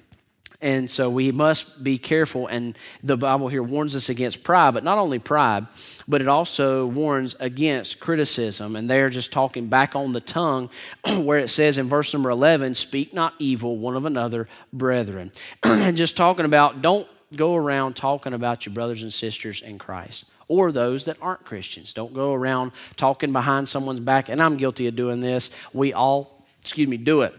And 0.62 0.89
so 0.89 1.10
we 1.10 1.32
must 1.32 1.84
be 1.84 1.98
careful. 1.98 2.48
And 2.48 2.78
the 3.02 3.15
Bible 3.15 3.48
here 3.48 3.63
warns 3.63 3.95
us 3.95 4.10
against 4.10 4.43
pride, 4.43 4.74
but 4.74 4.84
not 4.84 4.98
only 4.98 5.17
pride, 5.17 5.65
but 6.08 6.22
it 6.22 6.28
also 6.28 6.86
warns 6.86 7.34
against 7.39 8.00
criticism. 8.00 8.76
And 8.76 8.89
they're 8.89 9.10
just 9.10 9.32
talking 9.32 9.67
back 9.67 9.95
on 9.95 10.12
the 10.12 10.19
tongue, 10.19 10.69
where 11.08 11.39
it 11.39 11.50
says 11.50 11.78
in 11.78 11.88
verse 11.88 12.13
number 12.13 12.30
11, 12.30 12.76
Speak 12.76 13.13
not 13.13 13.34
evil 13.39 13.78
one 13.78 13.95
of 13.95 14.06
another, 14.06 14.50
brethren. 14.74 15.32
and 15.63 15.95
just 15.98 16.17
talking 16.17 16.45
about, 16.45 16.82
don't 16.82 17.08
go 17.36 17.56
around 17.56 17.95
talking 17.95 18.34
about 18.34 18.65
your 18.65 18.74
brothers 18.74 19.04
and 19.04 19.13
sisters 19.13 19.62
in 19.62 19.78
Christ 19.78 20.26
or 20.50 20.72
those 20.72 21.06
that 21.06 21.15
aren't 21.22 21.45
Christians. 21.45 21.93
Don't 21.93 22.13
go 22.13 22.34
around 22.34 22.72
talking 22.98 23.32
behind 23.32 23.69
someone's 23.69 24.00
back. 24.02 24.28
And 24.28 24.41
I'm 24.41 24.58
guilty 24.58 24.88
of 24.88 24.95
doing 24.95 25.22
this. 25.22 25.52
We 25.74 25.93
all, 25.93 26.43
excuse 26.60 26.88
me, 26.89 26.98
do 26.98 27.22
it. 27.22 27.34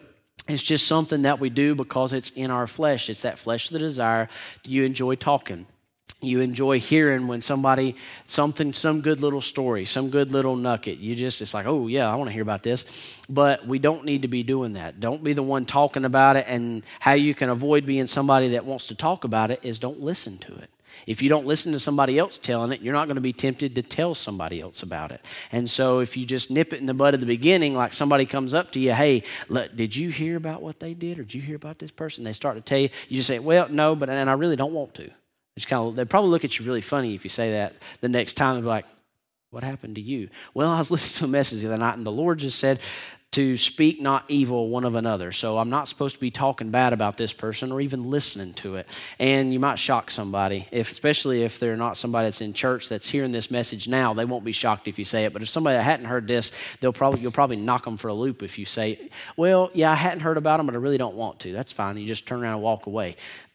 It's 0.50 0.62
just 0.62 0.86
something 0.86 1.22
that 1.22 1.40
we 1.40 1.50
do 1.50 1.74
because 1.74 2.12
it's 2.12 2.30
in 2.30 2.50
our 2.50 2.66
flesh. 2.66 3.08
It's 3.08 3.22
that 3.22 3.38
fleshly 3.38 3.78
desire. 3.78 4.28
Do 4.62 4.70
you 4.70 4.84
enjoy 4.84 5.14
talking? 5.14 5.66
you 6.22 6.40
enjoy 6.40 6.78
hearing 6.78 7.26
when 7.28 7.40
somebody 7.40 7.96
something 8.26 8.74
some 8.74 9.00
good 9.00 9.20
little 9.20 9.40
story 9.40 9.84
some 9.84 10.10
good 10.10 10.32
little 10.32 10.56
nugget 10.56 10.98
you 10.98 11.14
just 11.14 11.40
it's 11.40 11.54
like 11.54 11.66
oh 11.66 11.86
yeah 11.86 12.12
i 12.12 12.14
want 12.14 12.28
to 12.28 12.32
hear 12.32 12.42
about 12.42 12.62
this 12.62 13.20
but 13.28 13.66
we 13.66 13.78
don't 13.78 14.04
need 14.04 14.22
to 14.22 14.28
be 14.28 14.42
doing 14.42 14.74
that 14.74 15.00
don't 15.00 15.24
be 15.24 15.32
the 15.32 15.42
one 15.42 15.64
talking 15.64 16.04
about 16.04 16.36
it 16.36 16.44
and 16.46 16.82
how 17.00 17.12
you 17.12 17.34
can 17.34 17.48
avoid 17.48 17.86
being 17.86 18.06
somebody 18.06 18.48
that 18.48 18.64
wants 18.64 18.86
to 18.86 18.94
talk 18.94 19.24
about 19.24 19.50
it 19.50 19.60
is 19.62 19.78
don't 19.78 20.00
listen 20.00 20.36
to 20.36 20.54
it 20.56 20.68
if 21.06 21.22
you 21.22 21.28
don't 21.28 21.46
listen 21.46 21.72
to 21.72 21.80
somebody 21.80 22.18
else 22.18 22.38
telling 22.38 22.72
it, 22.72 22.80
you're 22.80 22.94
not 22.94 23.06
going 23.06 23.16
to 23.16 23.20
be 23.20 23.32
tempted 23.32 23.74
to 23.74 23.82
tell 23.82 24.14
somebody 24.14 24.60
else 24.60 24.82
about 24.82 25.12
it. 25.12 25.24
And 25.52 25.68
so 25.68 26.00
if 26.00 26.16
you 26.16 26.26
just 26.26 26.50
nip 26.50 26.72
it 26.72 26.80
in 26.80 26.86
the 26.86 26.94
bud 26.94 27.14
at 27.14 27.20
the 27.20 27.26
beginning, 27.26 27.74
like 27.74 27.92
somebody 27.92 28.26
comes 28.26 28.54
up 28.54 28.70
to 28.72 28.80
you, 28.80 28.92
hey, 28.92 29.22
look, 29.48 29.74
did 29.76 29.94
you 29.94 30.10
hear 30.10 30.36
about 30.36 30.62
what 30.62 30.80
they 30.80 30.94
did 30.94 31.18
or 31.18 31.22
did 31.22 31.34
you 31.34 31.42
hear 31.42 31.56
about 31.56 31.78
this 31.78 31.90
person? 31.90 32.24
They 32.24 32.32
start 32.32 32.56
to 32.56 32.62
tell 32.62 32.78
you, 32.78 32.90
you 33.08 33.16
just 33.16 33.28
say, 33.28 33.38
well, 33.38 33.68
no, 33.68 33.94
but 33.94 34.10
and 34.10 34.30
I 34.30 34.34
really 34.34 34.56
don't 34.56 34.72
want 34.72 34.94
to. 34.94 35.10
Just 35.56 35.68
kind 35.68 35.86
of, 35.86 35.96
they 35.96 36.04
probably 36.04 36.30
look 36.30 36.44
at 36.44 36.58
you 36.58 36.64
really 36.64 36.80
funny 36.80 37.14
if 37.14 37.24
you 37.24 37.30
say 37.30 37.52
that 37.52 37.74
the 38.00 38.08
next 38.08 38.34
time. 38.34 38.54
They'll 38.54 38.62
be 38.62 38.68
like, 38.68 38.86
what 39.50 39.64
happened 39.64 39.96
to 39.96 40.00
you? 40.00 40.28
Well, 40.54 40.70
I 40.70 40.78
was 40.78 40.90
listening 40.90 41.18
to 41.18 41.24
a 41.24 41.28
message 41.28 41.60
the 41.60 41.66
other 41.66 41.76
night, 41.76 41.96
and 41.96 42.06
the 42.06 42.12
Lord 42.12 42.38
just 42.38 42.58
said, 42.58 42.80
to 43.32 43.56
speak 43.56 44.00
not 44.00 44.24
evil 44.26 44.68
one 44.68 44.84
of 44.84 44.96
another. 44.96 45.30
So 45.30 45.58
I'm 45.58 45.70
not 45.70 45.88
supposed 45.88 46.16
to 46.16 46.20
be 46.20 46.32
talking 46.32 46.70
bad 46.70 46.92
about 46.92 47.16
this 47.16 47.32
person 47.32 47.70
or 47.70 47.80
even 47.80 48.10
listening 48.10 48.54
to 48.54 48.74
it. 48.76 48.88
And 49.20 49.52
you 49.52 49.60
might 49.60 49.78
shock 49.78 50.10
somebody, 50.10 50.66
if, 50.72 50.90
especially 50.90 51.44
if 51.44 51.60
they're 51.60 51.76
not 51.76 51.96
somebody 51.96 52.26
that's 52.26 52.40
in 52.40 52.52
church 52.54 52.88
that's 52.88 53.08
hearing 53.08 53.30
this 53.30 53.48
message 53.48 53.86
now. 53.86 54.14
They 54.14 54.24
won't 54.24 54.44
be 54.44 54.50
shocked 54.50 54.88
if 54.88 54.98
you 54.98 55.04
say 55.04 55.26
it. 55.26 55.32
But 55.32 55.42
if 55.42 55.48
somebody 55.48 55.76
that 55.76 55.84
hadn't 55.84 56.06
heard 56.06 56.26
this, 56.26 56.50
they'll 56.80 56.92
probably 56.92 57.20
you'll 57.20 57.30
probably 57.30 57.56
knock 57.56 57.84
them 57.84 57.96
for 57.96 58.08
a 58.08 58.14
loop 58.14 58.42
if 58.42 58.58
you 58.58 58.64
say, 58.64 59.10
"Well, 59.36 59.70
yeah, 59.74 59.92
I 59.92 59.94
hadn't 59.94 60.20
heard 60.20 60.36
about 60.36 60.56
them, 60.56 60.66
but 60.66 60.74
I 60.74 60.78
really 60.78 60.98
don't 60.98 61.14
want 61.14 61.38
to." 61.40 61.52
That's 61.52 61.70
fine. 61.70 61.96
You 61.98 62.06
just 62.06 62.26
turn 62.26 62.42
around 62.42 62.54
and 62.54 62.62
walk 62.62 62.86
away. 62.86 63.14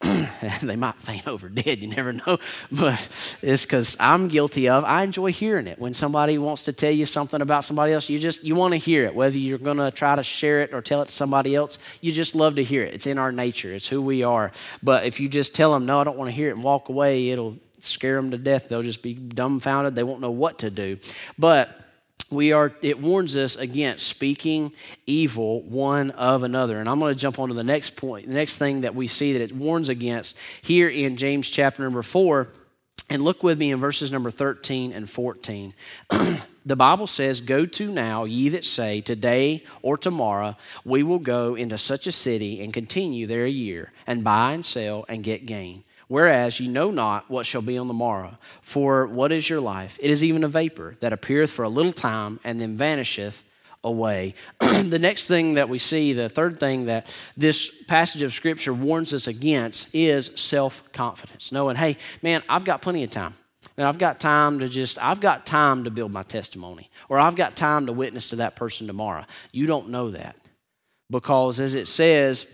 they 0.62 0.76
might 0.76 0.96
faint 0.96 1.26
over 1.28 1.50
dead. 1.50 1.80
You 1.80 1.88
never 1.88 2.14
know. 2.14 2.38
But 2.72 3.08
it's 3.42 3.66
because 3.66 3.96
I'm 4.00 4.28
guilty 4.28 4.70
of. 4.70 4.84
I 4.84 5.02
enjoy 5.02 5.32
hearing 5.32 5.66
it 5.66 5.78
when 5.78 5.92
somebody 5.92 6.38
wants 6.38 6.64
to 6.64 6.72
tell 6.72 6.90
you 6.90 7.04
something 7.04 7.42
about 7.42 7.64
somebody 7.64 7.92
else. 7.92 8.08
You 8.08 8.18
just 8.18 8.42
you 8.42 8.54
want 8.54 8.72
to 8.72 8.78
hear 8.78 9.04
it, 9.04 9.14
whether 9.14 9.36
you're 9.36 9.58
going 9.66 9.76
to 9.76 9.90
try 9.90 10.16
to 10.16 10.22
share 10.22 10.62
it 10.62 10.72
or 10.72 10.80
tell 10.80 11.02
it 11.02 11.06
to 11.06 11.12
somebody 11.12 11.54
else. 11.54 11.78
You 12.00 12.12
just 12.12 12.34
love 12.34 12.56
to 12.56 12.64
hear 12.64 12.82
it. 12.82 12.94
It's 12.94 13.06
in 13.06 13.18
our 13.18 13.32
nature. 13.32 13.74
It's 13.74 13.86
who 13.86 14.00
we 14.00 14.22
are. 14.22 14.52
But 14.82 15.04
if 15.04 15.20
you 15.20 15.28
just 15.28 15.54
tell 15.54 15.72
them, 15.72 15.84
"No, 15.84 16.00
I 16.00 16.04
don't 16.04 16.16
want 16.16 16.30
to 16.30 16.34
hear 16.34 16.48
it," 16.48 16.54
and 16.54 16.64
walk 16.64 16.88
away, 16.88 17.28
it'll 17.30 17.56
scare 17.80 18.16
them 18.16 18.30
to 18.30 18.38
death. 18.38 18.68
They'll 18.68 18.82
just 18.82 19.02
be 19.02 19.14
dumbfounded. 19.14 19.94
They 19.94 20.02
won't 20.02 20.20
know 20.20 20.30
what 20.30 20.58
to 20.60 20.70
do. 20.70 20.98
But 21.38 21.82
we 22.30 22.52
are 22.52 22.72
it 22.82 23.00
warns 23.00 23.36
us 23.36 23.56
against 23.56 24.06
speaking 24.06 24.72
evil 25.06 25.62
one 25.62 26.10
of 26.12 26.42
another 26.42 26.80
and 26.80 26.88
i'm 26.88 26.98
going 26.98 27.14
to 27.14 27.20
jump 27.20 27.38
on 27.38 27.48
to 27.48 27.54
the 27.54 27.62
next 27.62 27.90
point 27.90 28.26
the 28.26 28.34
next 28.34 28.56
thing 28.56 28.80
that 28.80 28.94
we 28.94 29.06
see 29.06 29.32
that 29.32 29.42
it 29.42 29.54
warns 29.54 29.88
against 29.88 30.36
here 30.60 30.88
in 30.88 31.16
james 31.16 31.48
chapter 31.48 31.84
number 31.84 32.02
4 32.02 32.48
and 33.08 33.22
look 33.22 33.42
with 33.42 33.58
me 33.58 33.70
in 33.70 33.80
verses 33.80 34.10
number 34.12 34.30
13 34.30 34.92
and 34.92 35.08
14 35.08 35.74
the 36.66 36.76
bible 36.76 37.06
says 37.06 37.40
go 37.40 37.66
to 37.66 37.90
now 37.90 38.24
ye 38.24 38.48
that 38.48 38.64
say 38.64 39.00
today 39.00 39.62
or 39.82 39.96
tomorrow 39.96 40.56
we 40.84 41.02
will 41.02 41.18
go 41.18 41.54
into 41.54 41.78
such 41.78 42.06
a 42.06 42.12
city 42.12 42.62
and 42.62 42.72
continue 42.72 43.26
there 43.26 43.44
a 43.44 43.50
year 43.50 43.92
and 44.06 44.24
buy 44.24 44.52
and 44.52 44.64
sell 44.64 45.04
and 45.08 45.24
get 45.24 45.46
gain 45.46 45.82
Whereas 46.08 46.60
ye 46.60 46.68
know 46.68 46.90
not 46.90 47.28
what 47.28 47.46
shall 47.46 47.62
be 47.62 47.76
on 47.78 47.88
the 47.88 47.94
morrow. 47.94 48.38
For 48.60 49.06
what 49.06 49.32
is 49.32 49.50
your 49.50 49.60
life? 49.60 49.98
It 50.00 50.10
is 50.10 50.22
even 50.22 50.44
a 50.44 50.48
vapor 50.48 50.96
that 51.00 51.12
appeareth 51.12 51.50
for 51.50 51.64
a 51.64 51.68
little 51.68 51.92
time 51.92 52.38
and 52.44 52.60
then 52.60 52.76
vanisheth 52.76 53.42
away. 53.86 54.34
the 54.60 54.98
next 54.98 55.26
thing 55.28 55.54
that 55.54 55.68
we 55.68 55.78
see, 55.78 56.12
the 56.12 56.28
third 56.28 56.60
thing 56.60 56.86
that 56.86 57.06
this 57.36 57.84
passage 57.84 58.22
of 58.22 58.32
Scripture 58.32 58.74
warns 58.74 59.14
us 59.14 59.26
against 59.26 59.94
is 59.94 60.26
self 60.36 60.92
confidence. 60.92 61.52
Knowing, 61.52 61.76
hey, 61.76 61.96
man, 62.22 62.42
I've 62.48 62.64
got 62.64 62.82
plenty 62.82 63.04
of 63.04 63.10
time. 63.10 63.34
And 63.76 63.86
I've 63.86 63.98
got 63.98 64.20
time 64.20 64.60
to 64.60 64.68
just, 64.68 65.02
I've 65.02 65.20
got 65.20 65.44
time 65.44 65.84
to 65.84 65.90
build 65.90 66.12
my 66.12 66.22
testimony, 66.22 66.90
or 67.08 67.18
I've 67.18 67.36
got 67.36 67.56
time 67.56 67.86
to 67.86 67.92
witness 67.92 68.30
to 68.30 68.36
that 68.36 68.56
person 68.56 68.86
tomorrow. 68.86 69.24
You 69.52 69.66
don't 69.66 69.90
know 69.90 70.10
that. 70.10 70.36
Because 71.10 71.60
as 71.60 71.74
it 71.74 71.86
says, 71.86 72.46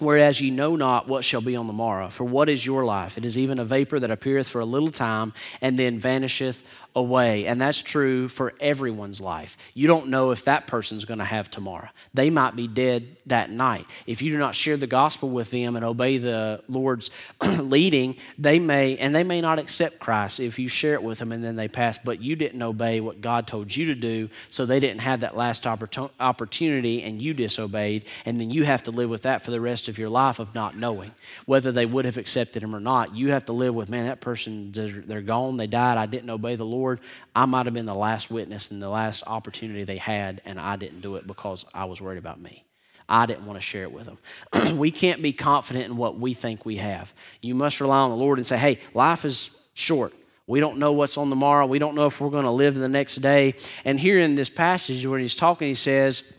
Whereas 0.00 0.40
ye 0.40 0.50
know 0.50 0.76
not 0.76 1.08
what 1.08 1.24
shall 1.24 1.40
be 1.40 1.56
on 1.56 1.66
the 1.66 1.72
morrow. 1.72 2.08
For 2.08 2.22
what 2.22 2.48
is 2.48 2.64
your 2.64 2.84
life? 2.84 3.18
It 3.18 3.24
is 3.24 3.36
even 3.36 3.58
a 3.58 3.64
vapor 3.64 3.98
that 3.98 4.12
appeareth 4.12 4.48
for 4.48 4.60
a 4.60 4.64
little 4.64 4.90
time 4.90 5.32
and 5.60 5.76
then 5.76 5.98
vanisheth 5.98 6.62
away. 6.98 7.46
And 7.46 7.60
that's 7.60 7.80
true 7.80 8.28
for 8.28 8.52
everyone's 8.60 9.20
life. 9.20 9.56
You 9.72 9.86
don't 9.86 10.08
know 10.08 10.32
if 10.32 10.44
that 10.44 10.66
person's 10.66 11.04
going 11.04 11.18
to 11.18 11.24
have 11.24 11.50
tomorrow. 11.50 11.88
They 12.12 12.28
might 12.28 12.56
be 12.56 12.66
dead 12.66 13.16
that 13.26 13.50
night. 13.50 13.86
If 14.06 14.20
you 14.20 14.32
do 14.32 14.38
not 14.38 14.54
share 14.54 14.76
the 14.76 14.86
gospel 14.86 15.30
with 15.30 15.50
them 15.50 15.76
and 15.76 15.84
obey 15.84 16.18
the 16.18 16.62
Lord's 16.68 17.10
leading, 17.58 18.16
they 18.36 18.58
may, 18.58 18.96
and 18.96 19.14
they 19.14 19.24
may 19.24 19.40
not 19.40 19.58
accept 19.58 20.00
Christ 20.00 20.40
if 20.40 20.58
you 20.58 20.68
share 20.68 20.94
it 20.94 21.02
with 21.02 21.18
them 21.18 21.32
and 21.32 21.42
then 21.42 21.56
they 21.56 21.68
pass, 21.68 21.98
but 21.98 22.20
you 22.20 22.36
didn't 22.36 22.62
obey 22.62 23.00
what 23.00 23.20
God 23.20 23.46
told 23.46 23.74
you 23.74 23.86
to 23.86 23.94
do, 23.94 24.28
so 24.48 24.66
they 24.66 24.80
didn't 24.80 25.00
have 25.00 25.20
that 25.20 25.36
last 25.36 25.66
opportunity 25.66 27.02
and 27.02 27.22
you 27.22 27.32
disobeyed, 27.32 28.04
and 28.24 28.40
then 28.40 28.50
you 28.50 28.64
have 28.64 28.82
to 28.84 28.90
live 28.90 29.08
with 29.08 29.22
that 29.22 29.42
for 29.42 29.50
the 29.50 29.60
rest 29.60 29.88
of 29.88 29.98
your 29.98 30.08
life 30.08 30.38
of 30.38 30.54
not 30.54 30.76
knowing 30.76 31.12
whether 31.46 31.70
they 31.70 31.86
would 31.86 32.04
have 32.04 32.16
accepted 32.16 32.62
him 32.62 32.74
or 32.74 32.80
not. 32.80 33.14
You 33.14 33.30
have 33.30 33.44
to 33.46 33.52
live 33.52 33.74
with, 33.74 33.88
man, 33.88 34.06
that 34.06 34.20
person, 34.20 34.72
they're 34.72 35.22
gone, 35.22 35.56
they 35.56 35.66
died, 35.66 35.98
I 35.98 36.06
didn't 36.06 36.30
obey 36.30 36.56
the 36.56 36.64
Lord 36.64 36.87
Lord, 36.88 37.00
I 37.36 37.44
might 37.44 37.66
have 37.66 37.74
been 37.74 37.84
the 37.84 37.94
last 37.94 38.30
witness 38.30 38.70
and 38.70 38.80
the 38.80 38.88
last 38.88 39.22
opportunity 39.26 39.84
they 39.84 39.98
had, 39.98 40.40
and 40.46 40.58
I 40.58 40.76
didn't 40.76 41.02
do 41.02 41.16
it 41.16 41.26
because 41.26 41.66
I 41.74 41.84
was 41.84 42.00
worried 42.00 42.16
about 42.16 42.40
me. 42.40 42.64
I 43.06 43.26
didn't 43.26 43.44
want 43.44 43.58
to 43.58 43.60
share 43.60 43.82
it 43.82 43.92
with 43.92 44.06
them. 44.06 44.78
we 44.78 44.90
can't 44.90 45.20
be 45.20 45.34
confident 45.34 45.84
in 45.84 45.98
what 45.98 46.18
we 46.18 46.32
think 46.32 46.64
we 46.64 46.78
have. 46.78 47.12
You 47.42 47.54
must 47.54 47.82
rely 47.82 47.98
on 47.98 48.10
the 48.10 48.16
Lord 48.16 48.38
and 48.38 48.46
say, 48.46 48.56
hey, 48.56 48.78
life 48.94 49.26
is 49.26 49.68
short. 49.74 50.14
We 50.46 50.60
don't 50.60 50.78
know 50.78 50.92
what's 50.92 51.18
on 51.18 51.28
the 51.28 51.36
morrow. 51.36 51.66
We 51.66 51.78
don't 51.78 51.94
know 51.94 52.06
if 52.06 52.22
we're 52.22 52.30
going 52.30 52.44
to 52.44 52.50
live 52.50 52.74
the 52.74 52.88
next 52.88 53.16
day. 53.16 53.54
And 53.84 54.00
here 54.00 54.18
in 54.18 54.34
this 54.34 54.48
passage 54.48 55.04
where 55.06 55.18
he's 55.18 55.36
talking, 55.36 55.68
he 55.68 55.74
says, 55.74 56.32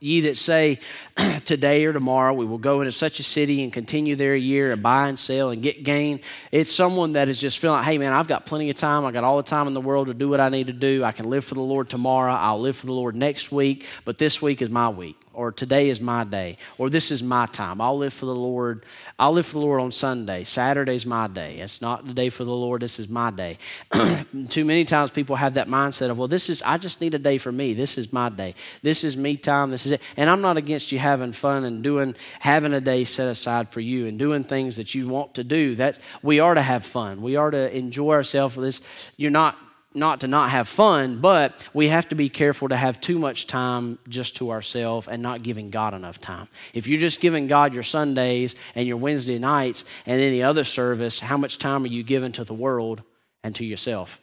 Ye 0.00 0.22
that 0.22 0.36
say, 0.36 0.80
Today 1.44 1.84
or 1.84 1.92
tomorrow 1.92 2.32
we 2.34 2.44
will 2.44 2.58
go 2.58 2.80
into 2.80 2.92
such 2.92 3.20
a 3.20 3.22
city 3.22 3.62
and 3.62 3.72
continue 3.72 4.16
there 4.16 4.34
a 4.34 4.38
year 4.38 4.72
and 4.72 4.82
buy 4.82 5.08
and 5.08 5.18
sell 5.18 5.50
and 5.50 5.62
get 5.62 5.84
gain. 5.84 6.20
It's 6.52 6.72
someone 6.72 7.12
that 7.12 7.28
is 7.28 7.40
just 7.40 7.58
feeling 7.58 7.82
Hey, 7.82 7.98
man, 7.98 8.12
I've 8.12 8.28
got 8.28 8.46
plenty 8.46 8.70
of 8.70 8.76
time. 8.76 9.04
I 9.04 9.12
got 9.12 9.24
all 9.24 9.36
the 9.36 9.42
time 9.42 9.66
in 9.66 9.72
the 9.72 9.80
world 9.80 10.08
to 10.08 10.14
do 10.14 10.28
what 10.28 10.40
I 10.40 10.48
need 10.48 10.66
to 10.68 10.72
do. 10.72 11.04
I 11.04 11.12
can 11.12 11.28
live 11.28 11.44
for 11.44 11.54
the 11.54 11.60
Lord 11.60 11.88
tomorrow. 11.88 12.32
I'll 12.32 12.60
live 12.60 12.76
for 12.76 12.86
the 12.86 12.92
Lord 12.92 13.16
next 13.16 13.50
week, 13.50 13.86
but 14.04 14.18
this 14.18 14.42
week 14.42 14.62
is 14.62 14.70
my 14.70 14.88
week 14.88 15.16
or 15.38 15.52
today 15.52 15.88
is 15.88 16.00
my 16.00 16.24
day, 16.24 16.58
or 16.78 16.90
this 16.90 17.12
is 17.12 17.22
my 17.22 17.46
time. 17.46 17.80
I'll 17.80 17.96
live 17.96 18.12
for 18.12 18.26
the 18.26 18.34
Lord. 18.34 18.84
I'll 19.20 19.30
live 19.32 19.46
for 19.46 19.52
the 19.52 19.60
Lord 19.60 19.80
on 19.80 19.92
Sunday. 19.92 20.42
Saturday's 20.42 21.06
my 21.06 21.28
day. 21.28 21.58
It's 21.58 21.80
not 21.80 22.04
the 22.04 22.12
day 22.12 22.28
for 22.28 22.42
the 22.42 22.54
Lord. 22.54 22.82
This 22.82 22.98
is 22.98 23.08
my 23.08 23.30
day. 23.30 23.56
Too 24.48 24.64
many 24.64 24.84
times 24.84 25.12
people 25.12 25.36
have 25.36 25.54
that 25.54 25.68
mindset 25.68 26.10
of, 26.10 26.18
well, 26.18 26.26
this 26.26 26.50
is, 26.50 26.60
I 26.62 26.76
just 26.76 27.00
need 27.00 27.14
a 27.14 27.20
day 27.20 27.38
for 27.38 27.52
me. 27.52 27.72
This 27.72 27.96
is 27.96 28.12
my 28.12 28.30
day. 28.30 28.56
This 28.82 29.04
is 29.04 29.16
me 29.16 29.36
time. 29.36 29.70
This 29.70 29.86
is 29.86 29.92
it. 29.92 30.02
And 30.16 30.28
I'm 30.28 30.40
not 30.40 30.56
against 30.56 30.90
you 30.90 30.98
having 30.98 31.30
fun 31.30 31.64
and 31.64 31.84
doing, 31.84 32.16
having 32.40 32.74
a 32.74 32.80
day 32.80 33.04
set 33.04 33.28
aside 33.28 33.68
for 33.68 33.80
you 33.80 34.06
and 34.06 34.18
doing 34.18 34.42
things 34.42 34.74
that 34.74 34.92
you 34.92 35.06
want 35.06 35.34
to 35.34 35.44
do. 35.44 35.76
That 35.76 36.00
we 36.20 36.40
are 36.40 36.54
to 36.54 36.62
have 36.62 36.84
fun. 36.84 37.22
We 37.22 37.36
are 37.36 37.52
to 37.52 37.76
enjoy 37.76 38.14
ourselves. 38.14 38.56
This, 38.56 38.82
you're 39.16 39.30
not 39.30 39.56
not 39.94 40.20
to 40.20 40.28
not 40.28 40.50
have 40.50 40.68
fun, 40.68 41.18
but 41.18 41.66
we 41.72 41.88
have 41.88 42.08
to 42.10 42.14
be 42.14 42.28
careful 42.28 42.68
to 42.68 42.76
have 42.76 43.00
too 43.00 43.18
much 43.18 43.46
time 43.46 43.98
just 44.08 44.36
to 44.36 44.50
ourselves 44.50 45.08
and 45.08 45.22
not 45.22 45.42
giving 45.42 45.70
God 45.70 45.94
enough 45.94 46.20
time. 46.20 46.48
If 46.74 46.86
you're 46.86 47.00
just 47.00 47.20
giving 47.20 47.46
God 47.46 47.72
your 47.72 47.82
Sundays 47.82 48.54
and 48.74 48.86
your 48.86 48.98
Wednesday 48.98 49.38
nights 49.38 49.84
and 50.04 50.20
any 50.20 50.42
other 50.42 50.64
service, 50.64 51.20
how 51.20 51.36
much 51.36 51.58
time 51.58 51.84
are 51.84 51.88
you 51.88 52.02
giving 52.02 52.32
to 52.32 52.44
the 52.44 52.54
world 52.54 53.02
and 53.42 53.54
to 53.56 53.64
yourself? 53.64 54.20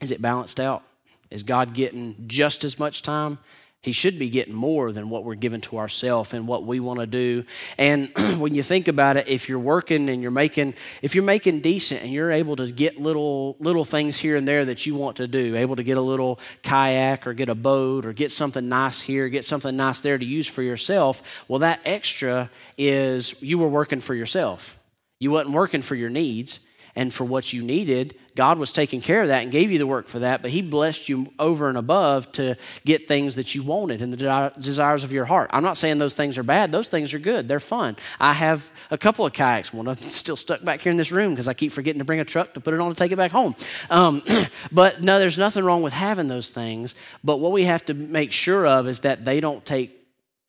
Is 0.00 0.10
it 0.10 0.20
balanced 0.20 0.60
out? 0.60 0.82
Is 1.30 1.42
God 1.44 1.74
getting 1.74 2.16
just 2.26 2.64
as 2.64 2.78
much 2.78 3.02
time 3.02 3.38
he 3.82 3.92
should 3.92 4.18
be 4.18 4.28
getting 4.28 4.52
more 4.52 4.92
than 4.92 5.08
what 5.08 5.24
we're 5.24 5.34
giving 5.34 5.62
to 5.62 5.78
ourselves 5.78 6.34
and 6.34 6.46
what 6.46 6.64
we 6.64 6.80
want 6.80 7.00
to 7.00 7.06
do. 7.06 7.44
And 7.78 8.10
when 8.38 8.54
you 8.54 8.62
think 8.62 8.88
about 8.88 9.16
it, 9.16 9.26
if 9.26 9.48
you're 9.48 9.58
working 9.58 10.10
and 10.10 10.20
you're 10.20 10.30
making, 10.30 10.74
if 11.00 11.14
you're 11.14 11.24
making 11.24 11.60
decent 11.60 12.02
and 12.02 12.12
you're 12.12 12.30
able 12.30 12.56
to 12.56 12.70
get 12.70 13.00
little 13.00 13.56
little 13.58 13.86
things 13.86 14.18
here 14.18 14.36
and 14.36 14.46
there 14.46 14.66
that 14.66 14.84
you 14.84 14.94
want 14.94 15.16
to 15.16 15.26
do, 15.26 15.56
able 15.56 15.76
to 15.76 15.82
get 15.82 15.96
a 15.96 16.02
little 16.02 16.38
kayak 16.62 17.26
or 17.26 17.32
get 17.32 17.48
a 17.48 17.54
boat 17.54 18.04
or 18.04 18.12
get 18.12 18.30
something 18.30 18.68
nice 18.68 19.00
here, 19.00 19.30
get 19.30 19.46
something 19.46 19.74
nice 19.74 20.02
there 20.02 20.18
to 20.18 20.26
use 20.26 20.46
for 20.46 20.62
yourself, 20.62 21.44
well, 21.48 21.60
that 21.60 21.80
extra 21.86 22.50
is 22.76 23.40
you 23.42 23.58
were 23.58 23.68
working 23.68 24.00
for 24.00 24.14
yourself. 24.14 24.76
You 25.20 25.30
wasn't 25.30 25.54
working 25.54 25.80
for 25.80 25.94
your 25.94 26.10
needs 26.10 26.66
and 26.96 27.12
for 27.12 27.24
what 27.24 27.52
you 27.52 27.62
needed. 27.62 28.14
God 28.36 28.58
was 28.58 28.72
taking 28.72 29.00
care 29.00 29.22
of 29.22 29.28
that 29.28 29.42
and 29.42 29.52
gave 29.52 29.70
you 29.70 29.78
the 29.78 29.86
work 29.86 30.08
for 30.08 30.20
that, 30.20 30.40
but 30.40 30.50
He 30.50 30.62
blessed 30.62 31.08
you 31.08 31.32
over 31.38 31.68
and 31.68 31.76
above 31.76 32.30
to 32.32 32.56
get 32.84 33.08
things 33.08 33.34
that 33.34 33.54
you 33.54 33.62
wanted 33.62 34.02
and 34.02 34.12
the 34.12 34.52
desires 34.58 35.04
of 35.04 35.12
your 35.12 35.24
heart. 35.24 35.50
I'm 35.52 35.62
not 35.62 35.76
saying 35.76 35.98
those 35.98 36.14
things 36.14 36.38
are 36.38 36.42
bad, 36.42 36.72
those 36.72 36.88
things 36.88 37.12
are 37.12 37.18
good, 37.18 37.48
they're 37.48 37.60
fun. 37.60 37.96
I 38.18 38.32
have 38.32 38.70
a 38.90 38.98
couple 38.98 39.26
of 39.26 39.32
kayaks, 39.32 39.72
one 39.72 39.88
of 39.88 40.00
still 40.00 40.36
stuck 40.36 40.64
back 40.64 40.80
here 40.80 40.90
in 40.90 40.96
this 40.96 41.12
room 41.12 41.32
because 41.32 41.48
I 41.48 41.54
keep 41.54 41.72
forgetting 41.72 41.98
to 41.98 42.04
bring 42.04 42.20
a 42.20 42.24
truck 42.24 42.54
to 42.54 42.60
put 42.60 42.72
it 42.72 42.80
on 42.80 42.88
to 42.90 42.96
take 42.96 43.12
it 43.12 43.16
back 43.16 43.32
home. 43.32 43.54
Um, 43.90 44.22
but 44.72 45.02
no, 45.02 45.18
there's 45.18 45.38
nothing 45.38 45.64
wrong 45.64 45.82
with 45.82 45.92
having 45.92 46.28
those 46.28 46.50
things, 46.50 46.94
but 47.22 47.38
what 47.38 47.52
we 47.52 47.64
have 47.64 47.84
to 47.86 47.94
make 47.94 48.32
sure 48.32 48.66
of 48.66 48.88
is 48.88 49.00
that 49.00 49.24
they 49.24 49.40
don't 49.40 49.64
take 49.64 49.99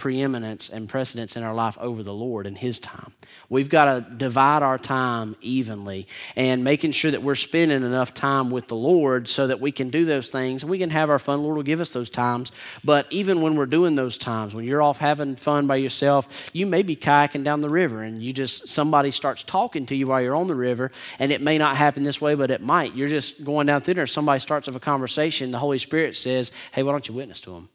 preeminence 0.01 0.67
and 0.67 0.89
precedence 0.89 1.35
in 1.35 1.43
our 1.43 1.53
life 1.53 1.77
over 1.79 2.01
the 2.01 2.11
Lord 2.13 2.47
and 2.47 2.57
His 2.57 2.79
time. 2.79 3.13
We've 3.49 3.69
got 3.69 3.85
to 3.85 4.15
divide 4.15 4.63
our 4.63 4.79
time 4.79 5.35
evenly 5.41 6.07
and 6.35 6.63
making 6.63 6.93
sure 6.93 7.11
that 7.11 7.21
we're 7.21 7.35
spending 7.35 7.83
enough 7.83 8.11
time 8.11 8.49
with 8.49 8.67
the 8.67 8.75
Lord 8.75 9.27
so 9.27 9.45
that 9.45 9.61
we 9.61 9.71
can 9.71 9.91
do 9.91 10.03
those 10.03 10.31
things 10.31 10.63
and 10.63 10.71
we 10.71 10.79
can 10.79 10.89
have 10.89 11.11
our 11.11 11.19
fun. 11.19 11.43
Lord 11.43 11.55
will 11.55 11.63
give 11.63 11.79
us 11.79 11.91
those 11.91 12.09
times. 12.09 12.51
But 12.83 13.05
even 13.11 13.41
when 13.41 13.55
we're 13.55 13.67
doing 13.67 13.93
those 13.93 14.17
times, 14.17 14.55
when 14.55 14.65
you're 14.65 14.81
off 14.81 14.97
having 14.97 15.35
fun 15.35 15.67
by 15.67 15.75
yourself, 15.75 16.49
you 16.51 16.65
may 16.65 16.81
be 16.81 16.95
kayaking 16.95 17.43
down 17.43 17.61
the 17.61 17.69
river 17.69 18.01
and 18.01 18.23
you 18.23 18.33
just, 18.33 18.69
somebody 18.69 19.11
starts 19.11 19.43
talking 19.43 19.85
to 19.85 19.95
you 19.95 20.07
while 20.07 20.19
you're 20.19 20.35
on 20.35 20.47
the 20.47 20.55
river. 20.55 20.91
And 21.19 21.31
it 21.31 21.41
may 21.41 21.59
not 21.59 21.77
happen 21.77 22.01
this 22.01 22.19
way, 22.19 22.33
but 22.33 22.49
it 22.49 22.61
might. 22.61 22.95
You're 22.95 23.07
just 23.07 23.43
going 23.43 23.67
down 23.67 23.81
through 23.81 23.93
there. 23.93 24.07
Somebody 24.07 24.39
starts 24.39 24.65
with 24.65 24.75
a 24.75 24.79
conversation. 24.79 25.51
The 25.51 25.59
Holy 25.59 25.77
Spirit 25.77 26.15
says, 26.15 26.51
Hey, 26.71 26.81
why 26.81 26.91
don't 26.91 27.07
you 27.07 27.13
witness 27.13 27.39
to 27.41 27.51
them? 27.51 27.69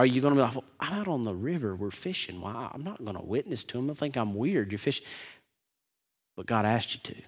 Are 0.00 0.06
you 0.06 0.22
going 0.22 0.34
to 0.34 0.38
be 0.38 0.42
like, 0.42 0.54
well, 0.54 0.64
I'm 0.80 0.94
out 0.94 1.08
on 1.08 1.24
the 1.24 1.34
river, 1.34 1.76
we're 1.76 1.90
fishing. 1.90 2.40
Well, 2.40 2.70
I'm 2.72 2.82
not 2.82 3.04
going 3.04 3.18
to 3.18 3.22
witness 3.22 3.64
to 3.64 3.78
him. 3.78 3.90
I 3.90 3.92
think 3.92 4.16
I'm 4.16 4.34
weird. 4.34 4.72
You're 4.72 4.78
fishing. 4.78 5.04
But 6.38 6.46
God 6.46 6.64
asked 6.64 6.94
you 6.94 7.00
to. 7.14 7.22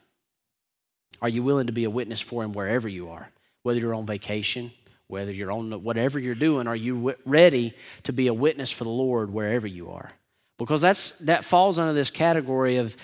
Are 1.20 1.29
you 1.29 1.43
willing 1.43 1.66
to 1.66 1.73
be 1.75 1.85
a 1.85 1.91
witness 1.91 2.23
for 2.23 2.43
him 2.43 2.55
wherever 2.55 2.89
you 2.89 3.11
are? 3.11 3.29
Whether 3.62 3.81
you're 3.81 3.95
on 3.95 4.07
vacation, 4.07 4.70
whether 5.07 5.31
you're 5.31 5.53
on 5.53 5.83
whatever 5.83 6.18
you're 6.18 6.35
doing, 6.35 6.66
are 6.66 6.75
you 6.75 7.14
ready 7.27 7.75
to 8.05 8.12
be 8.14 8.29
a 8.29 8.33
witness 8.33 8.70
for 8.70 8.85
the 8.85 8.91
Lord 8.91 9.31
wherever 9.31 9.66
you 9.66 9.91
are? 9.91 10.11
Because 10.57 10.81
that's 10.81 11.18
that 11.18 11.45
falls 11.45 11.79
under 11.79 11.93
this 11.93 12.09
category 12.09 12.77
of 12.77 12.97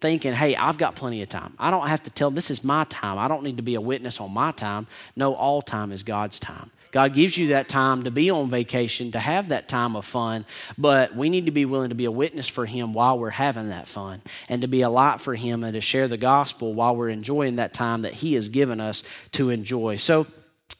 thinking, 0.00 0.32
hey, 0.32 0.56
I've 0.56 0.78
got 0.78 0.96
plenty 0.96 1.20
of 1.20 1.28
time. 1.28 1.52
I 1.58 1.70
don't 1.70 1.88
have 1.88 2.04
to 2.04 2.10
tell 2.10 2.30
this 2.30 2.50
is 2.50 2.64
my 2.64 2.84
time. 2.84 3.18
I 3.18 3.28
don't 3.28 3.42
need 3.42 3.58
to 3.58 3.62
be 3.62 3.74
a 3.74 3.82
witness 3.82 4.18
on 4.18 4.32
my 4.32 4.50
time. 4.52 4.86
No, 5.14 5.34
all 5.34 5.60
time 5.60 5.92
is 5.92 6.02
God's 6.02 6.38
time. 6.38 6.70
God 6.90 7.14
gives 7.14 7.36
you 7.36 7.48
that 7.48 7.68
time 7.68 8.04
to 8.04 8.10
be 8.10 8.30
on 8.30 8.48
vacation, 8.48 9.12
to 9.12 9.18
have 9.18 9.48
that 9.48 9.68
time 9.68 9.96
of 9.96 10.04
fun, 10.04 10.44
but 10.76 11.14
we 11.14 11.28
need 11.28 11.46
to 11.46 11.52
be 11.52 11.64
willing 11.64 11.90
to 11.90 11.94
be 11.94 12.06
a 12.06 12.10
witness 12.10 12.48
for 12.48 12.66
Him 12.66 12.92
while 12.92 13.18
we're 13.18 13.30
having 13.30 13.68
that 13.68 13.86
fun 13.86 14.22
and 14.48 14.62
to 14.62 14.68
be 14.68 14.82
a 14.82 14.90
light 14.90 15.20
for 15.20 15.34
Him 15.34 15.64
and 15.64 15.74
to 15.74 15.80
share 15.80 16.08
the 16.08 16.16
gospel 16.16 16.74
while 16.74 16.96
we're 16.96 17.08
enjoying 17.08 17.56
that 17.56 17.72
time 17.72 18.02
that 18.02 18.14
He 18.14 18.34
has 18.34 18.48
given 18.48 18.80
us 18.80 19.02
to 19.32 19.50
enjoy. 19.50 19.96
So, 19.96 20.26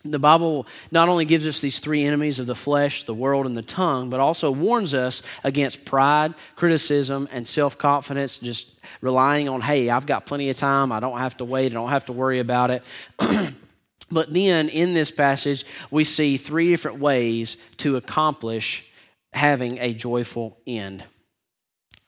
the 0.04 0.18
Bible 0.18 0.66
not 0.92 1.08
only 1.08 1.24
gives 1.24 1.46
us 1.46 1.60
these 1.60 1.80
three 1.80 2.04
enemies 2.04 2.38
of 2.38 2.46
the 2.46 2.54
flesh, 2.54 3.02
the 3.02 3.14
world, 3.14 3.46
and 3.46 3.56
the 3.56 3.62
tongue, 3.62 4.10
but 4.10 4.20
also 4.20 4.50
warns 4.52 4.94
us 4.94 5.22
against 5.42 5.84
pride, 5.84 6.34
criticism, 6.54 7.28
and 7.32 7.46
self 7.46 7.76
confidence, 7.76 8.38
just 8.38 8.78
relying 9.00 9.48
on, 9.48 9.60
hey, 9.60 9.90
I've 9.90 10.06
got 10.06 10.24
plenty 10.24 10.50
of 10.50 10.56
time. 10.56 10.92
I 10.92 11.00
don't 11.00 11.18
have 11.18 11.36
to 11.38 11.44
wait. 11.44 11.72
I 11.72 11.74
don't 11.74 11.90
have 11.90 12.06
to 12.06 12.12
worry 12.12 12.38
about 12.38 12.70
it. 12.70 12.84
But 14.10 14.32
then 14.32 14.68
in 14.68 14.94
this 14.94 15.10
passage, 15.10 15.64
we 15.90 16.04
see 16.04 16.36
three 16.36 16.70
different 16.70 16.98
ways 16.98 17.56
to 17.78 17.96
accomplish 17.96 18.90
having 19.32 19.78
a 19.78 19.92
joyful 19.92 20.58
end. 20.66 21.04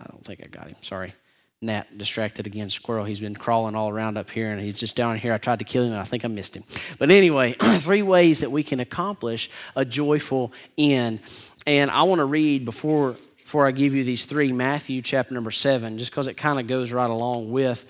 I 0.00 0.04
don't 0.04 0.24
think 0.24 0.40
I 0.44 0.48
got 0.48 0.68
him. 0.68 0.76
Sorry. 0.82 1.12
Nat 1.62 1.98
distracted 1.98 2.46
again. 2.46 2.70
Squirrel, 2.70 3.04
he's 3.04 3.20
been 3.20 3.34
crawling 3.34 3.74
all 3.74 3.90
around 3.90 4.16
up 4.16 4.30
here 4.30 4.50
and 4.50 4.58
he's 4.60 4.78
just 4.78 4.96
down 4.96 5.18
here. 5.18 5.34
I 5.34 5.38
tried 5.38 5.58
to 5.58 5.64
kill 5.66 5.84
him 5.84 5.92
and 5.92 6.00
I 6.00 6.04
think 6.04 6.24
I 6.24 6.28
missed 6.28 6.56
him. 6.56 6.64
But 6.98 7.10
anyway, 7.10 7.52
three 7.60 8.00
ways 8.00 8.40
that 8.40 8.50
we 8.50 8.62
can 8.62 8.80
accomplish 8.80 9.50
a 9.76 9.84
joyful 9.84 10.52
end. 10.78 11.20
And 11.66 11.90
I 11.90 12.04
want 12.04 12.20
to 12.20 12.24
read 12.24 12.64
before, 12.64 13.14
before 13.36 13.66
I 13.66 13.72
give 13.72 13.94
you 13.94 14.04
these 14.04 14.24
three 14.24 14.52
Matthew 14.52 15.02
chapter 15.02 15.34
number 15.34 15.50
seven, 15.50 15.98
just 15.98 16.10
because 16.10 16.28
it 16.28 16.38
kind 16.38 16.58
of 16.58 16.66
goes 16.66 16.92
right 16.92 17.10
along 17.10 17.50
with 17.50 17.84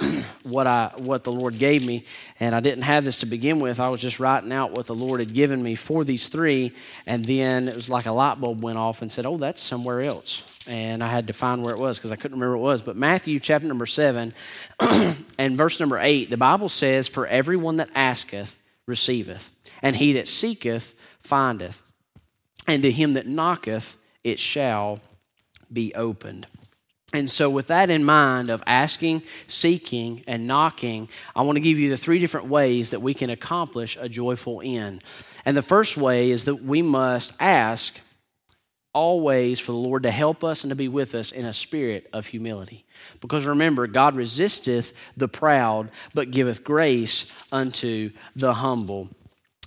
what 0.42 0.66
I 0.66 0.92
what 0.96 1.24
the 1.24 1.32
Lord 1.32 1.58
gave 1.58 1.86
me, 1.86 2.04
and 2.40 2.54
I 2.54 2.60
didn't 2.60 2.82
have 2.82 3.04
this 3.04 3.18
to 3.18 3.26
begin 3.26 3.60
with. 3.60 3.80
I 3.80 3.88
was 3.88 4.00
just 4.00 4.18
writing 4.18 4.52
out 4.52 4.72
what 4.72 4.86
the 4.86 4.94
Lord 4.94 5.20
had 5.20 5.32
given 5.32 5.62
me 5.62 5.74
for 5.74 6.04
these 6.04 6.28
three, 6.28 6.72
and 7.06 7.24
then 7.24 7.68
it 7.68 7.76
was 7.76 7.88
like 7.88 8.06
a 8.06 8.12
light 8.12 8.40
bulb 8.40 8.62
went 8.62 8.78
off 8.78 9.02
and 9.02 9.10
said, 9.10 9.26
"Oh, 9.26 9.36
that's 9.36 9.60
somewhere 9.60 10.02
else." 10.02 10.42
And 10.66 11.04
I 11.04 11.08
had 11.08 11.26
to 11.26 11.32
find 11.32 11.62
where 11.62 11.74
it 11.74 11.78
was 11.78 11.98
because 11.98 12.10
I 12.10 12.16
couldn't 12.16 12.38
remember 12.38 12.56
what 12.56 12.68
it 12.68 12.72
was. 12.72 12.82
But 12.82 12.96
Matthew 12.96 13.38
chapter 13.38 13.68
number 13.68 13.86
seven 13.86 14.32
and 15.38 15.56
verse 15.56 15.78
number 15.78 15.98
eight, 15.98 16.30
the 16.30 16.36
Bible 16.36 16.68
says, 16.68 17.06
"For 17.06 17.26
everyone 17.26 17.76
that 17.76 17.90
asketh 17.94 18.58
receiveth, 18.86 19.50
and 19.82 19.96
he 19.96 20.14
that 20.14 20.28
seeketh 20.28 20.94
findeth, 21.20 21.82
and 22.66 22.82
to 22.82 22.90
him 22.90 23.12
that 23.12 23.26
knocketh 23.26 23.96
it 24.24 24.40
shall 24.40 25.00
be 25.72 25.94
opened." 25.94 26.46
And 27.14 27.30
so, 27.30 27.48
with 27.48 27.68
that 27.68 27.90
in 27.90 28.02
mind, 28.02 28.50
of 28.50 28.60
asking, 28.66 29.22
seeking, 29.46 30.24
and 30.26 30.48
knocking, 30.48 31.08
I 31.36 31.42
want 31.42 31.54
to 31.54 31.60
give 31.60 31.78
you 31.78 31.88
the 31.88 31.96
three 31.96 32.18
different 32.18 32.48
ways 32.48 32.90
that 32.90 33.00
we 33.00 33.14
can 33.14 33.30
accomplish 33.30 33.96
a 34.00 34.08
joyful 34.08 34.60
end. 34.64 35.04
And 35.44 35.56
the 35.56 35.62
first 35.62 35.96
way 35.96 36.32
is 36.32 36.42
that 36.44 36.64
we 36.64 36.82
must 36.82 37.32
ask 37.38 38.00
always 38.92 39.60
for 39.60 39.70
the 39.70 39.78
Lord 39.78 40.02
to 40.02 40.10
help 40.10 40.42
us 40.42 40.64
and 40.64 40.72
to 40.72 40.74
be 40.74 40.88
with 40.88 41.14
us 41.14 41.30
in 41.30 41.44
a 41.44 41.52
spirit 41.52 42.10
of 42.12 42.26
humility. 42.26 42.84
Because 43.20 43.46
remember, 43.46 43.86
God 43.86 44.16
resisteth 44.16 44.92
the 45.16 45.28
proud, 45.28 45.90
but 46.14 46.32
giveth 46.32 46.64
grace 46.64 47.30
unto 47.52 48.10
the 48.34 48.54
humble. 48.54 49.08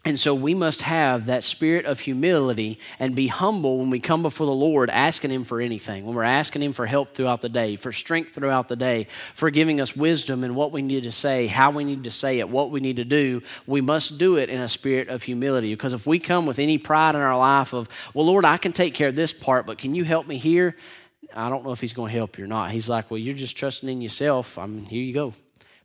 And 0.08 0.18
so 0.18 0.34
we 0.34 0.54
must 0.54 0.84
have 0.84 1.26
that 1.26 1.44
spirit 1.44 1.86
of 1.86 2.00
humility 2.00 2.80
and 2.98 3.14
be 3.14 3.28
humble 3.28 3.80
when 3.80 3.90
we 3.90 4.00
come 4.00 4.22
before 4.22 4.48
the 4.48 4.54
Lord 4.54 4.90
asking 4.90 5.32
Him 5.32 5.44
for 5.44 5.60
anything. 5.60 6.06
When 6.06 6.16
we're 6.16 6.24
asking 6.24 6.62
Him 6.62 6.72
for 6.72 6.86
help 6.86 7.14
throughout 7.14 7.42
the 7.42 7.50
day, 7.50 7.76
for 7.76 7.92
strength 7.92 8.34
throughout 8.34 8.70
the 8.70 8.78
day, 8.78 9.08
for 9.34 9.50
giving 9.50 9.82
us 9.82 9.98
wisdom 9.98 10.46
in 10.46 10.56
what 10.56 10.72
we 10.72 10.82
need 10.82 11.04
to 11.04 11.12
say, 11.12 11.48
how 11.48 11.72
we 11.72 11.84
need 11.84 12.06
to 12.06 12.12
say 12.12 12.40
it, 12.40 12.48
what 12.48 12.72
we 12.72 12.80
need 12.80 12.96
to 12.96 13.04
do, 13.04 13.44
we 13.66 13.82
must 13.82 14.18
do 14.18 14.38
it 14.38 14.50
in 14.50 14.62
a 14.62 14.70
spirit 14.70 15.10
of 15.10 15.24
humility. 15.24 15.74
Because 15.74 15.92
if 15.92 16.08
we 16.08 16.20
come 16.20 16.46
with 16.46 16.58
any 16.58 16.78
pride 16.78 17.14
in 17.14 17.20
our 17.20 17.38
life 17.38 17.74
of, 17.74 17.90
well, 18.14 18.28
Lord, 18.28 18.46
I 18.46 18.56
can 18.56 18.72
take 18.72 18.94
care 18.94 19.10
of 19.10 19.16
this 19.18 19.34
part, 19.34 19.66
but 19.66 19.78
can 19.78 19.94
you 19.94 20.06
help 20.06 20.26
me 20.26 20.38
here? 20.38 20.78
I 21.36 21.50
don't 21.50 21.66
know 21.66 21.74
if 21.74 21.82
He's 21.82 21.92
going 21.92 22.14
to 22.14 22.18
help 22.18 22.38
you 22.38 22.46
or 22.46 22.48
not. 22.48 22.72
He's 22.72 22.88
like, 22.88 23.12
well, 23.12 23.18
you're 23.18 23.36
just 23.36 23.58
trusting 23.58 23.90
in 23.90 24.00
yourself. 24.00 24.58
I 24.58 24.68
mean, 24.68 24.86
here 24.86 25.04
you 25.04 25.14
go. 25.14 25.34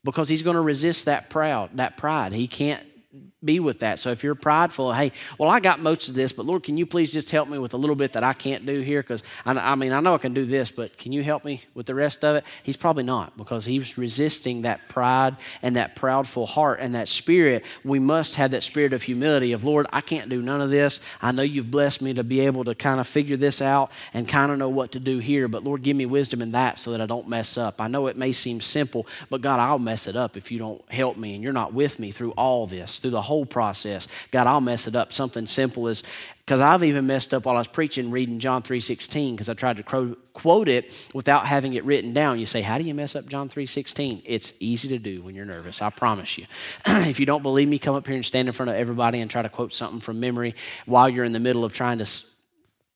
Because 0.05 0.29
He's 0.29 0.45
going 0.45 0.55
to 0.55 0.63
resist 0.63 1.07
that 1.07 1.29
proud, 1.29 1.77
that 1.79 1.97
pride. 1.97 2.33
He 2.33 2.47
can't 2.47 2.87
be 3.45 3.61
with 3.61 3.81
that. 3.81 3.99
So 3.99 4.11
if 4.11 4.23
you're 4.23 4.35
prideful, 4.35 4.93
hey, 4.93 5.13
well, 5.39 5.51
I 5.51 5.61
got 5.61 5.81
most 5.81 6.09
of 6.09 6.15
this, 6.15 6.33
but 6.33 6.47
Lord, 6.47 6.63
can 6.63 6.77
you 6.77 6.87
please 6.87 7.13
just 7.13 7.31
help 7.31 7.49
me 7.49 7.59
with 7.59 7.75
a 7.75 7.77
little 7.77 7.97
bit 7.97 8.13
that 8.13 8.25
I 8.25 8.33
can't 8.33 8.65
do 8.65 8.81
here? 8.81 9.03
Because 9.03 9.23
I, 9.45 9.53
I, 9.53 9.75
mean, 9.75 9.93
I 9.93 10.01
know 10.01 10.15
I 10.15 10.19
can 10.19 10.35
do 10.35 10.45
this, 10.45 10.71
but 10.71 10.97
can 10.97 11.13
you 11.13 11.23
help 11.23 11.45
me 11.45 11.63
with 11.75 11.87
the 11.87 11.95
rest 11.95 12.25
of 12.25 12.37
it? 12.37 12.45
He's 12.63 12.77
probably 12.77 13.05
not 13.05 13.37
because 13.37 13.65
he's 13.65 13.99
resisting 13.99 14.63
that 14.63 14.89
pride 14.89 15.37
and 15.63 15.77
that 15.77 15.97
proudful 15.97 16.49
heart 16.49 16.81
and 16.81 16.95
that 16.95 17.09
spirit. 17.09 17.65
We 17.85 17.99
must 17.99 18.37
have 18.37 18.53
that 18.53 18.63
spirit 18.63 18.93
of 18.93 19.03
humility 19.03 19.53
of, 19.53 19.65
Lord, 19.65 19.87
I 19.93 20.01
can't 20.01 20.29
do 20.29 20.43
none 20.43 20.61
of 20.61 20.71
this. 20.71 21.01
I 21.21 21.33
know 21.33 21.43
you've 21.43 21.71
blessed 21.71 22.03
me 22.03 22.15
to 22.15 22.25
be 22.25 22.41
able 22.41 22.65
to 22.65 22.75
kind 22.75 23.01
of 23.01 23.07
figure 23.07 23.37
this 23.37 23.61
out 23.61 23.91
and 24.15 24.29
kind 24.29 24.53
of 24.53 24.59
know 24.59 24.69
what 24.69 24.93
to 24.93 25.01
do 25.01 25.19
here, 25.19 25.49
but 25.49 25.65
Lord, 25.65 25.83
give 25.83 25.97
me 25.97 26.07
wisdom 26.07 26.43
in 26.43 26.53
that 26.53 26.79
so 26.79 26.93
that 26.93 27.01
I 27.01 27.07
don't 27.07 27.29
mess 27.29 27.59
up. 27.59 27.81
I 27.81 27.89
know 27.89 28.07
it 28.07 28.17
may 28.17 28.33
seem 28.33 28.61
simple, 28.61 29.07
but 29.31 29.41
God, 29.41 29.61
I'll 29.61 29.79
mess 29.79 30.07
it 30.07 30.17
up 30.17 30.37
if 30.37 30.53
you 30.53 30.59
don't 30.59 30.83
help 30.91 31.17
me 31.17 31.35
and 31.35 31.43
you're 31.43 31.53
not 31.53 31.73
with 31.73 31.99
me 31.99 32.11
through 32.11 32.33
all 32.33 32.67
this, 32.67 32.99
through 32.99 33.11
the 33.11 33.23
whole 33.33 33.47
process. 33.47 34.09
God, 34.31 34.47
I'll 34.47 34.61
mess 34.61 34.87
it 34.87 34.95
up. 34.95 35.11
Something 35.11 35.47
simple 35.47 35.89
as 35.89 36.03
because 36.45 36.61
I've 36.61 36.85
even 36.85 37.07
messed 37.07 37.33
up 37.33 37.47
while 37.47 37.55
I 37.55 37.61
was 37.61 37.69
preaching 37.69 38.11
reading 38.11 38.39
John 38.39 38.63
3:16 38.63 39.35
because 39.35 39.49
I 39.49 39.55
tried 39.55 39.79
to 39.79 40.17
quote 40.35 40.69
it 40.69 41.09
without 41.15 41.47
having 41.47 41.73
it 41.75 41.85
written 41.85 42.13
down. 42.13 42.39
You 42.39 42.47
say, 42.47 42.61
"How 42.61 42.77
do 42.77 42.85
you 42.85 42.93
mess 42.93 43.17
up 43.17 43.27
John 43.27 43.49
3:16?" 43.49 44.23
It's 44.27 44.53
easy 44.61 44.89
to 44.89 44.99
do 44.99 45.23
when 45.23 45.35
you're 45.35 45.47
nervous. 45.47 45.81
I 45.81 45.89
promise 45.89 46.37
you. 46.37 46.47
if 46.87 47.19
you 47.19 47.25
don't 47.27 47.43
believe 47.43 47.69
me, 47.69 47.79
come 47.79 47.95
up 47.95 48.07
here 48.07 48.17
and 48.17 48.25
stand 48.25 48.49
in 48.49 48.53
front 48.53 48.69
of 48.69 48.77
everybody 48.77 49.21
and 49.21 49.31
try 49.31 49.41
to 49.41 49.49
quote 49.49 49.73
something 49.73 50.01
from 50.01 50.21
memory 50.21 50.55
while 50.85 51.09
you're 51.09 51.25
in 51.25 51.33
the 51.33 51.41
middle 51.41 51.65
of 51.65 51.73
trying 51.73 51.99
to 51.99 52.07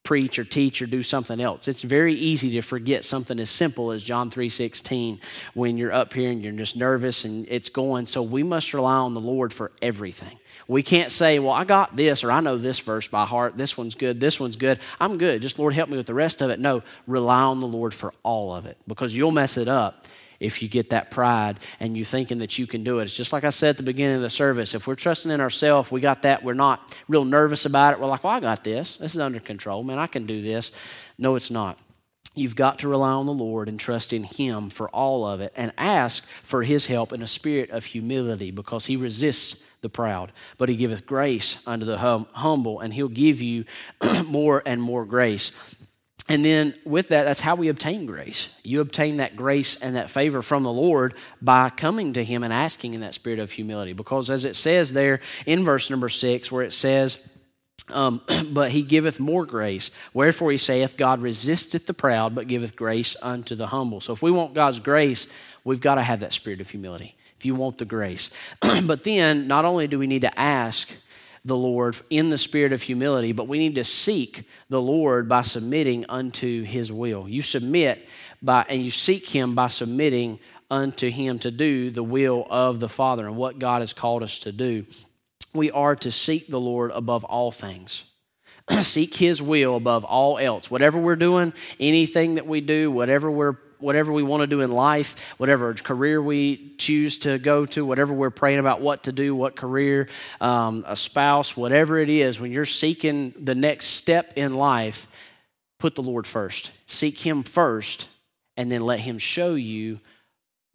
preach 0.07 0.39
or 0.39 0.45
teach 0.45 0.81
or 0.81 0.87
do 0.87 1.03
something 1.03 1.41
else. 1.41 1.67
It's 1.67 1.83
very 1.83 2.15
easy 2.15 2.53
to 2.53 2.63
forget 2.63 3.05
something 3.05 3.41
as 3.41 3.51
simple 3.51 3.91
as 3.91 4.05
John 4.05 4.31
3:16 4.31 5.19
when 5.53 5.77
you're 5.77 5.93
up 5.93 6.15
here 6.15 6.31
and 6.31 6.43
you're 6.43 6.53
just 6.53 6.77
nervous 6.77 7.25
and 7.25 7.45
it's 7.51 7.69
going. 7.69 8.07
So 8.07 8.23
we 8.23 8.45
must 8.45 8.73
rely 8.73 8.99
on 8.99 9.15
the 9.15 9.21
Lord 9.21 9.53
for 9.53 9.73
everything. 9.83 10.39
We 10.69 10.85
can't 10.85 11.11
say, 11.11 11.41
"Well, 11.41 11.51
I 11.51 11.65
got 11.65 11.97
this 11.97 12.23
or 12.23 12.31
I 12.31 12.41
know 12.41 12.57
this 12.57 12.79
verse 12.79 13.09
by 13.09 13.27
heart. 13.27 13.57
This 13.57 13.77
one's 13.77 13.97
good. 13.97 14.21
This 14.21 14.39
one's 14.39 14.57
good. 14.57 14.79
I'm 15.01 15.19
good. 15.19 15.43
Just 15.43 15.59
Lord 15.59 15.75
help 15.75 15.89
me 15.89 15.97
with 15.97 16.07
the 16.07 16.15
rest 16.15 16.41
of 16.41 16.51
it." 16.51 16.61
No, 16.61 16.85
rely 17.09 17.43
on 17.43 17.59
the 17.59 17.67
Lord 17.67 17.93
for 17.93 18.15
all 18.23 18.55
of 18.55 18.65
it 18.65 18.79
because 18.87 19.17
you'll 19.17 19.33
mess 19.33 19.57
it 19.57 19.67
up 19.67 20.07
if 20.41 20.63
you 20.63 20.69
get 20.69 20.91
that 20.91 21.11
pride 21.11 21.59
and 21.81 21.97
you 21.97 22.05
thinking 22.05 22.39
that 22.39 22.59
you 22.59 22.67
can 22.67 22.85
do 22.85 22.99
it. 22.99 23.05
It's 23.05 23.17
just 23.17 23.33
like 23.33 23.45
I 23.45 23.51
said 23.51 23.71
at 23.71 23.77
the 23.77 23.83
beginning 23.83 24.17
of 24.17 24.23
the 24.23 24.31
service. 24.31 24.75
If 24.75 24.87
we're 24.87 24.95
trusting 24.95 25.31
in 25.31 25.41
ourselves, 25.41 25.91
we 25.91 26.01
got 26.01 26.23
that. 26.23 26.43
We're 26.43 26.55
not 26.55 26.97
real 27.09 27.25
nervous 27.25 27.65
about 27.65 27.95
it. 27.95 28.01
We're 28.01 28.07
like, 28.07 28.25
well, 28.25 28.33
I 28.33 28.41
got 28.41 28.65
this. 28.65 28.97
This 28.97 29.15
is 29.15 29.21
under 29.21 29.41
control. 29.41 29.83
Man, 29.83 29.99
I 29.99 30.07
can 30.07 30.27
do 30.27 30.43
this. 30.43 30.73
No, 31.19 31.37
it's 31.37 31.51
not. 31.51 31.79
You've 32.37 32.55
got 32.55 32.81
to 32.81 32.89
rely 32.89 33.13
on 33.13 33.25
the 33.25 33.33
Lord 33.33 33.67
and 33.67 33.81
trust 33.81 34.13
in 34.13 34.23
Him 34.23 34.69
for 34.69 34.91
all 34.91 35.27
of 35.27 35.41
it 35.41 35.55
and 35.57 35.73
ask 35.79 36.23
for 36.43 36.63
His 36.63 36.85
help 36.85 37.15
in 37.15 37.23
a 37.23 37.27
spirit 37.27 37.71
of 37.71 37.87
humility 37.87 38.51
because 38.51 38.85
He 38.85 38.97
resists 38.99 39.65
the 39.81 39.89
proud, 39.89 40.33
but 40.59 40.69
He 40.69 40.77
giveth 40.77 41.07
grace 41.07 41.67
unto 41.67 41.87
the 41.87 41.97
hum- 41.97 42.27
humble, 42.33 42.81
and 42.81 42.93
He'll 42.93 43.09
give 43.09 43.41
you 43.41 43.65
more 44.27 44.63
and 44.67 44.83
more 44.83 45.07
grace. 45.07 45.76
And 46.29 46.45
then 46.45 46.75
with 46.85 47.09
that, 47.09 47.25
that's 47.25 47.41
how 47.41 47.55
we 47.55 47.69
obtain 47.69 48.05
grace. 48.05 48.55
You 48.65 48.81
obtain 48.81 49.19
that 49.19 49.37
grace 49.37 49.81
and 49.81 49.95
that 49.95 50.11
favor 50.11 50.43
from 50.43 50.65
the 50.65 50.73
Lord 50.73 51.15
by 51.41 51.71
coming 51.71 52.15
to 52.15 52.25
Him 52.25 52.43
and 52.43 52.53
asking 52.53 52.95
in 52.95 53.01
that 53.01 53.15
spirit 53.15 53.39
of 53.39 53.53
humility. 53.53 53.93
Because 53.93 54.29
as 54.29 54.45
it 54.45 54.57
says 54.57 54.93
there 54.93 55.21
in 55.47 55.63
verse 55.65 55.89
number 55.89 56.09
six, 56.09 56.51
where 56.51 56.65
it 56.65 56.73
says, 56.73 57.33
Um, 57.89 58.23
but 58.51 58.73
he 58.73 58.83
giveth 58.83 59.21
more 59.21 59.47
grace. 59.47 59.93
Wherefore 60.13 60.51
he 60.51 60.57
saith, 60.59 60.97
God 60.97 61.23
resisteth 61.23 61.87
the 61.87 61.95
proud, 61.95 62.35
but 62.35 62.49
giveth 62.49 62.75
grace 62.75 63.17
unto 63.23 63.55
the 63.55 63.69
humble. 63.69 64.01
So 64.01 64.13
if 64.13 64.21
we 64.21 64.33
want 64.33 64.55
God's 64.55 64.81
grace, 64.81 65.29
we've 65.63 65.81
got 65.81 65.95
to 65.95 66.03
have 66.03 66.21
that 66.21 66.33
spirit 66.33 66.61
of 66.61 66.69
humility. 66.69 67.15
If 67.39 67.47
you 67.47 67.55
want 67.55 67.79
the 67.79 67.85
grace. 67.85 68.31
but 68.83 69.05
then, 69.05 69.47
not 69.47 69.65
only 69.65 69.87
do 69.87 70.01
we 70.01 70.09
need 70.09 70.23
to 70.23 70.41
ask 70.41 70.91
the 71.47 71.57
Lord 71.57 71.97
in 72.11 72.31
the 72.31 72.39
spirit 72.39 72.73
of 72.73 72.83
humility, 72.83 73.33
but 73.33 73.49
we 73.49 73.59
need 73.59 73.77
to 73.77 73.85
seek 73.85 74.49
the 74.69 74.81
Lord 74.81 75.29
by 75.29 75.43
submitting 75.43 76.05
unto 76.09 76.63
his 76.65 76.93
will. 76.93 77.29
You 77.29 77.43
submit 77.43 78.07
by, 78.43 78.67
and 78.69 78.85
you 78.85 78.91
seek 78.91 79.29
him 79.29 79.55
by 79.55 79.69
submitting 79.69 80.39
unto 80.71 81.11
him 81.11 81.39
to 81.39 81.51
do 81.51 81.91
the 81.91 82.03
will 82.03 82.47
of 82.51 82.81
the 82.81 82.89
Father 82.89 83.27
and 83.27 83.37
what 83.37 83.59
God 83.59 83.83
has 83.83 83.93
called 83.93 84.23
us 84.23 84.41
to 84.41 84.53
do 84.53 84.85
we 85.57 85.71
are 85.71 85.97
to 85.97 86.13
seek 86.13 86.47
the 86.47 86.61
Lord 86.61 86.93
above 86.93 87.25
all 87.25 87.51
things. 87.51 88.05
seek 88.83 89.17
his 89.17 89.41
will 89.43 89.77
above 89.77 90.05
all 90.05 90.39
else. 90.39 90.71
Whatever 90.71 90.99
we're 90.99 91.17
doing, 91.17 91.53
anything 91.81 92.35
that 92.35 92.47
we 92.47 92.61
do, 92.61 92.91
whatever 92.91 93.31
we're 93.31 93.57
whatever 93.79 94.13
we 94.13 94.23
want 94.23 94.43
to 94.43 94.47
do 94.47 94.61
in 94.61 94.71
life, 94.71 95.35
whatever 95.39 95.73
career 95.75 96.21
we 96.21 96.75
choose 96.79 97.19
to 97.19 97.39
go 97.39 97.67
to, 97.67 97.85
whatever 97.85 98.13
we're 98.13 98.31
praying 98.31 98.59
about 98.59 98.81
what 98.81 99.05
to 99.05 99.13
do, 99.13 99.35
what 99.35 99.57
career, 99.57 100.09
um, 100.41 100.85
a 100.87 100.97
spouse, 100.97 101.57
whatever 101.57 101.99
it 101.99 102.09
is, 102.09 102.41
when 102.41 102.53
you're 102.53 102.65
seeking 102.65 103.35
the 103.39 103.55
next 103.55 103.87
step 103.87 104.33
in 104.37 104.55
life, 104.55 105.07
put 105.79 105.95
the 105.95 106.03
Lord 106.03 106.27
first. 106.27 106.73
Seek 106.87 107.19
Him 107.19 107.43
first, 107.43 108.09
and 108.57 108.71
then 108.71 108.81
let 108.81 109.01
Him 109.01 109.19
show 109.19 109.55
you 109.55 110.01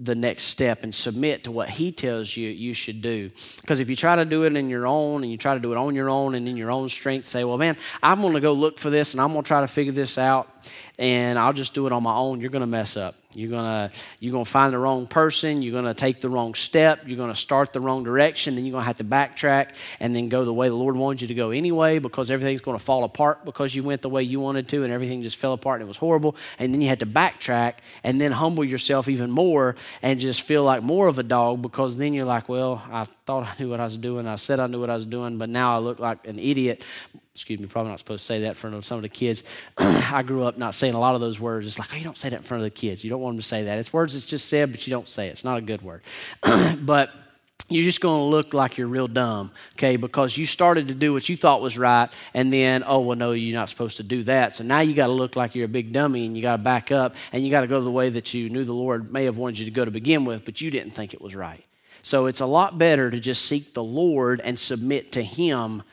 the 0.01 0.15
next 0.15 0.45
step 0.45 0.81
and 0.81 0.93
submit 0.95 1.43
to 1.43 1.51
what 1.51 1.69
he 1.69 1.91
tells 1.91 2.35
you 2.35 2.49
you 2.49 2.73
should 2.73 3.03
do. 3.03 3.29
Because 3.61 3.79
if 3.79 3.87
you 3.87 3.95
try 3.95 4.15
to 4.15 4.25
do 4.25 4.43
it 4.45 4.55
in 4.55 4.67
your 4.67 4.87
own 4.87 5.21
and 5.21 5.31
you 5.31 5.37
try 5.37 5.53
to 5.53 5.59
do 5.59 5.71
it 5.71 5.77
on 5.77 5.93
your 5.93 6.09
own 6.09 6.33
and 6.33 6.47
in 6.47 6.57
your 6.57 6.71
own 6.71 6.89
strength, 6.89 7.27
say, 7.27 7.43
well, 7.43 7.59
man, 7.59 7.77
I'm 8.01 8.19
going 8.21 8.33
to 8.33 8.39
go 8.39 8.51
look 8.51 8.79
for 8.79 8.89
this 8.89 9.13
and 9.13 9.21
I'm 9.21 9.31
going 9.31 9.43
to 9.43 9.47
try 9.47 9.61
to 9.61 9.67
figure 9.67 9.93
this 9.93 10.17
out 10.17 10.60
and 10.97 11.39
I'll 11.39 11.53
just 11.53 11.73
do 11.73 11.87
it 11.87 11.93
on 11.93 12.03
my 12.03 12.13
own, 12.13 12.41
you're 12.41 12.49
going 12.49 12.61
to 12.61 12.67
mess 12.67 12.97
up. 12.97 13.15
You're 13.33 13.49
going 13.49 13.63
to 13.63 13.95
you're 14.19 14.33
going 14.33 14.43
to 14.43 14.49
find 14.49 14.73
the 14.73 14.77
wrong 14.77 15.07
person, 15.07 15.61
you're 15.61 15.71
going 15.71 15.85
to 15.85 15.93
take 15.93 16.19
the 16.19 16.29
wrong 16.29 16.53
step, 16.53 17.03
you're 17.05 17.17
going 17.17 17.31
to 17.31 17.39
start 17.39 17.71
the 17.71 17.79
wrong 17.79 18.03
direction, 18.03 18.55
then 18.55 18.65
you're 18.65 18.73
going 18.73 18.81
to 18.81 18.87
have 18.87 18.97
to 18.97 19.05
backtrack 19.05 19.75
and 20.01 20.13
then 20.13 20.27
go 20.27 20.43
the 20.43 20.53
way 20.53 20.67
the 20.67 20.75
Lord 20.75 20.97
wanted 20.97 21.21
you 21.21 21.27
to 21.29 21.33
go 21.33 21.51
anyway 21.51 21.99
because 21.99 22.29
everything's 22.29 22.59
going 22.59 22.77
to 22.77 22.83
fall 22.83 23.03
apart 23.05 23.45
because 23.45 23.73
you 23.73 23.83
went 23.83 24.01
the 24.01 24.09
way 24.09 24.21
you 24.21 24.39
wanted 24.39 24.67
to 24.69 24.83
and 24.83 24.91
everything 24.91 25.23
just 25.23 25.37
fell 25.37 25.53
apart 25.53 25.79
and 25.79 25.87
it 25.87 25.87
was 25.87 25.97
horrible. 25.97 26.35
And 26.59 26.73
then 26.73 26.81
you 26.81 26.89
had 26.89 26.99
to 26.99 27.05
backtrack 27.05 27.75
and 28.03 28.19
then 28.19 28.33
humble 28.33 28.65
yourself 28.65 29.07
even 29.07 29.31
more 29.31 29.75
and 30.01 30.19
just 30.19 30.41
feel 30.41 30.63
like 30.63 30.83
more 30.83 31.07
of 31.07 31.17
a 31.17 31.23
dog 31.23 31.61
because 31.61 31.95
then 31.95 32.13
you're 32.13 32.25
like, 32.25 32.49
well, 32.49 32.83
I 32.91 33.05
thought 33.25 33.47
I 33.47 33.53
knew 33.59 33.69
what 33.69 33.79
I 33.79 33.85
was 33.85 33.97
doing. 33.97 34.27
I 34.27 34.35
said 34.35 34.59
I 34.59 34.67
knew 34.67 34.81
what 34.81 34.89
I 34.89 34.95
was 34.95 35.05
doing, 35.05 35.37
but 35.37 35.49
now 35.49 35.73
I 35.73 35.79
look 35.79 35.99
like 35.99 36.27
an 36.27 36.37
idiot 36.37 36.83
excuse 37.33 37.59
me, 37.59 37.67
probably 37.67 37.91
not 37.91 37.99
supposed 37.99 38.21
to 38.21 38.25
say 38.25 38.41
that 38.41 38.49
in 38.49 38.53
front 38.55 38.75
of 38.75 38.85
some 38.85 38.97
of 38.97 39.03
the 39.03 39.09
kids. 39.09 39.43
I 39.77 40.21
grew 40.23 40.43
up 40.43 40.57
not 40.57 40.75
saying 40.75 40.93
a 40.93 40.99
lot 40.99 41.15
of 41.15 41.21
those 41.21 41.39
words. 41.39 41.65
It's 41.65 41.79
like, 41.79 41.93
oh, 41.93 41.97
you 41.97 42.03
don't 42.03 42.17
say 42.17 42.29
that 42.29 42.37
in 42.37 42.43
front 42.43 42.61
of 42.61 42.65
the 42.65 42.71
kids. 42.71 43.03
You 43.03 43.09
don't 43.09 43.21
want 43.21 43.35
them 43.35 43.41
to 43.41 43.47
say 43.47 43.63
that. 43.63 43.77
It's 43.77 43.93
words 43.93 44.13
that's 44.13 44.25
just 44.25 44.49
said, 44.49 44.71
but 44.71 44.85
you 44.85 44.91
don't 44.91 45.07
say 45.07 45.27
it. 45.27 45.31
It's 45.31 45.43
not 45.43 45.57
a 45.57 45.61
good 45.61 45.81
word. 45.81 46.01
but 46.81 47.11
you're 47.69 47.85
just 47.85 48.01
going 48.01 48.19
to 48.19 48.23
look 48.25 48.53
like 48.53 48.77
you're 48.77 48.87
real 48.87 49.07
dumb, 49.07 49.51
okay? 49.75 49.95
Because 49.95 50.37
you 50.37 50.45
started 50.45 50.89
to 50.89 50.93
do 50.93 51.13
what 51.13 51.29
you 51.29 51.37
thought 51.37 51.61
was 51.61 51.77
right, 51.77 52.09
and 52.33 52.51
then, 52.51 52.83
oh, 52.85 52.99
well, 52.99 53.17
no, 53.17 53.31
you're 53.31 53.57
not 53.57 53.69
supposed 53.69 53.97
to 53.97 54.03
do 54.03 54.23
that. 54.23 54.53
So 54.53 54.65
now 54.65 54.81
you 54.81 54.93
got 54.93 55.07
to 55.07 55.13
look 55.13 55.37
like 55.37 55.55
you're 55.55 55.65
a 55.65 55.69
big 55.69 55.93
dummy, 55.93 56.25
and 56.25 56.35
you 56.35 56.41
got 56.41 56.57
to 56.57 56.63
back 56.63 56.91
up, 56.91 57.15
and 57.31 57.43
you 57.43 57.49
got 57.49 57.61
to 57.61 57.67
go 57.67 57.79
the 57.79 57.89
way 57.89 58.09
that 58.09 58.33
you 58.33 58.49
knew 58.49 58.65
the 58.65 58.73
Lord 58.73 59.11
may 59.11 59.23
have 59.23 59.37
wanted 59.37 59.59
you 59.59 59.65
to 59.65 59.71
go 59.71 59.85
to 59.85 59.91
begin 59.91 60.25
with, 60.25 60.43
but 60.43 60.59
you 60.59 60.69
didn't 60.69 60.91
think 60.91 61.13
it 61.13 61.21
was 61.21 61.33
right. 61.33 61.63
So 62.03 62.25
it's 62.25 62.41
a 62.41 62.45
lot 62.45 62.77
better 62.77 63.09
to 63.09 63.19
just 63.19 63.45
seek 63.45 63.73
the 63.73 63.83
Lord 63.83 64.41
and 64.41 64.59
submit 64.59 65.13
to 65.13 65.23
Him 65.23 65.83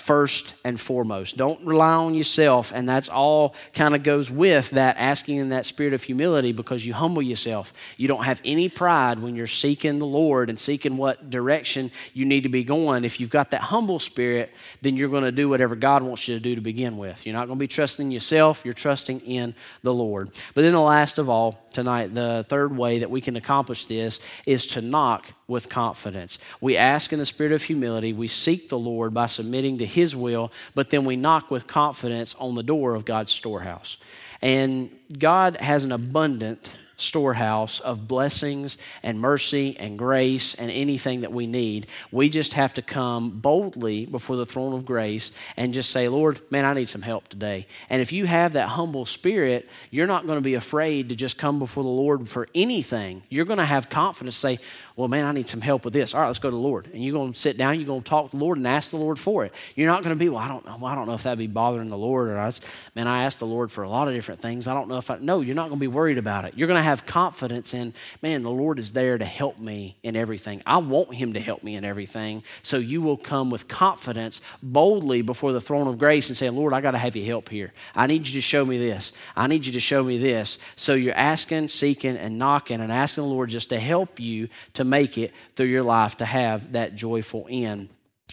first 0.00 0.54
and 0.64 0.80
foremost. 0.80 1.36
Don't 1.36 1.64
rely 1.64 1.92
on 1.92 2.14
yourself, 2.14 2.72
and 2.74 2.88
that's 2.88 3.08
all 3.08 3.54
kind 3.74 3.94
of 3.94 4.02
goes 4.02 4.30
with 4.30 4.70
that 4.70 4.96
asking 4.98 5.36
in 5.36 5.50
that 5.50 5.66
spirit 5.66 5.92
of 5.92 6.02
humility 6.02 6.52
because 6.52 6.86
you 6.86 6.94
humble 6.94 7.22
yourself. 7.22 7.72
You 7.96 8.08
don't 8.08 8.24
have 8.24 8.40
any 8.44 8.68
pride 8.68 9.18
when 9.18 9.36
you're 9.36 9.46
seeking 9.46 9.98
the 9.98 10.06
Lord 10.06 10.48
and 10.48 10.58
seeking 10.58 10.96
what 10.96 11.30
direction 11.30 11.90
you 12.14 12.24
need 12.24 12.42
to 12.42 12.48
be 12.48 12.64
going. 12.64 13.04
If 13.04 13.20
you've 13.20 13.30
got 13.30 13.50
that 13.50 13.60
humble 13.60 13.98
spirit, 13.98 14.52
then 14.80 14.96
you're 14.96 15.08
going 15.08 15.24
to 15.24 15.32
do 15.32 15.48
whatever 15.48 15.76
God 15.76 16.02
wants 16.02 16.26
you 16.26 16.34
to 16.36 16.40
do 16.42 16.54
to 16.54 16.60
begin 16.60 16.96
with. 16.98 17.26
You're 17.26 17.34
not 17.34 17.46
going 17.46 17.58
to 17.58 17.60
be 17.60 17.68
trusting 17.68 18.10
yourself, 18.10 18.62
you're 18.64 18.74
trusting 18.74 19.20
in 19.20 19.54
the 19.82 19.94
Lord. 19.94 20.30
But 20.54 20.62
then 20.62 20.72
the 20.72 20.80
last 20.80 21.18
of 21.18 21.28
all, 21.28 21.64
tonight, 21.72 22.14
the 22.14 22.44
third 22.48 22.76
way 22.76 23.00
that 23.00 23.10
we 23.10 23.20
can 23.20 23.36
accomplish 23.36 23.86
this 23.86 24.20
is 24.46 24.66
to 24.68 24.80
knock 24.80 25.32
with 25.50 25.68
confidence. 25.68 26.38
We 26.60 26.76
ask 26.76 27.12
in 27.12 27.18
the 27.18 27.26
spirit 27.26 27.52
of 27.52 27.64
humility, 27.64 28.12
we 28.12 28.28
seek 28.28 28.68
the 28.68 28.78
Lord 28.78 29.12
by 29.12 29.26
submitting 29.26 29.78
to 29.78 29.86
His 29.86 30.16
will, 30.16 30.50
but 30.74 30.90
then 30.90 31.04
we 31.04 31.16
knock 31.16 31.50
with 31.50 31.66
confidence 31.66 32.34
on 32.36 32.54
the 32.54 32.62
door 32.62 32.94
of 32.94 33.04
God's 33.04 33.32
storehouse. 33.32 33.98
And 34.40 34.90
God 35.18 35.56
has 35.56 35.84
an 35.84 35.92
abundant 35.92 36.74
storehouse 37.00 37.80
of 37.80 38.06
blessings 38.06 38.78
and 39.02 39.20
mercy 39.20 39.76
and 39.78 39.98
grace 39.98 40.54
and 40.54 40.70
anything 40.70 41.22
that 41.22 41.32
we 41.32 41.46
need. 41.46 41.86
We 42.10 42.28
just 42.28 42.54
have 42.54 42.74
to 42.74 42.82
come 42.82 43.30
boldly 43.30 44.06
before 44.06 44.36
the 44.36 44.46
throne 44.46 44.74
of 44.74 44.84
grace 44.84 45.32
and 45.56 45.74
just 45.74 45.90
say, 45.90 46.08
Lord, 46.08 46.40
man, 46.50 46.64
I 46.64 46.74
need 46.74 46.88
some 46.88 47.02
help 47.02 47.28
today. 47.28 47.66
And 47.88 48.02
if 48.02 48.12
you 48.12 48.26
have 48.26 48.52
that 48.54 48.68
humble 48.68 49.04
spirit, 49.04 49.68
you're 49.90 50.06
not 50.06 50.26
going 50.26 50.38
to 50.38 50.42
be 50.42 50.54
afraid 50.54 51.08
to 51.08 51.16
just 51.16 51.38
come 51.38 51.58
before 51.58 51.82
the 51.82 51.88
Lord 51.88 52.28
for 52.28 52.48
anything. 52.54 53.22
You're 53.28 53.44
going 53.44 53.58
to 53.58 53.64
have 53.64 53.88
confidence, 53.88 54.36
say, 54.36 54.58
well, 54.96 55.08
man, 55.08 55.24
I 55.24 55.32
need 55.32 55.48
some 55.48 55.62
help 55.62 55.84
with 55.84 55.94
this. 55.94 56.14
All 56.14 56.20
right, 56.20 56.26
let's 56.26 56.38
go 56.38 56.50
to 56.50 56.56
the 56.56 56.60
Lord. 56.60 56.86
And 56.92 57.02
you're 57.02 57.14
going 57.14 57.32
to 57.32 57.38
sit 57.38 57.56
down, 57.56 57.76
you're 57.76 57.86
going 57.86 58.02
to 58.02 58.08
talk 58.08 58.30
to 58.30 58.36
the 58.36 58.42
Lord 58.42 58.58
and 58.58 58.66
ask 58.66 58.90
the 58.90 58.98
Lord 58.98 59.18
for 59.18 59.44
it. 59.44 59.54
You're 59.74 59.86
not 59.86 60.02
going 60.02 60.14
to 60.14 60.18
be, 60.18 60.28
well, 60.28 60.40
I 60.40 60.48
don't 60.48 60.66
know, 60.66 60.84
I 60.84 60.94
don't 60.94 61.06
know 61.06 61.14
if 61.14 61.22
that'd 61.22 61.38
be 61.38 61.46
bothering 61.46 61.88
the 61.88 61.96
Lord 61.96 62.28
or 62.28 62.38
I, 62.38 62.52
man, 62.94 63.06
I 63.06 63.24
asked 63.24 63.38
the 63.38 63.46
Lord 63.46 63.72
for 63.72 63.82
a 63.82 63.88
lot 63.88 64.08
of 64.08 64.14
different 64.14 64.40
things. 64.40 64.68
I 64.68 64.74
don't 64.74 64.88
know 64.88 64.98
if 64.98 65.10
I, 65.10 65.18
no, 65.18 65.40
you're 65.40 65.54
not 65.54 65.68
going 65.68 65.78
to 65.78 65.80
be 65.80 65.86
worried 65.86 66.18
about 66.18 66.44
it. 66.44 66.54
You're 66.56 66.68
going 66.68 66.78
to 66.78 66.82
have 66.82 66.89
confidence 67.06 67.74
in, 67.74 67.94
man, 68.22 68.42
the 68.42 68.50
Lord 68.50 68.78
is 68.78 68.92
there 68.92 69.18
to 69.18 69.24
help 69.24 69.58
me 69.58 69.96
in 70.02 70.16
everything. 70.16 70.62
I 70.66 70.78
want 70.78 71.14
Him 71.14 71.34
to 71.34 71.40
help 71.40 71.62
me 71.62 71.76
in 71.76 71.84
everything. 71.84 72.42
So 72.62 72.76
you 72.78 73.02
will 73.02 73.16
come 73.16 73.50
with 73.50 73.68
confidence 73.68 74.40
boldly 74.62 75.22
before 75.22 75.52
the 75.52 75.60
throne 75.60 75.86
of 75.86 75.98
grace 75.98 76.28
and 76.28 76.36
say, 76.36 76.50
Lord, 76.50 76.72
I 76.72 76.80
got 76.80 76.92
to 76.92 76.98
have 76.98 77.16
you 77.16 77.24
help 77.24 77.48
here. 77.48 77.72
I 77.94 78.06
need 78.06 78.26
you 78.26 78.34
to 78.34 78.40
show 78.40 78.64
me 78.64 78.78
this. 78.78 79.12
I 79.36 79.46
need 79.46 79.66
you 79.66 79.72
to 79.72 79.80
show 79.80 80.02
me 80.02 80.18
this. 80.18 80.58
So 80.76 80.94
you're 80.94 81.14
asking, 81.14 81.68
seeking, 81.68 82.16
and 82.16 82.38
knocking 82.38 82.80
and 82.80 82.92
asking 82.92 83.24
the 83.24 83.30
Lord 83.30 83.50
just 83.50 83.68
to 83.70 83.78
help 83.80 84.20
you 84.20 84.48
to 84.74 84.84
make 84.84 85.18
it 85.18 85.32
through 85.56 85.66
your 85.66 85.82
life 85.82 86.16
to 86.18 86.24
have 86.24 86.72
that 86.72 86.94
joyful 86.94 87.46
end. 87.48 87.88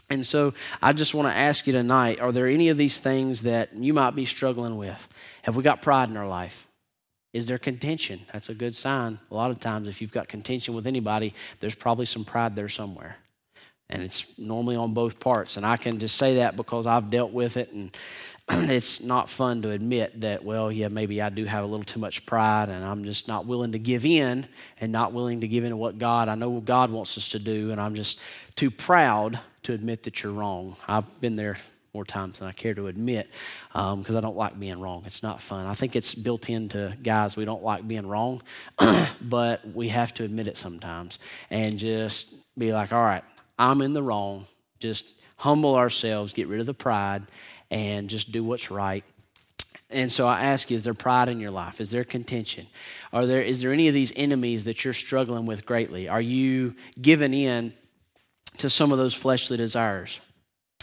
And 0.10 0.26
so 0.26 0.53
I 0.82 0.93
just 0.93 1.14
want 1.14 1.28
to 1.28 1.36
ask 1.36 1.68
you 1.68 1.74
tonight 1.74 2.20
are 2.20 2.32
there 2.32 2.47
any 2.47 2.70
of 2.70 2.78
these 2.78 2.99
things 2.99 3.43
that 3.43 3.74
you 3.74 3.93
might 3.93 4.16
be 4.16 4.26
struggling 4.26 4.78
with? 4.78 5.08
Have 5.43 5.55
we 5.55 5.64
got 5.64 5.82
pride 5.82 6.10
in 6.10 6.18
our 6.18 6.28
life? 6.28 6.66
Is 7.34 7.47
there 7.47 7.57
contention? 7.57 8.19
That's 8.32 8.49
a 8.49 8.53
good 8.53 8.75
sign. 8.75 9.19
A 9.30 9.36
lot 9.36 9.51
of 9.51 9.59
times, 9.59 9.88
if 9.88 10.01
you've 10.01 10.11
got 10.11 10.28
contention 10.28 10.73
with 10.73 10.88
anybody, 10.88 11.34
there's 11.59 11.75
probably 11.75 12.05
some 12.05 12.25
pride 12.25 12.55
there 12.55 12.69
somewhere. 12.69 13.17
And 13.89 14.01
it's 14.01 14.38
normally 14.38 14.75
on 14.75 14.93
both 14.93 15.19
parts. 15.19 15.55
And 15.55 15.65
I 15.65 15.78
can 15.78 15.97
just 15.99 16.17
say 16.17 16.36
that 16.36 16.55
because 16.55 16.86
I've 16.88 17.09
dealt 17.09 17.32
with 17.32 17.55
it. 17.55 17.71
And 17.71 17.95
it's 18.49 19.01
not 19.01 19.30
fun 19.30 19.61
to 19.61 19.71
admit 19.71 20.21
that, 20.21 20.43
well, 20.43 20.71
yeah, 20.71 20.88
maybe 20.88 21.21
I 21.21 21.30
do 21.30 21.45
have 21.45 21.63
a 21.63 21.67
little 21.67 21.86
too 21.86 21.99
much 21.99 22.25
pride 22.25 22.69
and 22.69 22.84
I'm 22.84 23.03
just 23.03 23.28
not 23.28 23.45
willing 23.45 23.73
to 23.73 23.80
give 23.80 24.05
in 24.05 24.47
and 24.80 24.91
not 24.91 25.11
willing 25.11 25.41
to 25.41 25.47
give 25.47 25.65
in 25.65 25.71
to 25.71 25.78
what 25.78 25.97
God, 25.97 26.30
I 26.30 26.36
know 26.36 26.49
what 26.49 26.65
God 26.65 26.91
wants 26.91 27.17
us 27.17 27.30
to 27.30 27.39
do, 27.39 27.71
and 27.71 27.82
I'm 27.82 27.95
just 27.95 28.21
too 28.55 28.71
proud 28.71 29.39
to 29.63 29.73
admit 29.73 30.03
that 30.03 30.23
you're 30.23 30.32
wrong. 30.32 30.78
I've 30.88 31.19
been 31.19 31.36
there 31.36 31.57
more 31.97 32.05
times 32.05 32.37
than 32.37 32.47
I 32.47 32.51
care 32.51 32.75
to 32.75 32.85
admit 32.85 33.27
because 33.73 34.09
um, 34.09 34.17
I 34.17 34.21
don't 34.21 34.37
like 34.37 34.59
being 34.59 34.79
wrong. 34.79 35.01
It's 35.07 35.23
not 35.23 35.41
fun. 35.41 35.65
I 35.65 35.73
think 35.73 35.95
it's 35.95 36.13
built 36.13 36.47
into 36.47 36.95
guys, 37.01 37.35
we 37.35 37.43
don't 37.43 37.63
like 37.63 37.87
being 37.87 38.05
wrong, 38.05 38.43
but 39.21 39.67
we 39.73 39.89
have 39.89 40.13
to 40.13 40.23
admit 40.23 40.47
it 40.47 40.57
sometimes 40.57 41.17
and 41.49 41.79
just 41.79 42.35
be 42.55 42.71
like, 42.71 42.93
all 42.93 43.03
right, 43.03 43.23
I'm 43.57 43.81
in 43.81 43.93
the 43.93 44.03
wrong. 44.03 44.45
Just 44.79 45.07
humble 45.37 45.73
ourselves, 45.73 46.33
get 46.33 46.47
rid 46.47 46.59
of 46.59 46.67
the 46.67 46.75
pride 46.75 47.23
and 47.71 48.11
just 48.11 48.31
do 48.31 48.43
what's 48.43 48.69
right. 48.69 49.03
And 49.89 50.11
so 50.11 50.27
I 50.27 50.41
ask 50.41 50.69
you, 50.69 50.75
is 50.75 50.83
there 50.83 50.93
pride 50.93 51.29
in 51.29 51.39
your 51.39 51.49
life? 51.49 51.81
Is 51.81 51.89
there 51.89 52.03
contention? 52.03 52.67
Are 53.11 53.25
there, 53.25 53.41
is 53.41 53.61
there 53.61 53.73
any 53.73 53.87
of 53.87 53.95
these 53.95 54.13
enemies 54.15 54.65
that 54.65 54.85
you're 54.85 54.93
struggling 54.93 55.47
with 55.47 55.65
greatly? 55.65 56.07
Are 56.07 56.21
you 56.21 56.75
giving 57.01 57.33
in 57.33 57.73
to 58.59 58.69
some 58.69 58.91
of 58.91 58.99
those 58.99 59.15
fleshly 59.15 59.57
desires? 59.57 60.19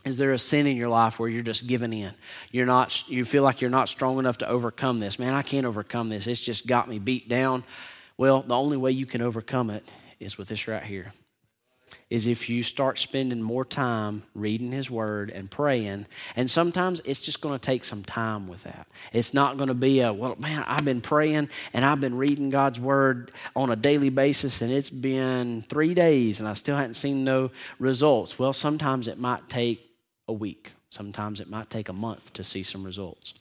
Is 0.05 0.19
there 0.19 0.33
a 0.33 0.39
sin 0.39 0.67
in 0.67 0.77
your 0.77 0.89
life 0.89 1.19
where 1.19 1.29
you're 1.29 1.43
just 1.43 1.67
giving 1.67 1.93
in? 1.93 2.13
You're 2.53 2.67
not, 2.67 3.09
you 3.09 3.25
feel 3.25 3.43
like 3.43 3.61
you're 3.61 3.71
not 3.71 3.89
strong 3.89 4.19
enough 4.19 4.39
to 4.39 4.49
overcome 4.49 4.99
this. 4.99 5.19
Man, 5.19 5.33
I 5.33 5.43
can't 5.43 5.67
overcome 5.67 6.11
this. 6.11 6.27
It's 6.27 6.41
just 6.41 6.67
got 6.67 6.89
me 6.89 6.99
beat 6.99 7.29
down. 7.29 7.65
Well, 8.17 8.43
the 8.43 8.55
only 8.55 8.77
way 8.77 8.91
you 8.91 9.07
can 9.07 9.23
overcome 9.23 9.71
it 9.71 9.85
is 10.21 10.37
with 10.37 10.49
this 10.49 10.69
right 10.69 10.83
here 10.83 11.13
is 12.11 12.27
if 12.27 12.49
you 12.49 12.63
start 12.63 12.99
spending 12.99 13.43
more 13.43 13.65
time 13.65 14.23
reading 14.35 14.73
His 14.73 14.91
Word 14.91 15.31
and 15.31 15.51
praying. 15.51 16.07
And 16.37 16.51
sometimes 16.51 17.01
it's 17.05 17.21
just 17.21 17.41
going 17.41 17.59
to 17.59 17.65
take 17.65 17.83
some 17.83 18.03
time 18.03 18.47
with 18.47 18.63
that. 18.65 18.87
It's 19.13 19.33
not 19.33 19.57
going 19.57 19.69
to 19.69 19.75
be 19.75 20.01
a, 20.01 20.13
well, 20.13 20.37
man, 20.39 20.65
I've 20.67 20.85
been 20.85 21.01
praying 21.01 21.49
and 21.73 21.85
I've 21.85 22.01
been 22.01 22.17
reading 22.17 22.51
God's 22.51 22.79
Word 22.79 23.33
on 23.57 23.71
a 23.71 23.77
daily 23.77 24.11
basis 24.11 24.61
and 24.61 24.73
it's 24.73 24.91
been 24.91 25.63
three 25.63 25.95
days 25.95 26.41
and 26.41 26.49
I 26.49 26.53
still 26.53 26.77
haven't 26.77 26.95
seen 26.95 27.25
no 27.25 27.51
results. 27.79 28.39
Well, 28.39 28.53
sometimes 28.53 29.09
it 29.09 29.19
might 29.19 29.49
take 29.49 29.94
a 30.29 30.33
week. 30.33 30.73
Sometimes 30.91 31.41
it 31.41 31.49
might 31.49 31.71
take 31.71 31.89
a 31.89 31.93
month 31.93 32.33
to 32.35 32.45
see 32.45 32.63
some 32.63 32.85
results. 32.85 33.35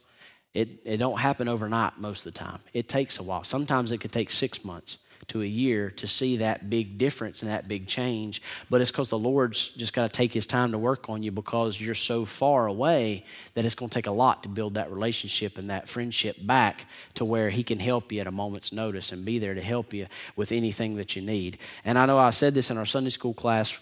It, 0.53 0.79
it 0.85 0.97
don't 0.97 1.19
happen 1.19 1.47
overnight 1.47 1.97
most 1.97 2.25
of 2.25 2.33
the 2.33 2.39
time. 2.39 2.59
It 2.73 2.87
takes 2.87 3.19
a 3.19 3.23
while. 3.23 3.43
Sometimes 3.43 3.91
it 3.91 3.99
could 3.99 4.11
take 4.11 4.29
six 4.29 4.63
months 4.63 4.99
to 5.27 5.41
a 5.41 5.45
year 5.45 5.89
to 5.89 6.07
see 6.07 6.37
that 6.37 6.69
big 6.69 6.97
difference 6.97 7.41
and 7.41 7.51
that 7.51 7.67
big 7.67 7.87
change. 7.87 8.41
But 8.69 8.81
it's 8.81 8.91
because 8.91 9.09
the 9.09 9.17
Lord's 9.17 9.69
just 9.69 9.93
got 9.93 10.03
to 10.03 10.15
take 10.15 10.33
his 10.33 10.45
time 10.45 10.71
to 10.71 10.77
work 10.77 11.09
on 11.09 11.23
you 11.23 11.31
because 11.31 11.79
you're 11.79 11.95
so 11.95 12.25
far 12.25 12.67
away 12.67 13.25
that 13.53 13.65
it's 13.65 13.75
going 13.75 13.89
to 13.89 13.93
take 13.93 14.07
a 14.07 14.11
lot 14.11 14.43
to 14.43 14.49
build 14.49 14.75
that 14.75 14.91
relationship 14.91 15.57
and 15.57 15.69
that 15.69 15.87
friendship 15.87 16.35
back 16.45 16.85
to 17.15 17.25
where 17.25 17.49
he 17.49 17.63
can 17.63 17.79
help 17.79 18.11
you 18.11 18.19
at 18.19 18.27
a 18.27 18.31
moment's 18.31 18.73
notice 18.73 19.11
and 19.11 19.25
be 19.25 19.39
there 19.39 19.53
to 19.53 19.61
help 19.61 19.93
you 19.93 20.07
with 20.35 20.51
anything 20.51 20.95
that 20.97 21.15
you 21.15 21.21
need. 21.21 21.57
And 21.85 21.97
I 21.97 22.05
know 22.05 22.17
I 22.17 22.31
said 22.31 22.53
this 22.53 22.69
in 22.69 22.77
our 22.77 22.85
Sunday 22.85 23.09
school 23.09 23.33
class 23.33 23.79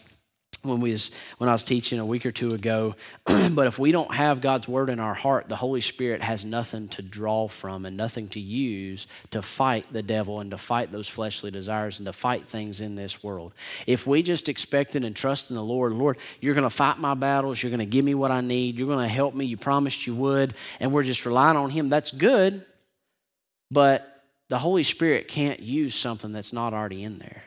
when 0.63 0.79
we 0.79 0.91
was 0.91 1.11
when 1.37 1.49
I 1.49 1.53
was 1.53 1.63
teaching 1.63 1.99
a 1.99 2.05
week 2.05 2.25
or 2.25 2.31
two 2.31 2.53
ago. 2.53 2.95
but 3.25 3.67
if 3.67 3.79
we 3.79 3.91
don't 3.91 4.13
have 4.13 4.41
God's 4.41 4.67
word 4.67 4.89
in 4.89 4.99
our 4.99 5.13
heart, 5.13 5.47
the 5.47 5.55
Holy 5.55 5.81
Spirit 5.81 6.21
has 6.21 6.45
nothing 6.45 6.87
to 6.89 7.01
draw 7.01 7.47
from 7.47 7.85
and 7.85 7.97
nothing 7.97 8.29
to 8.29 8.39
use 8.39 9.07
to 9.31 9.41
fight 9.41 9.85
the 9.91 10.03
devil 10.03 10.39
and 10.39 10.51
to 10.51 10.57
fight 10.57 10.91
those 10.91 11.07
fleshly 11.07 11.51
desires 11.51 11.99
and 11.99 12.05
to 12.05 12.13
fight 12.13 12.47
things 12.47 12.81
in 12.81 12.95
this 12.95 13.23
world. 13.23 13.53
If 13.87 14.05
we 14.05 14.21
just 14.23 14.49
expect 14.49 14.95
it 14.95 15.03
and 15.03 15.15
trust 15.15 15.49
in 15.49 15.55
the 15.55 15.63
Lord, 15.63 15.93
Lord, 15.93 16.17
you're 16.39 16.55
going 16.55 16.63
to 16.63 16.69
fight 16.69 16.97
my 16.97 17.13
battles, 17.13 17.61
you're 17.61 17.71
going 17.71 17.79
to 17.79 17.85
give 17.85 18.05
me 18.05 18.15
what 18.15 18.31
I 18.31 18.41
need, 18.41 18.77
you're 18.77 18.87
going 18.87 19.07
to 19.07 19.13
help 19.13 19.33
me, 19.33 19.45
you 19.45 19.57
promised 19.57 20.05
you 20.05 20.15
would, 20.15 20.53
and 20.79 20.91
we're 20.91 21.03
just 21.03 21.25
relying 21.25 21.57
on 21.57 21.69
him, 21.69 21.89
that's 21.89 22.11
good. 22.11 22.65
But 23.69 24.07
the 24.49 24.59
Holy 24.59 24.83
Spirit 24.83 25.29
can't 25.29 25.61
use 25.61 25.95
something 25.95 26.33
that's 26.33 26.51
not 26.51 26.73
already 26.73 27.03
in 27.03 27.19
there. 27.19 27.43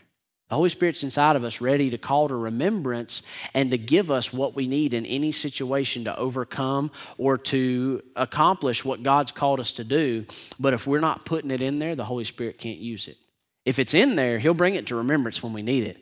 The 0.51 0.57
Holy 0.57 0.69
Spirit's 0.69 1.03
inside 1.03 1.37
of 1.37 1.45
us, 1.45 1.61
ready 1.61 1.89
to 1.91 1.97
call 1.97 2.29
to 2.29 2.37
remembrance 2.37 3.23
and 3.55 3.71
to 3.71 3.79
give 3.79 4.11
us 4.11 4.33
what 4.33 4.55
we 4.55 4.69
need 4.69 4.93
in 4.93 5.07
any 5.07 5.33
situation 5.33 6.05
to 6.05 6.17
overcome 6.19 6.91
or 7.17 7.39
to 7.39 8.03
accomplish 8.15 8.85
what 8.85 9.03
God's 9.03 9.33
called 9.33 9.59
us 9.59 9.73
to 9.75 9.85
do. 9.85 10.27
But 10.61 10.75
if 10.75 10.87
we're 10.87 11.01
not 11.01 11.25
putting 11.25 11.51
it 11.51 11.63
in 11.63 11.77
there, 11.77 11.97
the 11.97 12.05
Holy 12.05 12.25
Spirit 12.25 12.59
can't 12.59 12.79
use 12.79 13.09
it. 13.09 13.17
If 13.65 13.79
it's 13.79 13.95
in 13.95 14.17
there, 14.17 14.39
He'll 14.39 14.53
bring 14.53 14.75
it 14.75 14.87
to 14.89 14.97
remembrance 14.97 15.43
when 15.43 15.55
we 15.55 15.63
need 15.63 15.85
it. 15.85 15.99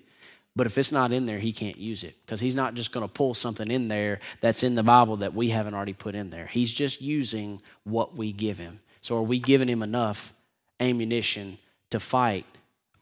But 0.57 0.66
if 0.66 0.76
it's 0.76 0.93
not 0.93 1.12
in 1.12 1.24
there, 1.24 1.38
He 1.38 1.53
can't 1.53 1.78
use 1.78 2.03
it 2.03 2.16
because 2.26 2.40
He's 2.40 2.57
not 2.57 2.74
just 2.74 2.93
going 2.93 3.07
to 3.07 3.12
pull 3.12 3.34
something 3.34 3.70
in 3.70 3.86
there 3.86 4.18
that's 4.40 4.64
in 4.64 4.74
the 4.74 4.82
Bible 4.82 5.18
that 5.18 5.34
we 5.34 5.51
haven't 5.51 5.74
already 5.74 5.93
put 5.93 6.16
in 6.16 6.30
there. 6.30 6.47
He's 6.47 6.74
just 6.74 7.01
using 7.01 7.62
what 7.84 8.16
we 8.16 8.32
give 8.32 8.59
Him. 8.59 8.80
So 9.01 9.16
are 9.16 9.22
we 9.22 9.38
giving 9.38 9.68
Him 9.68 9.82
enough 9.84 10.34
ammunition 10.80 11.59
to 11.90 12.01
fight 12.01 12.45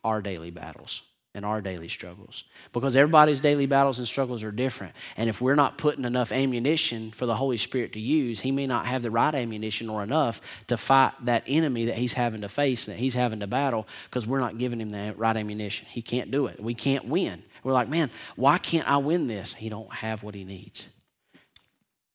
our 0.04 0.20
daily 0.20 0.50
battles? 0.50 1.02
In 1.34 1.44
our 1.44 1.60
daily 1.60 1.88
struggles 1.88 2.42
because 2.72 2.96
everybody's 2.96 3.38
daily 3.38 3.66
battles 3.66 3.98
and 3.98 4.08
struggles 4.08 4.42
are 4.42 4.50
different. 4.50 4.94
And 5.16 5.28
if 5.28 5.40
we're 5.40 5.54
not 5.54 5.78
putting 5.78 6.04
enough 6.04 6.32
ammunition 6.32 7.12
for 7.12 7.24
the 7.24 7.36
Holy 7.36 7.56
Spirit 7.56 7.92
to 7.92 8.00
use, 8.00 8.40
He 8.40 8.50
may 8.50 8.66
not 8.66 8.86
have 8.86 9.02
the 9.02 9.12
right 9.12 9.34
ammunition 9.34 9.88
or 9.88 10.02
enough 10.02 10.40
to 10.66 10.76
fight 10.76 11.12
that 11.24 11.44
enemy 11.46 11.84
that 11.86 11.96
He's 11.96 12.14
having 12.14 12.40
to 12.40 12.48
face, 12.48 12.86
that 12.86 12.96
He's 12.96 13.14
having 13.14 13.40
to 13.40 13.46
battle, 13.46 13.86
because 14.04 14.26
we're 14.26 14.40
not 14.40 14.58
giving 14.58 14.80
Him 14.80 14.90
the 14.90 15.14
right 15.16 15.36
ammunition. 15.36 15.86
He 15.88 16.02
can't 16.02 16.32
do 16.32 16.46
it. 16.46 16.60
We 16.60 16.74
can't 16.74 17.04
win. 17.04 17.44
We're 17.62 17.74
like, 17.74 17.88
man, 17.88 18.10
why 18.34 18.58
can't 18.58 18.88
I 18.88 18.96
win 18.96 19.28
this? 19.28 19.54
He 19.54 19.68
don't 19.68 19.92
have 19.92 20.24
what 20.24 20.34
He 20.34 20.42
needs. 20.42 20.92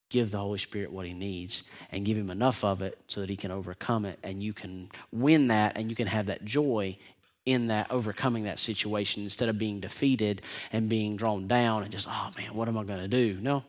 Give 0.10 0.30
the 0.30 0.40
Holy 0.40 0.60
Spirit 0.60 0.92
what 0.92 1.06
He 1.06 1.14
needs 1.14 1.64
and 1.90 2.06
give 2.06 2.18
Him 2.18 2.30
enough 2.30 2.66
of 2.66 2.82
it 2.82 3.00
so 3.08 3.22
that 3.22 3.30
He 3.30 3.38
can 3.38 3.52
overcome 3.52 4.04
it 4.04 4.20
and 4.24 4.44
you 4.44 4.52
can 4.52 4.90
win 5.14 5.48
that 5.48 5.78
and 5.78 5.90
you 5.90 5.96
can 5.96 6.08
have 6.08 6.26
that 6.26 6.44
joy 6.44 6.98
in 7.46 7.68
that 7.68 7.92
overcoming 7.92 8.44
that 8.44 8.60
situation 8.60 9.24
instead 9.24 9.50
of 9.50 9.60
being 9.60 9.80
defeated 9.80 10.42
and 10.72 10.90
being 10.90 11.16
drawn 11.16 11.48
down 11.48 11.84
and 11.84 11.92
just, 11.92 12.08
oh 12.10 12.32
man, 12.38 12.54
what 12.54 12.68
am 12.68 12.78
I 12.78 12.84
going 12.84 13.00
to 13.00 13.08
do? 13.08 13.38
No. 13.42 13.64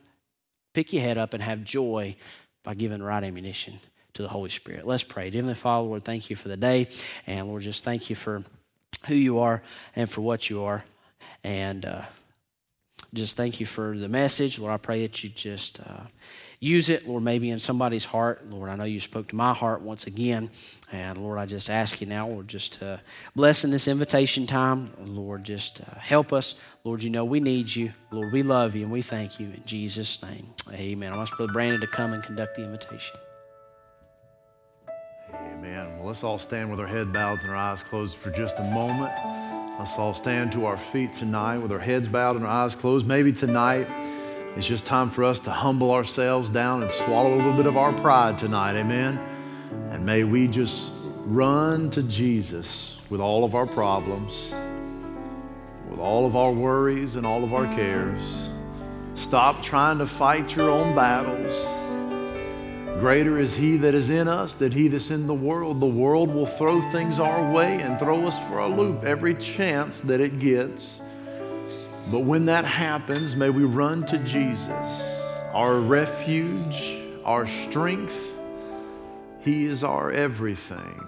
Pick 0.73 0.93
your 0.93 1.03
head 1.03 1.19
up 1.19 1.35
and 1.35 1.43
have 1.43 1.65
joy 1.65 2.17
by 2.63 2.75
giving 2.75 3.03
right 3.03 3.23
ammunition 3.23 3.79
to 4.15 4.23
the 4.23 4.29
Holy 4.29 4.51
Spirit. 4.51 4.87
Let's 4.87 5.03
pray. 5.03 5.27
Heavenly 5.27 5.55
Father, 5.55 5.87
Lord, 5.87 6.05
thank 6.05 6.31
you 6.31 6.37
for 6.37 6.49
the 6.49 6.57
day. 6.57 6.89
And 7.27 7.49
Lord, 7.49 7.63
just 7.63 7.85
thank 7.85 8.09
you 8.09 8.17
for 8.17 8.43
who 9.07 9.15
you 9.15 9.39
are 9.39 9.63
and 9.95 10.09
for 10.09 10.23
what 10.23 10.49
you 10.51 10.65
are. 10.65 10.85
And 11.45 11.85
uh, 11.85 12.03
just 13.15 13.37
thank 13.37 13.61
you 13.61 13.67
for 13.67 13.97
the 13.97 14.09
message. 14.09 14.59
Lord, 14.59 14.73
I 14.73 14.79
pray 14.79 15.03
that 15.03 15.23
you 15.25 15.31
just. 15.31 15.81
Uh, 15.81 16.05
use 16.61 16.89
it, 16.89 17.07
Lord, 17.07 17.23
maybe 17.23 17.51
in 17.51 17.59
somebody's 17.59 18.05
heart. 18.05 18.49
Lord, 18.49 18.71
I 18.71 18.77
know 18.77 18.85
you 18.85 19.01
spoke 19.01 19.29
to 19.29 19.37
my 19.37 19.53
heart 19.53 19.83
once 19.83 20.07
again. 20.07 20.51
And 20.91 21.19
Lord, 21.19 21.39
I 21.39 21.47
just 21.47 21.69
ask 21.69 22.01
you 22.01 22.07
now, 22.07 22.29
Lord, 22.29 22.49
just 22.49 22.75
to 22.75 23.01
bless 23.35 23.65
in 23.65 23.71
this 23.71 23.89
invitation 23.89 24.47
time. 24.47 24.93
Lord, 24.99 25.45
just 25.45 25.81
uh, 25.81 25.99
help 25.99 26.33
us. 26.33 26.55
Lord, 26.85 27.03
you 27.03 27.11
know 27.11 27.25
we 27.25 27.41
need 27.41 27.75
you. 27.75 27.93
Lord, 28.11 28.33
we 28.33 28.43
love 28.43 28.75
you 28.75 28.83
and 28.83 28.93
we 28.93 29.03
thank 29.03 29.39
you 29.39 29.47
in 29.47 29.63
Jesus' 29.67 30.23
name. 30.23 30.47
Amen. 30.73 31.13
I 31.13 31.17
ask 31.17 31.37
Brother 31.37 31.53
Brandon 31.53 31.81
to 31.81 31.87
come 31.87 32.13
and 32.13 32.23
conduct 32.23 32.57
the 32.57 32.65
invitation. 32.65 33.17
Amen. 35.35 35.99
Well, 35.99 36.07
let's 36.07 36.25
all 36.25 36.39
stand 36.39 36.71
with 36.71 36.81
our 36.81 36.87
head 36.87 37.13
bowed 37.13 37.41
and 37.41 37.51
our 37.51 37.57
eyes 37.57 37.83
closed 37.83 38.17
for 38.17 38.31
just 38.31 38.59
a 38.59 38.65
moment. 38.65 39.46
Let's 39.79 39.99
all 39.99 40.15
stand 40.15 40.53
to 40.53 40.65
our 40.65 40.79
feet 40.79 41.13
tonight 41.13 41.59
with 41.59 41.71
our 41.71 41.79
heads 41.79 42.09
bowed 42.09 42.37
and 42.37 42.47
our 42.47 42.65
eyes 42.65 42.75
closed. 42.75 43.07
Maybe 43.07 43.31
tonight, 43.31 43.87
it's 44.57 44.67
just 44.67 44.87
time 44.87 45.11
for 45.11 45.23
us 45.23 45.39
to 45.41 45.51
humble 45.51 45.91
ourselves 45.91 46.49
down 46.51 46.81
and 46.81 46.91
swallow 46.91 47.35
a 47.35 47.37
little 47.37 47.53
bit 47.53 47.67
of 47.67 47.77
our 47.77 47.93
pride 47.93 48.39
tonight. 48.39 48.75
Amen. 48.81 49.19
And 49.91 50.07
may 50.07 50.25
we 50.25 50.49
just 50.49 50.91
run 51.25 51.91
to 51.91 52.03
Jesus 52.03 52.99
with 53.11 53.21
all 53.21 53.45
of 53.45 53.55
our 53.55 53.67
problems, 53.67 54.55
with 55.91 56.01
all 56.01 56.25
of 56.25 56.37
our 56.37 56.53
worries 56.53 57.17
and 57.17 57.27
all 57.27 57.45
of 57.45 57.53
our 57.53 57.67
cares. 57.75 58.49
Stop 59.15 59.63
trying 59.63 59.99
to 59.99 60.07
fight 60.07 60.57
your 60.57 60.71
own 60.71 60.95
battles. 60.95 61.76
Greater 63.01 63.39
is 63.39 63.57
He 63.57 63.77
that 63.79 63.95
is 63.95 64.09
in 64.09 64.27
us 64.27 64.55
than 64.55 64.73
He 64.73 64.89
that's 64.89 65.11
in 65.11 65.27
the 65.27 65.35
world. 65.35 65.81
The 65.81 65.87
world 65.87 66.35
will 66.35 66.47
throw 66.47 66.81
things 66.81 67.21
our 67.21 67.53
way 67.53 67.81
and 67.81 67.99
throw 67.99 68.27
us 68.27 68.39
for 68.49 68.59
a 68.59 68.67
loop 68.67 69.05
every 69.05 69.35
chance 69.35 70.01
that 70.03 70.21
it 70.21 70.39
gets. 70.39 71.03
But 72.11 72.21
when 72.21 72.47
that 72.47 72.65
happens, 72.65 73.37
may 73.37 73.51
we 73.51 73.65
run 73.65 74.07
to 74.07 74.19
Jesus, 74.19 74.71
our 75.53 75.79
refuge, 75.79 76.95
our 77.25 77.47
strength. 77.47 78.39
He 79.41 79.67
is 79.67 79.85
our 79.85 80.11
everything. 80.11 81.03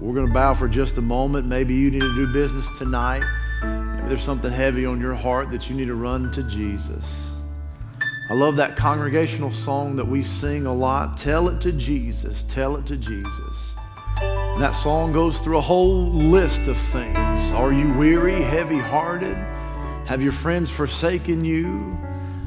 We're 0.00 0.14
going 0.14 0.26
to 0.26 0.32
bow 0.32 0.54
for 0.54 0.68
just 0.68 0.98
a 0.98 1.02
moment. 1.02 1.46
Maybe 1.46 1.74
you 1.74 1.90
need 1.90 2.00
to 2.00 2.14
do 2.14 2.32
business 2.32 2.68
tonight. 2.76 3.24
Maybe 3.62 4.08
there's 4.08 4.22
something 4.22 4.52
heavy 4.52 4.84
on 4.84 5.00
your 5.00 5.14
heart 5.14 5.50
that 5.50 5.70
you 5.70 5.76
need 5.76 5.86
to 5.86 5.94
run 5.94 6.30
to 6.32 6.42
Jesus. 6.42 7.29
I 8.30 8.34
love 8.34 8.54
that 8.58 8.76
congregational 8.76 9.50
song 9.50 9.96
that 9.96 10.06
we 10.06 10.22
sing 10.22 10.64
a 10.64 10.72
lot. 10.72 11.18
Tell 11.18 11.48
it 11.48 11.60
to 11.62 11.72
Jesus. 11.72 12.44
Tell 12.44 12.76
it 12.76 12.86
to 12.86 12.96
Jesus. 12.96 13.74
And 14.20 14.62
that 14.62 14.76
song 14.76 15.12
goes 15.12 15.40
through 15.40 15.58
a 15.58 15.60
whole 15.60 16.12
list 16.12 16.68
of 16.68 16.78
things. 16.78 17.16
Are 17.50 17.72
you 17.72 17.92
weary, 17.94 18.40
heavy 18.40 18.78
hearted? 18.78 19.34
Have 20.06 20.22
your 20.22 20.30
friends 20.30 20.70
forsaken 20.70 21.44
you? 21.44 21.98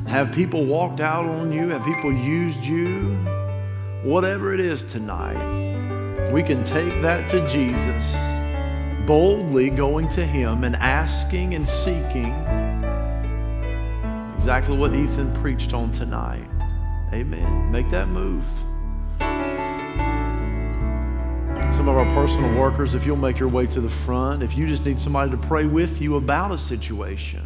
Have 0.08 0.32
people 0.32 0.64
walked 0.64 1.02
out 1.02 1.26
on 1.26 1.52
you? 1.52 1.68
Have 1.68 1.84
people 1.84 2.14
used 2.14 2.64
you? 2.64 3.18
Whatever 4.04 4.54
it 4.54 4.62
is 4.62 4.86
tonight, 4.86 6.32
we 6.32 6.44
can 6.44 6.64
take 6.64 6.94
that 7.02 7.30
to 7.32 7.46
Jesus, 7.50 9.06
boldly 9.06 9.70
going 9.70 10.08
to 10.10 10.26
Him 10.26 10.64
and 10.64 10.78
asking 10.78 11.56
and 11.56 11.68
seeking 11.68 12.32
exactly 14.44 14.76
what 14.76 14.94
Ethan 14.94 15.32
preached 15.36 15.74
on 15.74 15.90
tonight. 15.94 16.46
Amen. 17.14 17.72
Make 17.72 17.90
that 17.92 18.10
move. 18.10 18.44
some 21.78 21.88
of 21.88 21.96
our 21.96 22.14
personal 22.14 22.54
workers, 22.60 22.94
if 22.94 23.06
you'll 23.06 23.16
make 23.16 23.40
your 23.40 23.48
way 23.48 23.66
to 23.66 23.80
the 23.80 23.90
front, 23.90 24.44
if 24.44 24.58
you 24.58 24.68
just 24.68 24.86
need 24.86 25.00
somebody 25.00 25.32
to 25.32 25.38
pray 25.38 25.66
with 25.66 26.02
you 26.02 26.18
about 26.18 26.52
a 26.52 26.58
situation. 26.58 27.42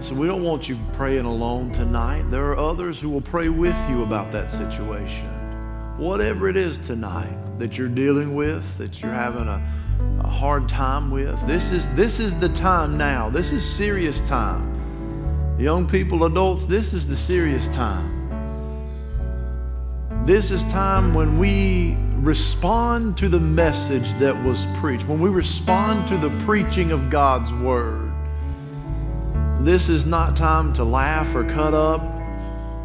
So 0.00 0.16
we 0.16 0.26
don't 0.26 0.42
want 0.42 0.68
you 0.68 0.76
praying 0.94 1.26
alone 1.26 1.70
tonight. 1.70 2.24
There 2.28 2.50
are 2.50 2.58
others 2.58 2.98
who 2.98 3.08
will 3.08 3.20
pray 3.20 3.48
with 3.48 3.78
you 3.88 4.02
about 4.02 4.32
that 4.32 4.50
situation. 4.50 5.28
Whatever 5.96 6.48
it 6.48 6.56
is 6.56 6.80
tonight 6.80 7.36
that 7.58 7.78
you're 7.78 7.86
dealing 7.86 8.34
with, 8.34 8.76
that 8.78 9.00
you're 9.00 9.12
having 9.12 9.46
a, 9.46 9.62
a 10.24 10.28
hard 10.28 10.68
time 10.68 11.12
with, 11.12 11.40
this 11.46 11.70
is, 11.70 11.88
this 11.90 12.18
is 12.18 12.34
the 12.40 12.48
time 12.48 12.98
now. 12.98 13.30
This 13.30 13.52
is 13.52 13.64
serious 13.64 14.20
time. 14.22 14.77
Young 15.58 15.88
people, 15.88 16.24
adults, 16.24 16.66
this 16.66 16.94
is 16.94 17.08
the 17.08 17.16
serious 17.16 17.68
time. 17.70 18.14
This 20.24 20.52
is 20.52 20.62
time 20.66 21.14
when 21.14 21.36
we 21.36 21.96
respond 22.18 23.16
to 23.16 23.28
the 23.28 23.40
message 23.40 24.12
that 24.20 24.40
was 24.44 24.66
preached, 24.76 25.08
when 25.08 25.18
we 25.18 25.28
respond 25.28 26.06
to 26.06 26.16
the 26.16 26.30
preaching 26.44 26.92
of 26.92 27.10
God's 27.10 27.52
word. 27.52 28.12
This 29.60 29.88
is 29.88 30.06
not 30.06 30.36
time 30.36 30.72
to 30.74 30.84
laugh 30.84 31.34
or 31.34 31.42
cut 31.42 31.74
up. 31.74 32.02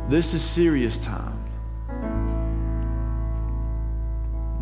This 0.09 0.34
is 0.34 0.41
serious 0.41 0.97
time. 0.97 1.39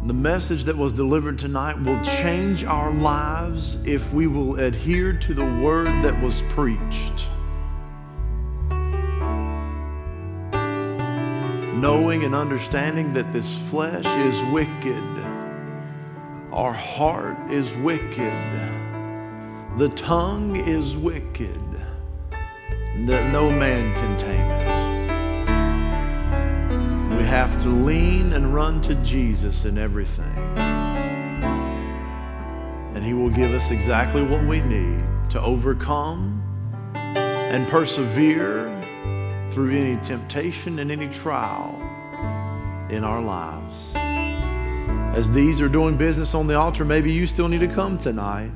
The 0.05 0.13
message 0.13 0.65
that 0.65 0.75
was 0.75 0.91
delivered 0.91 1.39
tonight 1.39 1.79
will 1.79 2.01
change 2.03 2.65
our 2.65 2.93
lives 2.93 3.81
if 3.85 4.11
we 4.11 4.27
will 4.27 4.59
adhere 4.59 5.13
to 5.13 5.33
the 5.33 5.45
word 5.63 5.87
that 6.03 6.21
was 6.21 6.41
preached. 6.49 7.27
Knowing 11.81 12.23
and 12.23 12.35
understanding 12.35 13.11
that 13.11 13.33
this 13.33 13.57
flesh 13.69 14.05
is 14.05 14.53
wicked. 14.53 15.03
Our 16.53 16.73
heart 16.73 17.51
is 17.51 17.73
wicked. 17.77 18.31
The 19.79 19.89
tongue 19.95 20.57
is 20.67 20.95
wicked. 20.95 21.59
That 23.07 23.33
no 23.33 23.49
man 23.49 23.95
can 23.95 24.15
tame 24.17 24.51
it. 24.51 24.67
We 27.17 27.23
have 27.25 27.59
to 27.63 27.69
lean 27.69 28.33
and 28.33 28.53
run 28.53 28.79
to 28.81 28.93
Jesus 28.95 29.63
in 29.65 29.79
everything. 29.79 30.37
And 32.93 33.03
He 33.03 33.15
will 33.15 33.31
give 33.31 33.55
us 33.55 33.71
exactly 33.71 34.21
what 34.21 34.43
we 34.43 34.61
need 34.61 35.03
to 35.31 35.41
overcome 35.41 36.43
and 36.93 37.67
persevere 37.69 38.80
through 39.51 39.71
any 39.71 40.01
temptation 40.01 40.79
and 40.79 40.91
any 40.91 41.09
trial 41.09 41.75
in 42.89 43.03
our 43.03 43.21
lives. 43.21 43.91
As 45.15 45.29
these 45.29 45.59
are 45.61 45.67
doing 45.67 45.97
business 45.97 46.33
on 46.33 46.47
the 46.47 46.55
altar, 46.55 46.85
maybe 46.85 47.11
you 47.11 47.27
still 47.27 47.49
need 47.49 47.59
to 47.59 47.67
come 47.67 47.97
tonight. 47.97 48.51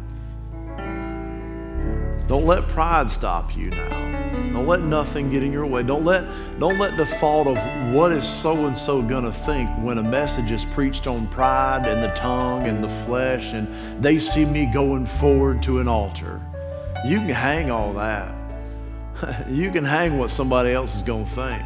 Don't 2.28 2.46
let 2.46 2.64
pride 2.70 3.10
stop 3.10 3.56
you 3.56 3.70
now. 3.70 4.06
Don't 4.54 4.68
let 4.68 4.82
nothing 4.82 5.30
get 5.30 5.44
in 5.44 5.52
your 5.52 5.66
way. 5.66 5.84
Don't 5.84 6.06
let, 6.06 6.24
don't 6.60 6.80
let 6.80 6.96
the 6.96 7.06
thought 7.06 7.46
of 7.46 7.58
what 7.94 8.14
is 8.14 8.24
so 8.24 8.66
and 8.66 8.76
so 8.76 9.02
going 9.02 9.26
to 9.26 9.32
think 9.32 9.70
when 9.84 9.98
a 9.98 10.04
message 10.04 10.50
is 10.50 10.64
preached 10.64 11.08
on 11.08 11.28
pride 11.28 11.86
and 11.86 12.02
the 12.02 12.14
tongue 12.16 12.64
and 12.64 12.82
the 12.82 12.90
flesh 12.90 13.52
and 13.52 13.68
they 14.02 14.18
see 14.18 14.46
me 14.46 14.66
going 14.66 15.06
forward 15.06 15.62
to 15.64 15.80
an 15.80 15.90
altar. 15.90 16.42
You 17.06 17.18
can 17.18 17.30
hang 17.30 17.70
all 17.70 17.94
that. 17.94 18.34
you 19.50 19.72
can 19.72 19.84
hang 19.84 20.18
what 20.18 20.30
somebody 20.30 20.72
else 20.72 20.96
is 20.96 21.02
going 21.02 21.26
to 21.26 21.32
think. 21.32 21.64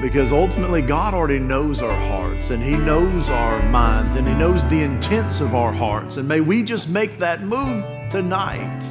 Because 0.00 0.32
ultimately, 0.32 0.82
God 0.82 1.14
already 1.14 1.38
knows 1.38 1.82
our 1.82 1.96
hearts 2.08 2.50
and 2.50 2.62
He 2.62 2.76
knows 2.76 3.30
our 3.30 3.62
minds 3.70 4.16
and 4.16 4.26
He 4.26 4.34
knows 4.34 4.66
the 4.66 4.82
intents 4.82 5.40
of 5.40 5.54
our 5.54 5.72
hearts. 5.72 6.16
And 6.16 6.26
may 6.26 6.40
we 6.40 6.62
just 6.62 6.88
make 6.88 7.18
that 7.18 7.42
move 7.42 7.84
tonight. 8.10 8.90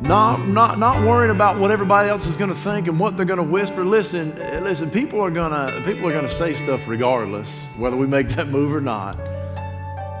Not, 0.00 0.46
not, 0.46 0.78
not 0.78 1.02
worrying 1.06 1.30
about 1.30 1.58
what 1.58 1.70
everybody 1.70 2.10
else 2.10 2.26
is 2.26 2.36
going 2.36 2.50
to 2.50 2.56
think 2.56 2.88
and 2.88 3.00
what 3.00 3.16
they're 3.16 3.24
going 3.24 3.38
to 3.38 3.42
whisper. 3.42 3.84
Listen, 3.84 4.34
listen, 4.62 4.90
people 4.90 5.20
are 5.20 5.30
going 5.30 5.50
to 5.50 5.82
people 5.84 6.06
are 6.08 6.12
going 6.12 6.26
to 6.26 6.34
say 6.34 6.52
stuff 6.52 6.86
regardless, 6.86 7.50
whether 7.78 7.96
we 7.96 8.06
make 8.06 8.28
that 8.30 8.48
move 8.48 8.74
or 8.74 8.82
not. 8.82 9.16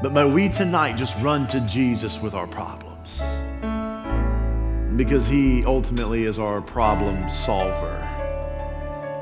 But 0.02 0.12
may 0.12 0.24
we 0.24 0.48
tonight 0.48 0.96
just 0.96 1.18
run 1.20 1.46
to 1.48 1.60
Jesus 1.60 2.20
with 2.20 2.34
our 2.34 2.46
problems 2.46 3.22
because 4.96 5.28
He 5.28 5.64
ultimately 5.64 6.24
is 6.24 6.38
our 6.38 6.60
problem 6.60 7.28
solver. 7.28 8.00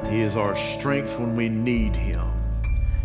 He 0.09 0.21
is 0.21 0.37
our 0.37 0.55
strength 0.57 1.19
when 1.19 1.37
we 1.37 1.49
need 1.49 1.97
Him. 1.97 2.29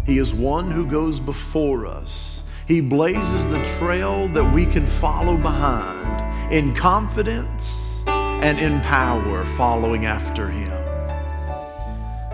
He 0.05 0.17
is 0.17 0.33
one 0.33 0.71
who 0.71 0.85
goes 0.85 1.19
before 1.19 1.85
us. 1.85 2.43
He 2.67 2.81
blazes 2.81 3.47
the 3.47 3.63
trail 3.77 4.27
that 4.29 4.53
we 4.53 4.65
can 4.65 4.85
follow 4.85 5.37
behind 5.37 6.53
in 6.53 6.73
confidence 6.75 7.71
and 8.07 8.59
in 8.59 8.81
power, 8.81 9.45
following 9.45 10.05
after 10.05 10.49
Him. 10.49 10.71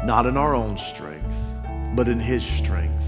Not 0.05 0.25
in 0.25 0.37
our 0.37 0.55
own 0.55 0.77
strength, 0.77 1.37
but 1.95 2.07
in 2.07 2.19
His 2.19 2.43
strength. 2.43 3.05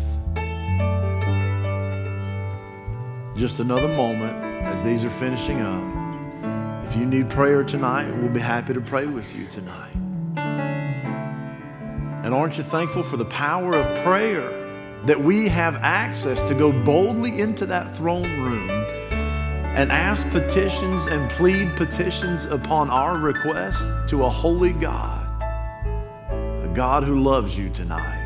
Just 3.35 3.59
another 3.59 3.89
moment 3.89 4.35
as 4.63 4.83
these 4.83 5.03
are 5.03 5.09
finishing 5.09 5.61
up. 5.61 6.04
If 6.85 6.95
you 6.95 7.05
need 7.07 7.29
prayer 7.31 7.63
tonight, 7.63 8.11
we'll 8.11 8.29
be 8.29 8.39
happy 8.39 8.73
to 8.73 8.79
pray 8.79 9.07
with 9.07 9.35
you 9.35 9.47
tonight. 9.47 9.95
And 12.23 12.33
aren't 12.33 12.57
you 12.57 12.63
thankful 12.63 13.01
for 13.01 13.17
the 13.17 13.25
power 13.25 13.75
of 13.75 14.03
prayer 14.03 15.01
that 15.05 15.19
we 15.19 15.47
have 15.47 15.75
access 15.77 16.43
to 16.43 16.53
go 16.53 16.71
boldly 16.71 17.41
into 17.41 17.65
that 17.65 17.97
throne 17.97 18.39
room 18.39 18.69
and 18.69 19.91
ask 19.91 20.21
petitions 20.29 21.07
and 21.07 21.27
plead 21.31 21.75
petitions 21.75 22.45
upon 22.45 22.91
our 22.91 23.17
request 23.17 23.81
to 24.09 24.23
a 24.23 24.29
holy 24.29 24.73
God, 24.73 25.25
a 26.63 26.71
God 26.75 27.03
who 27.03 27.19
loves 27.19 27.57
you 27.57 27.69
tonight, 27.69 28.21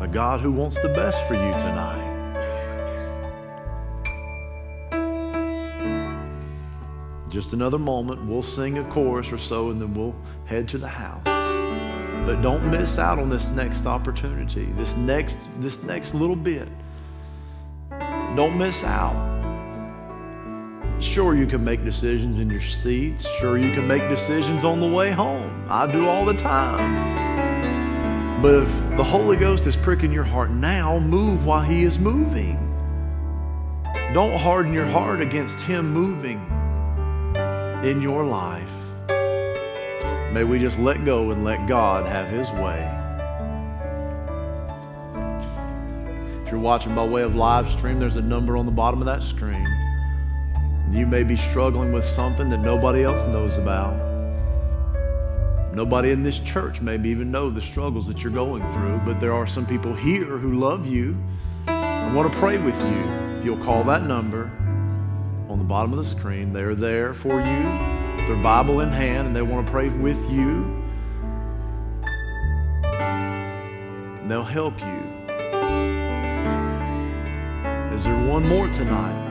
a 0.00 0.08
God 0.08 0.40
who 0.40 0.50
wants 0.50 0.80
the 0.80 0.88
best 0.88 1.24
for 1.28 1.34
you 1.34 1.52
tonight. 1.52 2.05
Just 7.36 7.52
another 7.52 7.78
moment. 7.78 8.24
We'll 8.24 8.42
sing 8.42 8.78
a 8.78 8.84
chorus 8.84 9.30
or 9.30 9.36
so 9.36 9.68
and 9.68 9.78
then 9.78 9.92
we'll 9.92 10.16
head 10.46 10.66
to 10.68 10.78
the 10.78 10.88
house. 10.88 11.22
But 12.24 12.40
don't 12.40 12.70
miss 12.70 12.98
out 12.98 13.18
on 13.18 13.28
this 13.28 13.50
next 13.50 13.84
opportunity, 13.84 14.64
this 14.72 14.96
next, 14.96 15.38
this 15.58 15.82
next 15.82 16.14
little 16.14 16.34
bit. 16.34 16.66
Don't 17.90 18.56
miss 18.56 18.82
out. 18.84 19.34
Sure, 20.98 21.34
you 21.34 21.46
can 21.46 21.62
make 21.62 21.84
decisions 21.84 22.38
in 22.38 22.48
your 22.48 22.62
seats. 22.62 23.28
Sure, 23.38 23.58
you 23.58 23.70
can 23.74 23.86
make 23.86 24.08
decisions 24.08 24.64
on 24.64 24.80
the 24.80 24.88
way 24.88 25.10
home. 25.10 25.66
I 25.68 25.92
do 25.92 26.08
all 26.08 26.24
the 26.24 26.32
time. 26.32 28.40
But 28.40 28.62
if 28.62 28.96
the 28.96 29.04
Holy 29.04 29.36
Ghost 29.36 29.66
is 29.66 29.76
pricking 29.76 30.10
your 30.10 30.24
heart 30.24 30.52
now, 30.52 30.98
move 30.98 31.44
while 31.44 31.60
He 31.60 31.82
is 31.82 31.98
moving. 31.98 32.56
Don't 34.14 34.38
harden 34.38 34.72
your 34.72 34.86
heart 34.86 35.20
against 35.20 35.60
Him 35.60 35.92
moving 35.92 36.40
in 37.84 38.00
your 38.00 38.24
life. 38.24 38.70
May 40.32 40.44
we 40.44 40.58
just 40.58 40.78
let 40.78 41.04
go 41.04 41.30
and 41.30 41.44
let 41.44 41.66
God 41.66 42.06
have 42.06 42.28
His 42.28 42.50
way. 42.52 42.92
If 46.44 46.52
you're 46.52 46.60
watching 46.60 46.94
by 46.94 47.04
way 47.04 47.22
of 47.22 47.34
live 47.34 47.68
stream, 47.68 47.98
there's 47.98 48.16
a 48.16 48.22
number 48.22 48.56
on 48.56 48.66
the 48.66 48.72
bottom 48.72 49.00
of 49.00 49.06
that 49.06 49.22
screen. 49.22 49.66
You 50.90 51.06
may 51.06 51.22
be 51.22 51.36
struggling 51.36 51.92
with 51.92 52.04
something 52.04 52.48
that 52.50 52.58
nobody 52.58 53.02
else 53.02 53.24
knows 53.24 53.58
about. 53.58 53.94
Nobody 55.74 56.10
in 56.10 56.22
this 56.22 56.38
church 56.38 56.80
maybe 56.80 57.08
even 57.10 57.30
know 57.30 57.50
the 57.50 57.60
struggles 57.60 58.06
that 58.06 58.22
you're 58.22 58.32
going 58.32 58.62
through, 58.72 59.00
but 59.04 59.20
there 59.20 59.34
are 59.34 59.46
some 59.46 59.66
people 59.66 59.94
here 59.94 60.38
who 60.38 60.54
love 60.54 60.86
you 60.86 61.16
and 61.66 62.14
want 62.14 62.32
to 62.32 62.38
pray 62.38 62.56
with 62.56 62.80
you. 62.80 63.36
If 63.36 63.44
you'll 63.44 63.62
call 63.64 63.84
that 63.84 64.06
number, 64.06 64.50
bottom 65.66 65.92
of 65.92 65.98
the 65.98 66.04
screen. 66.04 66.52
They're 66.52 66.74
there 66.74 67.12
for 67.12 67.40
you, 67.40 67.62
their 68.26 68.42
Bible 68.42 68.80
in 68.80 68.88
hand, 68.88 69.28
and 69.28 69.36
they 69.36 69.42
want 69.42 69.66
to 69.66 69.72
pray 69.72 69.88
with 69.88 70.30
you. 70.30 70.72
they'll 74.28 74.42
help 74.42 74.78
you. 74.80 74.86
Is 77.94 78.04
there 78.04 78.26
one 78.28 78.46
more 78.46 78.68
tonight? 78.68 79.25